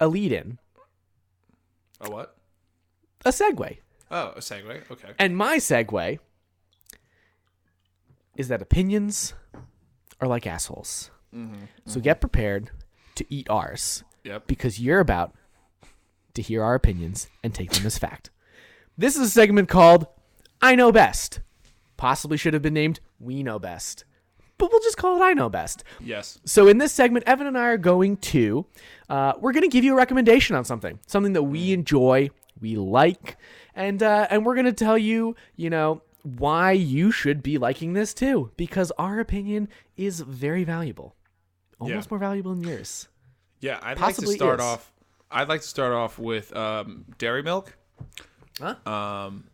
a 0.00 0.08
lead 0.08 0.32
in, 0.32 0.58
A 2.00 2.10
what? 2.10 2.36
a 3.24 3.28
segue. 3.30 3.78
Oh, 4.10 4.28
a 4.34 4.40
segue. 4.40 4.90
Okay. 4.90 5.10
And 5.18 5.36
my 5.36 5.58
segue 5.58 6.18
is 8.36 8.48
that 8.48 8.62
opinions 8.62 9.34
are 10.20 10.28
like 10.28 10.46
assholes. 10.46 11.10
So 11.86 12.00
get 12.00 12.20
prepared 12.20 12.70
to 13.14 13.24
eat 13.28 13.48
ours 13.48 14.02
Yep. 14.24 14.46
because 14.48 14.80
you're 14.80 14.98
about 15.00 15.32
to 16.34 16.42
hear 16.42 16.62
our 16.62 16.74
opinions 16.74 17.28
and 17.44 17.54
take 17.54 17.70
them 17.70 17.86
as 17.86 17.98
fact. 17.98 18.30
This 18.98 19.14
is 19.16 19.22
a 19.28 19.30
segment 19.30 19.68
called 19.68 20.06
I 20.60 20.74
Know 20.74 20.90
Best. 20.92 21.40
Possibly 21.96 22.36
should 22.36 22.52
have 22.54 22.62
been 22.62 22.74
named 22.74 22.98
We 23.20 23.42
Know 23.42 23.58
Best. 23.60 24.04
But 24.58 24.70
we'll 24.72 24.80
just 24.80 24.96
call 24.96 25.16
it 25.22 25.24
I 25.24 25.32
Know 25.32 25.48
Best. 25.48 25.84
Yes. 26.00 26.38
So 26.44 26.66
in 26.68 26.78
this 26.78 26.92
segment, 26.92 27.24
Evan 27.28 27.46
and 27.46 27.56
I 27.56 27.68
are 27.68 27.78
going 27.78 28.16
to, 28.18 28.66
uh, 29.08 29.34
we're 29.38 29.52
going 29.52 29.62
to 29.62 29.68
give 29.68 29.84
you 29.84 29.92
a 29.94 29.96
recommendation 29.96 30.56
on 30.56 30.64
something, 30.64 30.98
something 31.06 31.32
that 31.34 31.44
we 31.44 31.72
enjoy, 31.72 32.30
we 32.60 32.76
like, 32.76 33.36
and 33.74 34.02
uh, 34.02 34.26
and 34.30 34.44
we're 34.44 34.54
going 34.54 34.66
to 34.66 34.72
tell 34.72 34.98
you, 34.98 35.34
you 35.56 35.70
know, 35.70 36.02
why 36.22 36.72
you 36.72 37.10
should 37.10 37.42
be 37.42 37.58
liking 37.58 37.92
this 37.94 38.12
too, 38.14 38.50
because 38.56 38.90
our 38.98 39.20
opinion 39.20 39.68
is 39.96 40.20
very 40.20 40.64
valuable, 40.64 41.16
almost 41.78 42.06
Yeah. 42.06 42.10
more 42.10 42.18
valuable 42.18 42.54
than 42.54 42.64
yours. 42.64 43.08
Yeah. 43.60 43.78
I'd 43.82 43.96
Possibly 43.96 44.28
like 44.28 44.38
to 44.38 44.44
start 44.44 44.60
is. 44.60 44.64
off. 44.66 44.92
I'd 45.30 45.48
like 45.48 45.60
to 45.60 45.66
start 45.68 45.92
off 45.92 46.18
with 46.18 46.54
um, 46.56 47.04
dairy 47.18 47.42
milk. 47.42 47.76
Huh? 48.60 48.74
Um, 48.90 49.44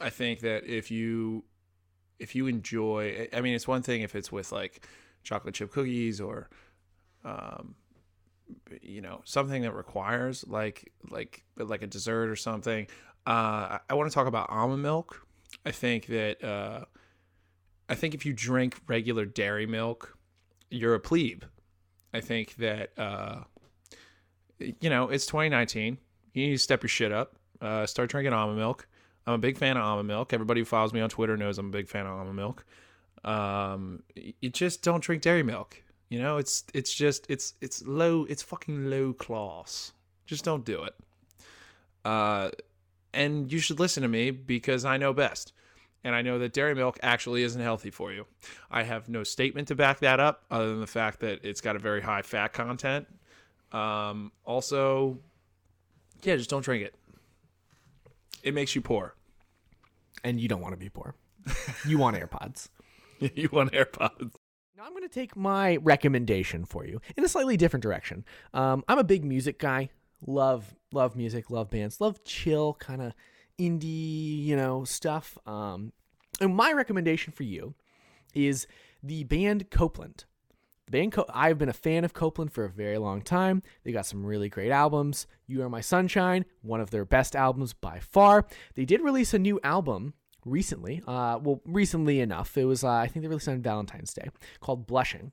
I 0.00 0.10
think 0.10 0.40
that 0.40 0.64
if 0.64 0.90
you 0.90 1.44
if 2.18 2.34
you 2.34 2.46
enjoy, 2.46 3.28
I 3.32 3.40
mean, 3.40 3.54
it's 3.54 3.68
one 3.68 3.82
thing 3.82 4.02
if 4.02 4.14
it's 4.14 4.30
with 4.32 4.50
like 4.52 4.86
chocolate 5.22 5.54
chip 5.54 5.70
cookies 5.72 6.20
or 6.20 6.48
um, 7.24 7.74
you 8.82 9.00
know 9.00 9.20
something 9.24 9.62
that 9.62 9.72
requires 9.74 10.44
like 10.48 10.92
like 11.10 11.44
like 11.56 11.82
a 11.82 11.86
dessert 11.86 12.28
or 12.30 12.36
something. 12.36 12.86
Uh, 13.26 13.30
I, 13.76 13.80
I 13.90 13.94
want 13.94 14.10
to 14.10 14.14
talk 14.14 14.26
about 14.26 14.48
almond 14.50 14.82
milk. 14.82 15.26
I 15.64 15.70
think 15.70 16.06
that 16.06 16.42
uh, 16.42 16.84
I 17.88 17.94
think 17.94 18.14
if 18.14 18.24
you 18.24 18.32
drink 18.32 18.80
regular 18.86 19.24
dairy 19.24 19.66
milk, 19.66 20.16
you're 20.70 20.94
a 20.94 21.00
plebe. 21.00 21.44
I 22.14 22.20
think 22.20 22.56
that 22.56 22.90
uh, 22.98 23.40
you 24.58 24.90
know 24.90 25.08
it's 25.08 25.26
2019. 25.26 25.98
You 26.32 26.46
need 26.46 26.52
to 26.52 26.58
step 26.58 26.82
your 26.82 26.88
shit 26.88 27.12
up. 27.12 27.36
Uh, 27.60 27.86
start 27.86 28.10
drinking 28.10 28.32
almond 28.32 28.58
milk. 28.58 28.86
I'm 29.26 29.34
a 29.34 29.38
big 29.38 29.58
fan 29.58 29.76
of 29.76 29.82
almond 29.82 30.08
milk. 30.08 30.32
Everybody 30.32 30.60
who 30.60 30.64
follows 30.64 30.92
me 30.92 31.00
on 31.00 31.10
Twitter 31.10 31.36
knows 31.36 31.58
I'm 31.58 31.66
a 31.66 31.70
big 31.70 31.88
fan 31.88 32.06
of 32.06 32.12
almond 32.12 32.36
milk. 32.36 32.64
Um, 33.22 34.02
you 34.14 34.48
just 34.48 34.82
don't 34.82 35.02
drink 35.02 35.22
dairy 35.22 35.42
milk. 35.42 35.82
You 36.08 36.20
know, 36.20 36.38
it's 36.38 36.64
it's 36.74 36.92
just 36.92 37.26
it's 37.28 37.54
it's 37.60 37.84
low. 37.86 38.24
It's 38.24 38.42
fucking 38.42 38.88
low 38.90 39.12
class. 39.12 39.92
Just 40.26 40.44
don't 40.44 40.64
do 40.64 40.84
it. 40.84 40.94
Uh, 42.04 42.50
and 43.12 43.50
you 43.50 43.58
should 43.58 43.80
listen 43.80 44.02
to 44.02 44.08
me 44.08 44.30
because 44.30 44.84
I 44.84 44.96
know 44.96 45.12
best. 45.12 45.52
And 46.02 46.14
I 46.14 46.22
know 46.22 46.38
that 46.38 46.54
dairy 46.54 46.74
milk 46.74 46.98
actually 47.02 47.42
isn't 47.42 47.60
healthy 47.60 47.90
for 47.90 48.10
you. 48.10 48.26
I 48.70 48.84
have 48.84 49.08
no 49.08 49.22
statement 49.22 49.68
to 49.68 49.74
back 49.74 50.00
that 50.00 50.18
up 50.18 50.44
other 50.50 50.68
than 50.70 50.80
the 50.80 50.86
fact 50.86 51.20
that 51.20 51.44
it's 51.44 51.60
got 51.60 51.76
a 51.76 51.78
very 51.78 52.00
high 52.00 52.22
fat 52.22 52.54
content. 52.54 53.06
Um, 53.70 54.32
also, 54.44 55.18
yeah, 56.22 56.36
just 56.36 56.48
don't 56.48 56.64
drink 56.64 56.84
it. 56.84 56.94
It 58.42 58.54
makes 58.54 58.74
you 58.74 58.80
poor. 58.80 59.14
And 60.24 60.40
you 60.40 60.48
don't 60.48 60.62
want 60.62 60.72
to 60.72 60.78
be 60.78 60.88
poor. 60.88 61.14
You 61.86 61.98
want 61.98 62.16
AirPods. 62.16 62.68
you 63.34 63.48
want 63.52 63.72
AirPods. 63.72 64.32
Now 64.76 64.84
I'm 64.86 64.92
going 64.92 65.02
to 65.02 65.08
take 65.08 65.36
my 65.36 65.76
recommendation 65.76 66.64
for 66.64 66.86
you 66.86 67.00
in 67.16 67.24
a 67.24 67.28
slightly 67.28 67.56
different 67.58 67.82
direction. 67.82 68.24
Um, 68.54 68.84
I'm 68.88 68.98
a 68.98 69.04
big 69.04 69.24
music 69.24 69.58
guy. 69.58 69.90
Love 70.26 70.74
love 70.92 71.16
music, 71.16 71.50
love 71.50 71.70
bands, 71.70 72.00
love 72.00 72.22
chill 72.24 72.74
kind 72.74 73.00
of 73.02 73.12
indie, 73.58 74.44
you 74.44 74.56
know, 74.56 74.84
stuff. 74.84 75.38
Um, 75.46 75.92
and 76.40 76.54
my 76.54 76.72
recommendation 76.72 77.32
for 77.32 77.42
you 77.42 77.74
is 78.34 78.66
the 79.02 79.24
band 79.24 79.70
Copeland. 79.70 80.24
The 80.86 80.92
band 80.92 81.12
Co- 81.12 81.26
I've 81.32 81.58
been 81.58 81.68
a 81.68 81.74
fan 81.74 82.04
of 82.04 82.12
Copeland 82.12 82.52
for 82.52 82.64
a 82.64 82.70
very 82.70 82.98
long 82.98 83.22
time. 83.22 83.62
They 83.84 83.92
got 83.92 84.06
some 84.06 84.24
really 84.24 84.48
great 84.48 84.70
albums. 84.70 85.26
You 85.46 85.62
Are 85.62 85.68
My 85.68 85.80
Sunshine, 85.80 86.44
one 86.62 86.80
of 86.80 86.90
their 86.90 87.04
best 87.04 87.36
albums 87.36 87.72
by 87.72 88.00
far. 88.00 88.46
They 88.74 88.84
did 88.84 89.00
release 89.00 89.32
a 89.34 89.38
new 89.38 89.60
album 89.62 90.14
recently. 90.44 91.02
Uh, 91.06 91.38
well, 91.42 91.60
recently 91.64 92.20
enough. 92.20 92.56
It 92.56 92.64
was 92.64 92.82
uh, 92.82 92.90
I 92.90 93.06
think 93.06 93.22
they 93.22 93.28
released 93.28 93.48
on 93.48 93.62
Valentine's 93.62 94.12
Day 94.12 94.28
called 94.60 94.86
Blushing. 94.86 95.32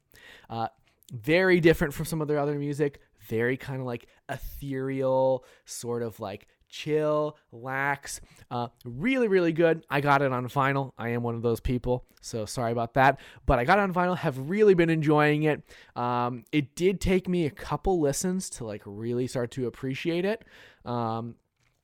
Uh, 0.49 0.67
very 1.11 1.59
different 1.59 1.93
from 1.93 2.05
some 2.05 2.21
of 2.21 2.27
their 2.27 2.39
other 2.39 2.59
music. 2.59 2.99
Very 3.27 3.57
kind 3.57 3.79
of 3.79 3.85
like 3.85 4.07
ethereal, 4.29 5.43
sort 5.65 6.03
of 6.03 6.19
like 6.19 6.47
chill, 6.69 7.37
lax. 7.51 8.21
Uh, 8.51 8.67
really, 8.85 9.27
really 9.27 9.53
good. 9.53 9.85
I 9.89 10.01
got 10.01 10.21
it 10.21 10.31
on 10.31 10.47
vinyl. 10.47 10.91
I 10.97 11.09
am 11.09 11.23
one 11.23 11.35
of 11.35 11.41
those 11.41 11.59
people, 11.59 12.05
so 12.21 12.45
sorry 12.45 12.71
about 12.71 12.93
that. 12.95 13.19
But 13.45 13.59
I 13.59 13.65
got 13.65 13.79
it 13.79 13.83
on 13.83 13.93
vinyl. 13.93 14.17
Have 14.17 14.49
really 14.49 14.73
been 14.73 14.89
enjoying 14.89 15.43
it. 15.43 15.63
Um, 15.95 16.43
it 16.51 16.75
did 16.75 17.01
take 17.01 17.27
me 17.27 17.45
a 17.45 17.51
couple 17.51 17.99
listens 17.99 18.49
to 18.51 18.65
like 18.65 18.81
really 18.85 19.27
start 19.27 19.51
to 19.51 19.67
appreciate 19.67 20.25
it. 20.25 20.43
Um, 20.85 21.35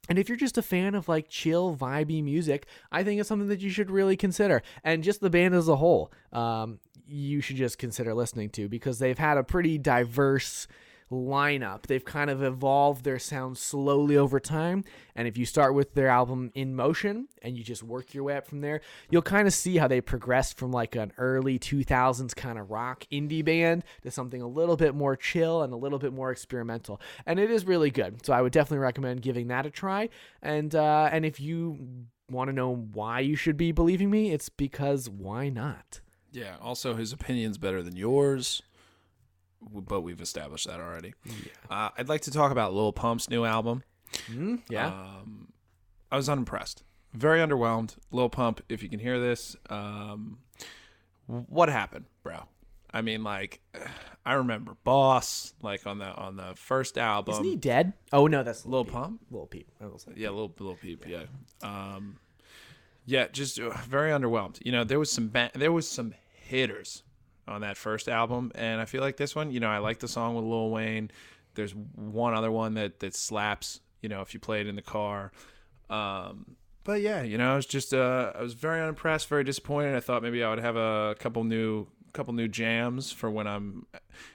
and 0.10 0.20
if 0.20 0.28
you're 0.28 0.38
just 0.38 0.58
a 0.58 0.62
fan 0.62 0.96
of 0.96 1.08
like 1.08 1.30
chill, 1.30 1.76
vibey 1.76 2.24
music, 2.24 2.68
I 2.91 3.04
think 3.04 3.20
it's 3.20 3.30
something 3.30 3.48
that 3.48 3.62
you 3.62 3.70
should 3.70 3.89
really 3.89 4.18
consider. 4.18 4.62
And 4.84 5.04
just 5.04 5.22
the 5.22 5.30
band 5.30 5.56
as 5.56 5.70
a 5.70 5.78
whole, 5.78 6.12
um, 6.34 6.80
you 7.08 7.41
should 7.41 7.56
just 7.56 7.78
consider 7.78 8.14
listening 8.14 8.50
to 8.52 8.68
because 8.68 9.00
they've 9.00 9.18
had 9.18 9.38
a 9.38 9.44
pretty 9.44 9.78
diverse 9.78 10.68
lineup. 11.14 11.84
They've 11.84 12.03
kind 12.03 12.30
of 12.30 12.41
evolved 12.41 13.03
their 13.03 13.20
sound 13.20 13.57
slowly 13.57 14.18
over 14.18 14.39
time. 14.39 14.84
And 15.16 15.28
if 15.28 15.38
you 15.38 15.45
start 15.45 15.76
with 15.76 15.93
their 15.93 16.07
album 16.07 16.51
In 16.55 16.76
Motion 16.76 17.28
and 17.41 17.57
you 17.57 17.64
just 17.64 17.84
work 17.84 18.14
your 18.14 18.24
way 18.24 18.36
up 18.36 18.47
from 18.47 18.61
there, 18.61 18.82
you'll 19.09 19.22
kind 19.22 19.47
of 19.47 19.53
see 19.53 19.78
how 19.78 19.88
they 19.88 20.01
progressed 20.01 20.57
from 20.57 20.72
like 20.72 20.95
an 20.95 21.14
early 21.18 21.59
2000s 21.59 22.36
kind 22.36 22.57
of 22.57 22.72
rock 22.72 23.05
indie 23.11 23.45
band 23.45 23.84
to 24.01 24.11
something 24.11 24.41
a 24.41 24.47
little 24.47 24.76
bit 24.76 24.95
more 24.95 25.16
chill 25.16 25.61
and 25.61 25.72
a 25.72 25.78
little 25.78 25.99
bit 25.99 26.14
more 26.14 26.32
experimental. 26.32 26.99
And 27.26 27.39
it 27.39 27.51
is 27.51 27.66
really 27.66 27.91
good. 27.91 28.26
So 28.26 28.34
I 28.34 28.41
would 28.41 28.51
definitely 28.51 28.80
recommend 28.80 29.22
giving 29.22 29.47
that 29.47 29.66
a 29.66 29.70
try. 29.70 30.09
And 30.41 30.74
uh, 30.74 31.09
and 31.11 31.26
if 31.26 31.39
you 31.39 32.07
want 32.30 32.49
to 32.49 32.53
know 32.53 32.74
why 32.93 33.20
you 33.20 33.36
should 33.36 33.57
be 33.57 33.72
believing 33.72 34.09
me, 34.09 34.32
it's 34.32 34.49
because 34.49 35.09
why 35.09 35.49
not? 35.49 36.01
Yeah. 36.32 36.55
Also, 36.61 36.95
his 36.95 37.14
opinion's 37.14 37.57
better 37.57 37.84
than 37.84 37.95
yours, 37.95 38.64
but 39.72 40.01
we've 40.01 40.22
established 40.22 40.68
that 40.68 40.80
already. 40.80 41.14
Uh, 41.70 41.89
I'd 41.97 42.09
like 42.09 42.22
to 42.22 42.32
talk 42.32 42.51
about 42.51 42.74
Lil 42.74 42.93
Pump's 42.93 43.30
new 43.30 43.45
album. 43.45 43.84
Mm, 44.32 44.61
yeah. 44.70 44.88
Um, 44.88 45.47
I 46.11 46.16
was 46.18 46.30
unimpressed, 46.30 46.84
very 47.14 47.39
underwhelmed. 47.39 47.95
Lil 48.11 48.30
Pump, 48.30 48.61
if 48.70 48.84
you 48.84 48.89
can 48.89 48.99
hear 48.99 49.20
this, 49.20 49.55
um, 49.70 50.38
what 51.28 51.70
happened, 51.70 52.05
bro? 52.24 52.43
I 52.93 53.01
mean, 53.01 53.24
like, 53.24 53.59
I 54.26 54.34
remember 54.34 54.78
Boss, 54.84 55.53
like 55.61 55.86
on 55.86 55.97
the 55.97 56.05
on 56.14 56.38
the 56.38 56.53
first 56.55 56.97
album. 56.97 57.34
Isn't 57.34 57.43
he 57.43 57.55
dead? 57.55 57.93
Oh 58.14 58.28
no, 58.28 58.43
that's 58.43 58.66
Lil 58.66 58.86
Peep. 58.86 58.93
Pump? 58.93 59.22
Lil 59.32 59.47
Peep. 59.47 59.68
I 59.82 59.88
was 59.88 60.07
like, 60.07 60.18
Yeah, 60.18 60.30
Lil 60.30 60.53
little 60.59 60.76
peep. 60.76 61.05
Yeah. 61.07 61.24
Um, 61.61 62.20
yeah, 63.05 63.28
just 63.28 63.59
uh, 63.59 63.72
very 63.88 64.11
underwhelmed. 64.11 64.59
You 64.66 64.72
know, 64.72 64.84
there 64.86 64.99
was 64.99 65.11
some 65.11 65.28
ba- 65.30 65.51
there 65.55 65.72
was 65.74 65.89
some 65.89 66.14
hitters 66.34 67.03
on 67.48 67.62
that 67.62 67.78
first 67.78 68.08
album, 68.08 68.52
and 68.56 68.80
I 68.80 68.86
feel 68.86 69.02
like 69.02 69.18
this 69.18 69.36
one. 69.36 69.52
You 69.52 69.60
know, 69.60 69.70
I 69.70 69.80
like 69.80 70.00
the 70.00 70.08
song 70.08 70.36
with 70.36 70.46
Lil 70.46 70.70
Wayne. 70.70 71.12
There's 71.56 71.74
one 71.74 72.34
other 72.34 72.52
one 72.52 72.76
that 72.76 73.00
that 73.00 73.16
slaps. 73.16 73.82
You 74.02 74.10
know, 74.10 74.22
if 74.22 74.34
you 74.34 74.39
play 74.39 74.62
it 74.62 74.68
in 74.68 74.76
the 74.76 74.82
car. 74.82 75.32
Um, 75.89 76.58
but 76.84 77.02
yeah, 77.02 77.22
you 77.22 77.38
know, 77.38 77.54
I 77.54 77.56
was 77.56 77.66
just 77.66 77.94
uh, 77.94 78.34
I 78.36 78.41
was 78.41 78.54
very 78.54 78.82
unimpressed, 78.82 79.28
very 79.28 79.44
disappointed. 79.44 79.96
I 79.96 80.00
thought 80.00 80.22
maybe 80.22 80.44
I 80.44 80.50
would 80.50 80.60
have 80.60 80.76
a 80.76 81.16
couple 81.20 81.44
new 81.44 81.88
couple 82.12 82.34
new 82.34 82.48
jams 82.48 83.12
for 83.12 83.30
when 83.30 83.48
I'm, 83.48 83.88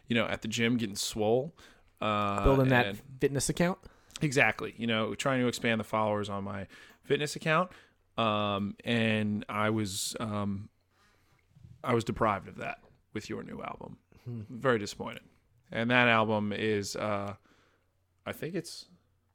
you 0.08 0.14
know, 0.14 0.26
at 0.26 0.42
the 0.42 0.48
gym 0.48 0.76
getting 0.76 0.96
swole. 0.96 1.54
Uh, 2.00 2.44
building 2.44 2.68
that 2.68 2.96
fitness 3.20 3.48
account. 3.48 3.78
Exactly. 4.20 4.74
You 4.76 4.86
know, 4.86 5.14
trying 5.14 5.40
to 5.40 5.46
expand 5.46 5.80
the 5.80 5.84
followers 5.84 6.28
on 6.28 6.44
my 6.44 6.66
fitness 7.04 7.36
account. 7.36 7.70
Um, 8.16 8.76
and 8.84 9.44
I 9.48 9.70
was 9.70 10.16
um, 10.18 10.68
I 11.84 11.94
was 11.94 12.04
deprived 12.04 12.48
of 12.48 12.56
that 12.56 12.78
with 13.18 13.28
your 13.28 13.42
new 13.42 13.60
album. 13.62 13.98
Very 14.26 14.78
disappointed. 14.78 15.22
And 15.72 15.90
that 15.90 16.06
album 16.06 16.52
is 16.52 16.94
uh, 16.94 17.34
I 18.24 18.32
think 18.32 18.54
it's 18.54 18.86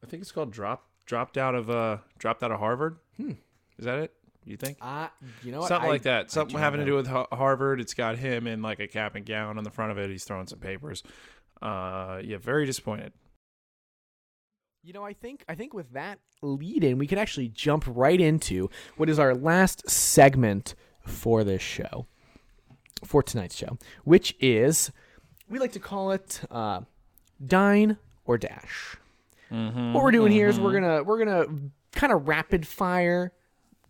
I 0.04 0.08
think 0.08 0.22
it's 0.22 0.32
called 0.32 0.52
Drop 0.52 0.88
Dropped 1.06 1.38
Out 1.38 1.54
of 1.54 1.70
uh 1.70 1.98
Dropped 2.18 2.44
Out 2.44 2.52
of 2.52 2.60
Harvard. 2.60 2.98
Is 3.20 3.86
that 3.86 4.00
it? 4.00 4.14
You 4.46 4.56
think? 4.56 4.78
Uh, 4.82 5.08
you 5.44 5.52
know 5.52 5.60
what? 5.60 5.68
Something 5.68 5.90
I- 5.90 5.92
like 5.94 6.04
that. 6.04 6.32
Something 6.32 6.58
having 6.60 6.80
to 6.80 6.86
do 6.86 6.96
with 6.96 7.08
Harvard. 7.08 7.82
It's 7.82 7.94
got 7.94 8.18
him 8.18 8.48
in 8.48 8.62
like 8.62 8.80
a 8.80 8.88
cap 8.88 9.16
and 9.16 9.26
gown 9.26 9.58
on 9.58 9.64
the 9.66 9.72
front 9.72 9.92
of 9.92 9.98
it. 9.98 10.10
He's 10.10 10.24
throwing 10.24 10.48
some 10.48 10.60
papers. 10.60 11.04
Uh, 11.62 12.22
yeah, 12.24 12.38
very 12.38 12.66
disappointed. 12.66 13.14
You 14.84 14.94
know, 14.94 15.04
I 15.04 15.14
think 15.14 15.44
I 15.50 15.56
think 15.56 15.74
with 15.74 15.92
that 15.94 16.20
lead 16.42 16.84
in, 16.84 16.98
we 16.98 17.08
can 17.08 17.18
actually 17.18 17.48
jump 17.50 17.84
right 17.88 18.20
into 18.20 18.70
what 18.98 19.10
is 19.10 19.18
our 19.20 19.34
last 19.34 19.90
segment 19.90 20.76
for 21.06 21.44
this 21.44 21.62
show, 21.62 22.06
for 23.04 23.24
tonight's 23.24 23.56
show, 23.56 23.78
which 24.04 24.36
is 24.40 24.92
we 25.50 25.60
like 25.60 25.74
to 25.74 25.80
call 25.80 26.12
it 26.12 26.42
uh, 26.52 26.82
dine 27.46 27.98
or 28.26 28.38
dash. 28.38 28.96
Mm-hmm. 29.52 29.94
What 29.94 30.04
we're 30.04 30.12
doing 30.12 30.32
here 30.32 30.48
is 30.48 30.60
we're 30.60 30.74
gonna 30.74 31.04
we're 31.04 31.24
gonna 31.24 31.46
kind 31.92 32.12
of 32.12 32.28
rapid 32.28 32.66
fire, 32.66 33.34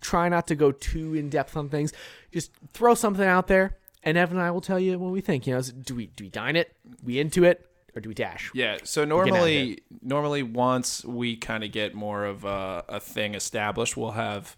try 0.01 0.27
not 0.29 0.47
to 0.47 0.55
go 0.55 0.71
too 0.71 1.13
in 1.13 1.29
depth 1.29 1.55
on 1.55 1.69
things, 1.69 1.93
just 2.31 2.51
throw 2.73 2.95
something 2.95 3.25
out 3.25 3.47
there, 3.47 3.77
and 4.03 4.17
Evan 4.17 4.37
and 4.37 4.45
I 4.45 4.51
will 4.51 4.61
tell 4.61 4.79
you 4.79 4.99
what 4.99 5.11
we 5.11 5.21
think. 5.21 5.47
You 5.47 5.53
know, 5.53 5.59
is- 5.59 5.71
do 5.71 5.95
we 5.95 6.07
do 6.07 6.25
we 6.25 6.29
dine 6.29 6.55
it? 6.55 6.75
We 7.03 7.19
into 7.19 7.43
it, 7.45 7.69
or 7.95 8.01
do 8.01 8.09
we 8.09 8.15
dash? 8.15 8.51
Yeah. 8.53 8.77
So 8.83 9.05
normally, 9.05 9.79
normally 10.01 10.43
once 10.43 11.05
we 11.05 11.37
kind 11.37 11.63
of 11.63 11.71
get 11.71 11.93
more 11.93 12.25
of 12.25 12.43
a, 12.43 12.83
a 12.89 12.99
thing 12.99 13.35
established, 13.35 13.95
we'll 13.95 14.11
have, 14.11 14.57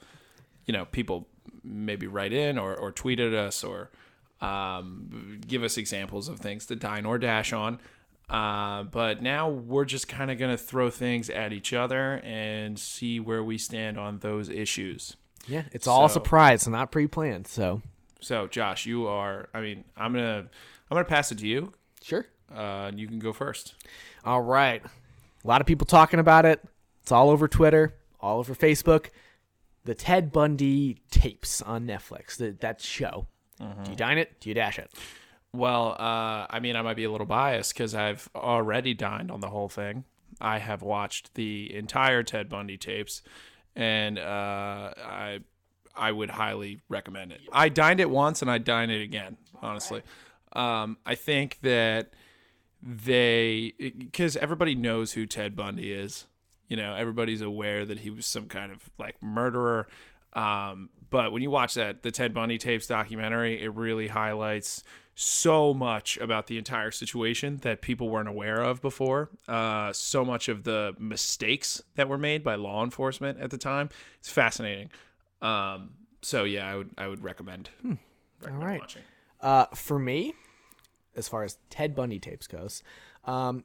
you 0.66 0.74
know, 0.74 0.86
people 0.86 1.28
maybe 1.64 2.08
write 2.08 2.34
in 2.34 2.58
or, 2.58 2.76
or 2.76 2.92
tweet 2.92 3.20
at 3.20 3.34
us 3.34 3.64
or 3.64 3.92
um, 4.46 5.40
give 5.48 5.64
us 5.64 5.78
examples 5.78 6.28
of 6.30 6.40
things 6.40 6.66
to 6.68 6.76
dine 6.76 7.06
or 7.06 7.18
dash 7.18 7.54
on. 7.54 7.80
Uh, 8.30 8.84
but 8.84 9.22
now 9.22 9.50
we're 9.50 9.86
just 9.86 10.08
kind 10.08 10.32
of 10.32 10.38
going 10.40 10.52
to 10.52 10.58
throw 10.58 10.90
things 10.90 11.30
at 11.30 11.54
each 11.54 11.74
other 11.74 12.20
and 12.24 12.78
see 12.80 13.20
where 13.20 13.44
we 13.44 13.58
stand 13.58 13.98
on 14.00 14.18
those 14.20 14.50
issues. 14.50 15.16
Yeah, 15.48 15.64
it's 15.72 15.86
all 15.88 16.06
a 16.06 16.10
So- 16.10 16.14
surprise, 16.16 16.68
not 16.68 16.92
pre-planned. 16.92 17.46
So 17.48 17.82
So, 18.20 18.48
Josh, 18.48 18.88
you 18.88 19.06
are. 19.08 19.50
I 19.54 19.62
mean, 19.62 19.84
I'm 19.96 20.12
gonna 20.14 20.48
I'm 20.90 20.96
gonna 20.96 21.06
pass 21.06 21.32
it 21.32 21.38
to 21.40 21.48
you. 21.48 21.72
sure. 22.02 22.26
Uh, 22.52 22.88
and 22.90 23.00
you 23.00 23.08
can 23.08 23.20
go 23.20 23.34
first. 23.34 23.74
All 24.24 24.42
right. 24.42 24.84
A 24.84 25.48
lot 25.48 25.62
of 25.62 25.68
people 25.68 25.86
talking 25.86 26.20
about 26.20 26.46
it. 26.46 26.64
It's 27.04 27.12
all 27.12 27.30
over 27.30 27.48
Twitter, 27.48 27.94
all 28.20 28.40
over 28.40 28.56
Facebook. 28.56 29.08
The 29.84 29.94
Ted 29.96 30.32
Bundy 30.32 30.98
tapes 31.12 31.62
on 31.62 31.86
Netflix. 31.86 32.38
The, 32.38 32.52
that 32.62 32.82
show. 32.82 33.28
Do 33.60 33.92
you 33.92 33.96
dine 33.96 34.18
it? 34.18 34.40
Do 34.40 34.50
you 34.50 34.56
dash 34.56 34.80
it? 34.80 34.92
Well, 35.54 35.96
uh, 35.98 36.48
I 36.50 36.60
mean, 36.62 36.76
I 36.76 36.82
might 36.82 36.96
be 36.98 37.06
a 37.06 37.12
little 37.12 37.26
biased 37.28 37.74
because 37.74 37.96
I've 37.96 38.30
already 38.36 38.94
dined 38.94 39.32
on 39.32 39.40
the 39.40 39.50
whole 39.50 39.70
thing. 39.70 40.04
I 40.42 40.60
have 40.60 40.82
watched 40.82 41.34
the 41.36 41.74
entire 41.74 42.24
Ted 42.24 42.50
Bundy 42.50 42.78
tapes, 42.78 43.22
and 43.76 44.20
uh, 44.20 44.92
I 44.98 45.40
I 45.96 46.12
would 46.12 46.32
highly 46.32 46.82
recommend 46.90 47.32
it. 47.32 47.40
I 47.54 47.70
dined 47.70 48.02
it 48.02 48.10
once, 48.10 48.42
and 48.42 48.52
I 48.52 48.58
dine 48.58 48.90
it 48.90 49.02
again. 49.02 49.38
Honestly, 49.62 50.02
um, 50.54 50.98
I 51.06 51.16
think 51.16 51.60
that 51.62 52.12
they 52.84 53.74
because 53.80 54.36
everybody 54.38 54.76
knows 54.76 55.14
who 55.14 55.26
Ted 55.26 55.56
Bundy 55.56 55.94
is. 55.94 56.28
You 56.68 56.78
know, 56.78 56.96
everybody's 56.96 57.42
aware 57.42 57.86
that 57.86 58.00
he 58.00 58.10
was 58.10 58.26
some 58.26 58.48
kind 58.48 58.72
of 58.72 58.90
like 58.98 59.22
murderer. 59.24 59.88
Um, 60.36 60.90
but 61.10 61.32
when 61.32 61.42
you 61.42 61.50
watch 61.50 61.76
that 61.76 62.04
the 62.04 62.12
Ted 62.12 62.34
Bundy 62.34 62.58
tapes 62.58 62.88
documentary, 62.88 63.62
it 63.62 63.74
really 63.74 64.08
highlights 64.08 64.84
so 65.16 65.74
much 65.74 66.18
about 66.18 66.48
the 66.48 66.58
entire 66.58 66.92
situation 66.92 67.58
that 67.62 67.82
people 67.82 68.10
weren't 68.10 68.28
aware 68.28 68.62
of 68.62 68.82
before. 68.82 69.30
Uh, 69.48 69.94
so 69.94 70.26
much 70.26 70.50
of 70.50 70.64
the 70.64 70.94
mistakes 71.00 71.82
that 71.96 72.10
were 72.10 72.18
made 72.18 72.44
by 72.44 72.56
law 72.56 72.84
enforcement 72.84 73.40
at 73.40 73.50
the 73.50 73.58
time. 73.58 73.90
It's 74.20 74.30
fascinating. 74.30 74.90
Um, 75.42 75.92
so 76.22 76.44
yeah, 76.44 76.70
I 76.70 76.76
would 76.76 76.90
I 76.98 77.08
would 77.08 77.24
recommend. 77.24 77.70
recommend 78.42 78.64
All 78.64 78.70
right. 78.70 78.80
watching. 78.82 79.04
Uh, 79.40 79.66
for 79.74 80.00
me, 80.00 80.34
as 81.16 81.30
far 81.30 81.44
as 81.44 81.58
Ted 81.70 81.96
Bundy 81.96 82.20
tapes 82.20 82.48
goes, 82.48 82.84
um, 83.24 83.64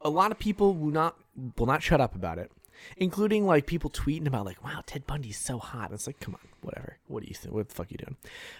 a 0.00 0.10
lot 0.10 0.30
of 0.30 0.38
people 0.38 0.74
will 0.74 0.92
not 0.92 1.16
will 1.58 1.66
not 1.66 1.82
shut 1.82 2.00
up 2.00 2.14
about 2.14 2.38
it, 2.38 2.52
including 2.96 3.46
like 3.46 3.66
people 3.66 3.90
tweeting 3.90 4.26
about 4.26 4.46
like, 4.46 4.62
"Wow, 4.64 4.82
Ted 4.86 5.06
Bundy's 5.06 5.38
so 5.38 5.58
hot." 5.58 5.92
It's 5.92 6.06
like, 6.06 6.20
come 6.20 6.34
on, 6.34 6.48
whatever. 6.62 6.96
What 7.08 7.22
do 7.22 7.28
you 7.28 7.34
think? 7.34 7.54
What 7.54 7.68
the 7.68 7.74
fuck 7.74 7.86
are 7.86 7.90
you 7.92 7.98
doing? 7.98 8.16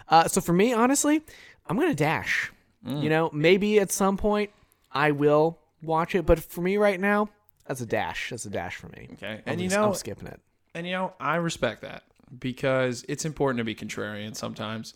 Uh, 0.09 0.27
so 0.27 0.41
for 0.41 0.53
me, 0.53 0.73
honestly, 0.73 1.21
I'm 1.67 1.77
gonna 1.77 1.93
dash. 1.93 2.51
You 2.85 3.09
know, 3.09 3.29
maybe 3.33 3.79
at 3.81 3.91
some 3.91 4.15
point 4.15 4.49
I 4.93 5.11
will 5.11 5.59
watch 5.81 6.15
it, 6.15 6.25
but 6.25 6.39
for 6.39 6.61
me 6.61 6.77
right 6.77 6.99
now, 6.99 7.27
that's 7.67 7.81
a 7.81 7.85
dash. 7.85 8.29
That's 8.29 8.45
a 8.45 8.49
dash 8.49 8.77
for 8.77 8.87
me. 8.87 9.09
Okay, 9.13 9.33
I'm 9.33 9.41
and 9.45 9.61
you 9.61 9.67
know 9.67 9.87
I'm 9.87 9.93
skipping 9.93 10.27
it. 10.29 10.39
And 10.73 10.87
you 10.87 10.93
know, 10.93 11.13
I 11.19 11.35
respect 11.35 11.81
that 11.81 12.03
because 12.39 13.03
it's 13.09 13.25
important 13.25 13.57
to 13.57 13.63
be 13.65 13.75
contrarian 13.75 14.35
sometimes, 14.35 14.93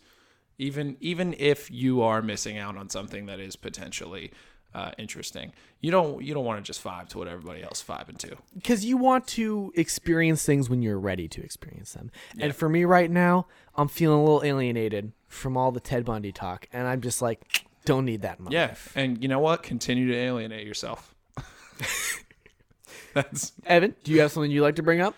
even 0.58 0.96
even 1.00 1.34
if 1.38 1.70
you 1.70 2.02
are 2.02 2.22
missing 2.22 2.56
out 2.56 2.76
on 2.76 2.88
something 2.88 3.26
that 3.26 3.40
is 3.40 3.56
potentially 3.56 4.32
uh, 4.74 4.92
interesting. 4.98 5.52
You 5.80 5.90
don't 5.90 6.22
you 6.22 6.32
don't 6.34 6.44
want 6.44 6.64
to 6.64 6.66
just 6.66 6.82
vibe 6.82 7.08
to 7.10 7.18
what 7.18 7.28
everybody 7.28 7.62
else 7.62 7.82
vibing 7.86 8.16
to. 8.18 8.36
because 8.54 8.84
you 8.84 8.96
want 8.96 9.26
to 9.28 9.72
experience 9.76 10.44
things 10.44 10.70
when 10.70 10.82
you're 10.82 10.98
ready 10.98 11.28
to 11.28 11.42
experience 11.42 11.92
them. 11.92 12.10
And 12.38 12.54
for 12.54 12.68
me 12.68 12.84
right 12.84 13.10
now, 13.10 13.46
I'm 13.76 13.88
feeling 13.88 14.18
a 14.18 14.22
little 14.22 14.42
alienated 14.44 15.12
from 15.28 15.56
all 15.56 15.72
the 15.72 15.80
Ted 15.80 16.04
Bundy 16.04 16.32
talk, 16.32 16.66
and 16.72 16.86
I'm 16.86 17.00
just 17.00 17.20
like, 17.22 17.64
don't 17.84 18.04
need 18.04 18.22
that 18.22 18.38
in 18.38 18.44
my 18.46 18.50
Yeah, 18.50 18.66
life. 18.68 18.92
and 18.94 19.20
you 19.22 19.28
know 19.28 19.40
what? 19.40 19.62
Continue 19.62 20.08
to 20.08 20.14
alienate 20.16 20.66
yourself. 20.66 21.14
That's 23.14 23.52
Evan, 23.66 23.94
do 24.04 24.12
you 24.12 24.20
have 24.20 24.32
something 24.32 24.50
you'd 24.50 24.62
like 24.62 24.76
to 24.76 24.82
bring 24.82 25.00
up? 25.00 25.14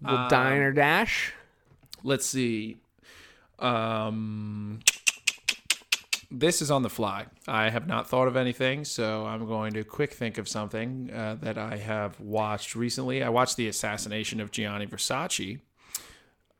The 0.00 0.26
dine 0.28 0.58
or 0.62 0.72
dash? 0.72 1.32
let's 2.02 2.26
see. 2.26 2.76
Um, 3.58 4.80
this 6.30 6.60
is 6.60 6.70
on 6.70 6.82
the 6.82 6.90
fly. 6.90 7.26
I 7.46 7.70
have 7.70 7.86
not 7.86 8.08
thought 8.08 8.28
of 8.28 8.36
anything, 8.36 8.84
so 8.84 9.26
I'm 9.26 9.46
going 9.46 9.72
to 9.74 9.84
quick 9.84 10.12
think 10.12 10.38
of 10.38 10.48
something 10.48 11.10
uh, 11.12 11.36
that 11.40 11.58
I 11.58 11.76
have 11.76 12.18
watched 12.20 12.74
recently. 12.74 13.22
I 13.22 13.28
watched 13.28 13.56
the 13.56 13.68
assassination 13.68 14.40
of 14.40 14.50
Gianni 14.50 14.86
Versace. 14.86 15.60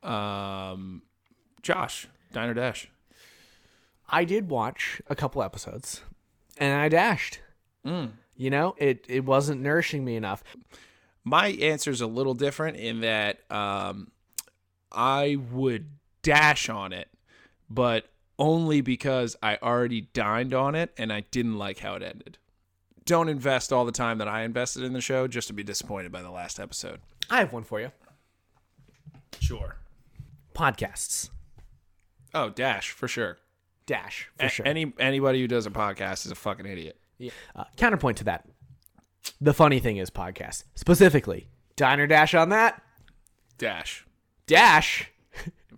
Um, 0.03 1.03
Josh, 1.63 2.07
Diner 2.33 2.55
Dash. 2.55 2.89
I 4.09 4.25
did 4.25 4.49
watch 4.49 5.03
a 5.09 5.17
couple 5.17 5.43
episodes, 5.43 6.03
and 6.59 6.81
I 6.81 6.89
dashed. 6.89 7.41
You 8.37 8.51
know, 8.51 8.75
it 8.79 9.05
it 9.09 9.25
wasn't 9.25 9.63
nourishing 9.63 10.05
me 10.05 10.17
enough. 10.17 10.45
My 11.25 11.49
answer 11.49 11.91
is 11.91 12.01
a 12.01 12.07
little 12.07 12.35
different 12.35 12.77
in 12.77 13.01
that 13.01 13.41
um, 13.51 14.13
I 14.93 15.37
would 15.51 15.89
dash 16.23 16.69
on 16.69 16.93
it, 16.93 17.09
but 17.69 18.09
only 18.39 18.81
because 18.81 19.37
I 19.43 19.59
already 19.63 20.03
dined 20.13 20.53
on 20.55 20.75
it 20.75 20.93
and 20.99 21.13
I 21.13 21.21
didn't 21.31 21.57
like 21.59 21.79
how 21.79 21.95
it 21.95 22.03
ended. 22.03 22.39
Don't 23.05 23.29
invest 23.29 23.73
all 23.73 23.85
the 23.85 23.93
time 23.93 24.19
that 24.19 24.29
I 24.29 24.43
invested 24.43 24.83
in 24.83 24.93
the 24.93 25.01
show 25.01 25.27
just 25.29 25.47
to 25.49 25.55
be 25.55 25.63
disappointed 25.63 26.11
by 26.13 26.23
the 26.23 26.31
last 26.31 26.59
episode. 26.59 27.01
I 27.31 27.39
have 27.39 27.53
one 27.53 27.63
for 27.65 27.81
you. 27.81 27.93
Sure. 29.41 29.77
Podcasts. 30.55 31.31
Oh, 32.35 32.51
dash 32.51 32.91
for 32.91 33.09
sure. 33.09 33.39
Dash 33.87 34.29
for 34.39 34.47
A- 34.47 34.49
sure. 34.49 34.67
Any 34.67 34.93
anybody 34.99 35.41
who 35.41 35.47
does 35.49 35.67
a 35.67 35.71
podcast 35.71 36.27
is 36.27 36.33
a 36.33 36.35
fucking 36.35 36.67
idiot. 36.67 36.99
Yeah. 37.19 37.31
Uh, 37.55 37.65
counterpoint 37.77 38.19
to 38.19 38.25
that. 38.25 38.49
The 39.41 39.55
funny 39.55 39.79
thing 39.81 39.97
is 39.99 40.11
podcast. 40.11 40.65
Specifically, 40.75 41.49
diner 41.77 42.07
dash 42.07 42.35
on 42.35 42.49
that. 42.51 42.83
Dash 43.59 44.05
Dash. 44.47 45.11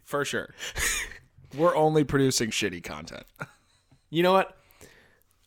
for 0.05 0.25
sure. 0.25 0.55
We're 1.57 1.77
only 1.77 2.05
producing 2.05 2.51
shitty 2.51 2.83
content. 2.83 3.25
You 4.11 4.23
know 4.23 4.33
what? 4.33 4.57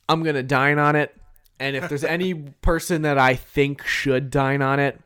I'm 0.08 0.22
going 0.22 0.36
to 0.36 0.44
dine 0.44 0.78
on 0.78 0.96
it. 0.96 1.18
And 1.60 1.76
if 1.76 1.90
there's 1.90 2.04
any 2.04 2.36
person 2.36 3.02
that 3.02 3.18
I 3.18 3.34
think 3.34 3.84
should 3.84 4.30
dine 4.30 4.62
on 4.62 4.80
it, 4.80 5.00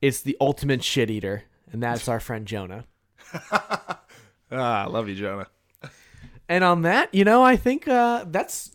it's 0.00 0.20
the 0.20 0.36
ultimate 0.40 0.82
shit 0.82 1.08
eater. 1.08 1.44
And 1.70 1.80
that's 1.80 2.08
our 2.08 2.18
friend 2.18 2.44
Jonah. 2.44 2.84
Ah, 4.54 4.84
I 4.84 4.86
love 4.86 5.08
you, 5.08 5.14
Jonah. 5.14 5.46
And 6.48 6.62
on 6.62 6.82
that, 6.82 7.14
you 7.14 7.24
know, 7.24 7.42
I 7.42 7.56
think 7.56 7.88
uh, 7.88 8.26
that's. 8.28 8.70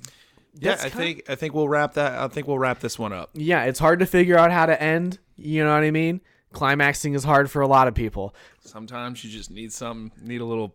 Yeah, 0.60 0.78
I 0.82 0.90
think 0.90 1.30
I 1.30 1.36
think 1.36 1.54
we'll 1.54 1.70
wrap 1.70 1.94
that. 1.94 2.18
I 2.18 2.28
think 2.30 2.48
we'll 2.48 2.58
wrap 2.58 2.80
this 2.80 2.98
one 2.98 3.14
up. 3.14 3.30
Yeah, 3.34 3.66
it's 3.66 3.78
hard 3.78 4.00
to 4.00 4.08
figure 4.08 4.40
out 4.40 4.52
how 4.52 4.66
to 4.66 4.82
end. 4.82 5.20
You 5.36 5.64
know 5.64 5.72
what 5.72 5.84
I 5.84 5.92
mean? 5.92 6.22
Climaxing 6.52 7.14
is 7.14 7.24
hard 7.24 7.52
for 7.52 7.62
a 7.62 7.68
lot 7.68 7.88
of 7.88 7.94
people. 7.94 8.34
Sometimes 8.62 9.24
you 9.24 9.30
just 9.30 9.52
need 9.52 9.72
some 9.72 10.12
need 10.20 10.42
a 10.42 10.46
little 10.46 10.74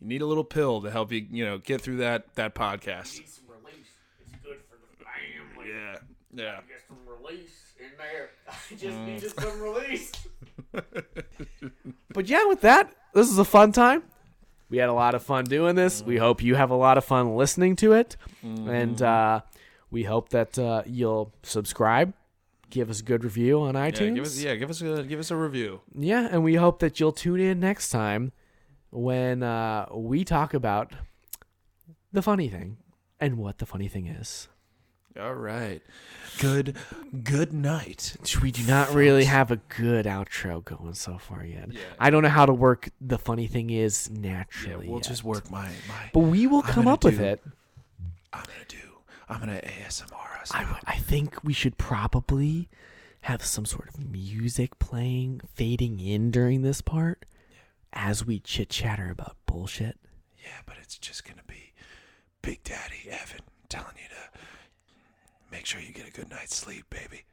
you 0.00 0.06
need 0.08 0.22
a 0.22 0.26
little 0.26 0.44
pill 0.44 0.82
to 0.82 0.90
help 0.90 1.12
you, 1.12 1.26
you 1.30 1.44
know, 1.44 1.58
get 1.58 1.80
through 1.80 1.98
that 1.98 2.34
that 2.34 2.54
podcast. 2.54 3.14
some 3.28 3.44
release. 3.48 3.86
It's 4.20 4.32
good 4.42 4.58
for 4.68 4.76
the 4.76 5.04
family. 5.04 5.70
Yeah. 5.72 5.96
Yeah. 6.32 6.60
Get 6.68 6.82
some 6.86 6.98
release 7.06 7.72
in 7.78 7.90
there. 7.98 8.30
I 8.48 8.74
just 8.74 8.98
needed 8.98 9.40
some 9.40 9.60
release. 9.60 10.12
But 12.12 12.28
yeah, 12.30 12.46
with 12.46 12.62
that, 12.62 12.94
this 13.12 13.30
is 13.30 13.38
a 13.38 13.44
fun 13.44 13.72
time. 13.72 14.02
We 14.70 14.78
had 14.78 14.88
a 14.88 14.94
lot 14.94 15.14
of 15.14 15.22
fun 15.22 15.44
doing 15.44 15.76
this. 15.76 16.02
We 16.02 16.16
hope 16.16 16.42
you 16.42 16.54
have 16.54 16.70
a 16.70 16.74
lot 16.74 16.96
of 16.96 17.04
fun 17.04 17.36
listening 17.36 17.76
to 17.76 17.92
it. 17.92 18.16
And 18.42 19.02
uh, 19.02 19.42
we 19.90 20.04
hope 20.04 20.30
that 20.30 20.58
uh, 20.58 20.82
you'll 20.86 21.34
subscribe, 21.42 22.14
give 22.70 22.88
us 22.88 23.00
a 23.00 23.02
good 23.02 23.22
review 23.22 23.60
on 23.60 23.74
iTunes. 23.74 24.00
Yeah, 24.00 24.14
give 24.14 24.24
us 24.24 24.42
yeah, 24.42 24.54
give 24.54 24.70
us 24.70 24.80
a 24.80 25.02
give 25.02 25.20
us 25.20 25.30
a 25.30 25.36
review. 25.36 25.82
Yeah, 25.94 26.26
and 26.30 26.42
we 26.42 26.54
hope 26.54 26.78
that 26.78 26.98
you'll 26.98 27.12
tune 27.12 27.38
in 27.38 27.60
next 27.60 27.90
time 27.90 28.32
when 28.90 29.42
uh, 29.42 29.86
we 29.92 30.24
talk 30.24 30.54
about 30.54 30.92
the 32.12 32.22
funny 32.22 32.48
thing 32.48 32.78
and 33.20 33.38
what 33.38 33.58
the 33.58 33.66
funny 33.66 33.88
thing 33.88 34.06
is. 34.06 34.48
All 35.18 35.34
right. 35.34 35.80
Good 36.38 36.76
good 37.24 37.52
night. 37.54 38.16
We 38.42 38.50
do 38.50 38.62
not 38.64 38.92
really 38.92 39.24
have 39.24 39.50
a 39.50 39.56
good 39.56 40.04
outro 40.04 40.62
going 40.62 40.92
so 40.92 41.16
far 41.16 41.42
yet. 41.44 41.72
Yeah. 41.72 41.80
I 41.98 42.10
don't 42.10 42.22
know 42.22 42.28
how 42.28 42.44
to 42.44 42.52
work 42.52 42.90
the 43.00 43.16
funny 43.18 43.46
thing 43.46 43.70
is 43.70 44.10
Yeah, 44.12 44.20
naturally. 44.32 44.88
we'll 44.88 44.98
yet. 44.98 45.08
just 45.08 45.24
work 45.24 45.50
my 45.50 45.68
my 45.88 46.10
But 46.12 46.20
we 46.20 46.46
will 46.46 46.60
come 46.60 46.86
up 46.86 47.02
with 47.02 47.18
it. 47.18 47.42
I'm 48.32 48.42
gonna 48.44 48.64
do 48.68 48.76
I'm 49.28 49.40
gonna 49.40 49.60
ASMR 49.62 50.40
us. 50.42 50.50
I, 50.52 50.66
I 50.86 50.96
think 50.96 51.42
we 51.42 51.54
should 51.54 51.78
probably 51.78 52.68
have 53.22 53.42
some 53.42 53.64
sort 53.64 53.88
of 53.88 53.98
music 53.98 54.78
playing, 54.78 55.40
fading 55.54 55.98
in 55.98 56.30
during 56.30 56.60
this 56.60 56.80
part 56.82 57.24
as 57.96 58.24
we 58.24 58.38
chit 58.38 58.68
chatter 58.68 59.10
about 59.10 59.36
bullshit. 59.46 59.98
Yeah, 60.38 60.60
but 60.66 60.76
it's 60.80 60.98
just 60.98 61.24
gonna 61.24 61.42
be 61.48 61.72
Big 62.42 62.62
Daddy 62.62 63.08
Evan 63.10 63.40
telling 63.68 63.96
you 63.96 64.08
to 64.08 64.38
make 65.50 65.66
sure 65.66 65.80
you 65.80 65.92
get 65.92 66.06
a 66.06 66.12
good 66.12 66.30
night's 66.30 66.54
sleep, 66.54 66.84
baby. 66.90 67.24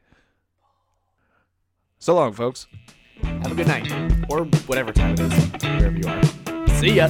So 1.99 2.15
long, 2.15 2.33
folks. 2.33 2.65
Have 3.21 3.51
a 3.51 3.55
good 3.55 3.67
night, 3.67 3.91
or 4.29 4.45
whatever 4.65 4.91
time 4.91 5.13
it 5.13 5.19
is, 5.19 5.33
wherever 5.61 5.97
you 5.97 6.07
are. 6.07 6.67
See 6.79 6.93
ya. 6.95 7.09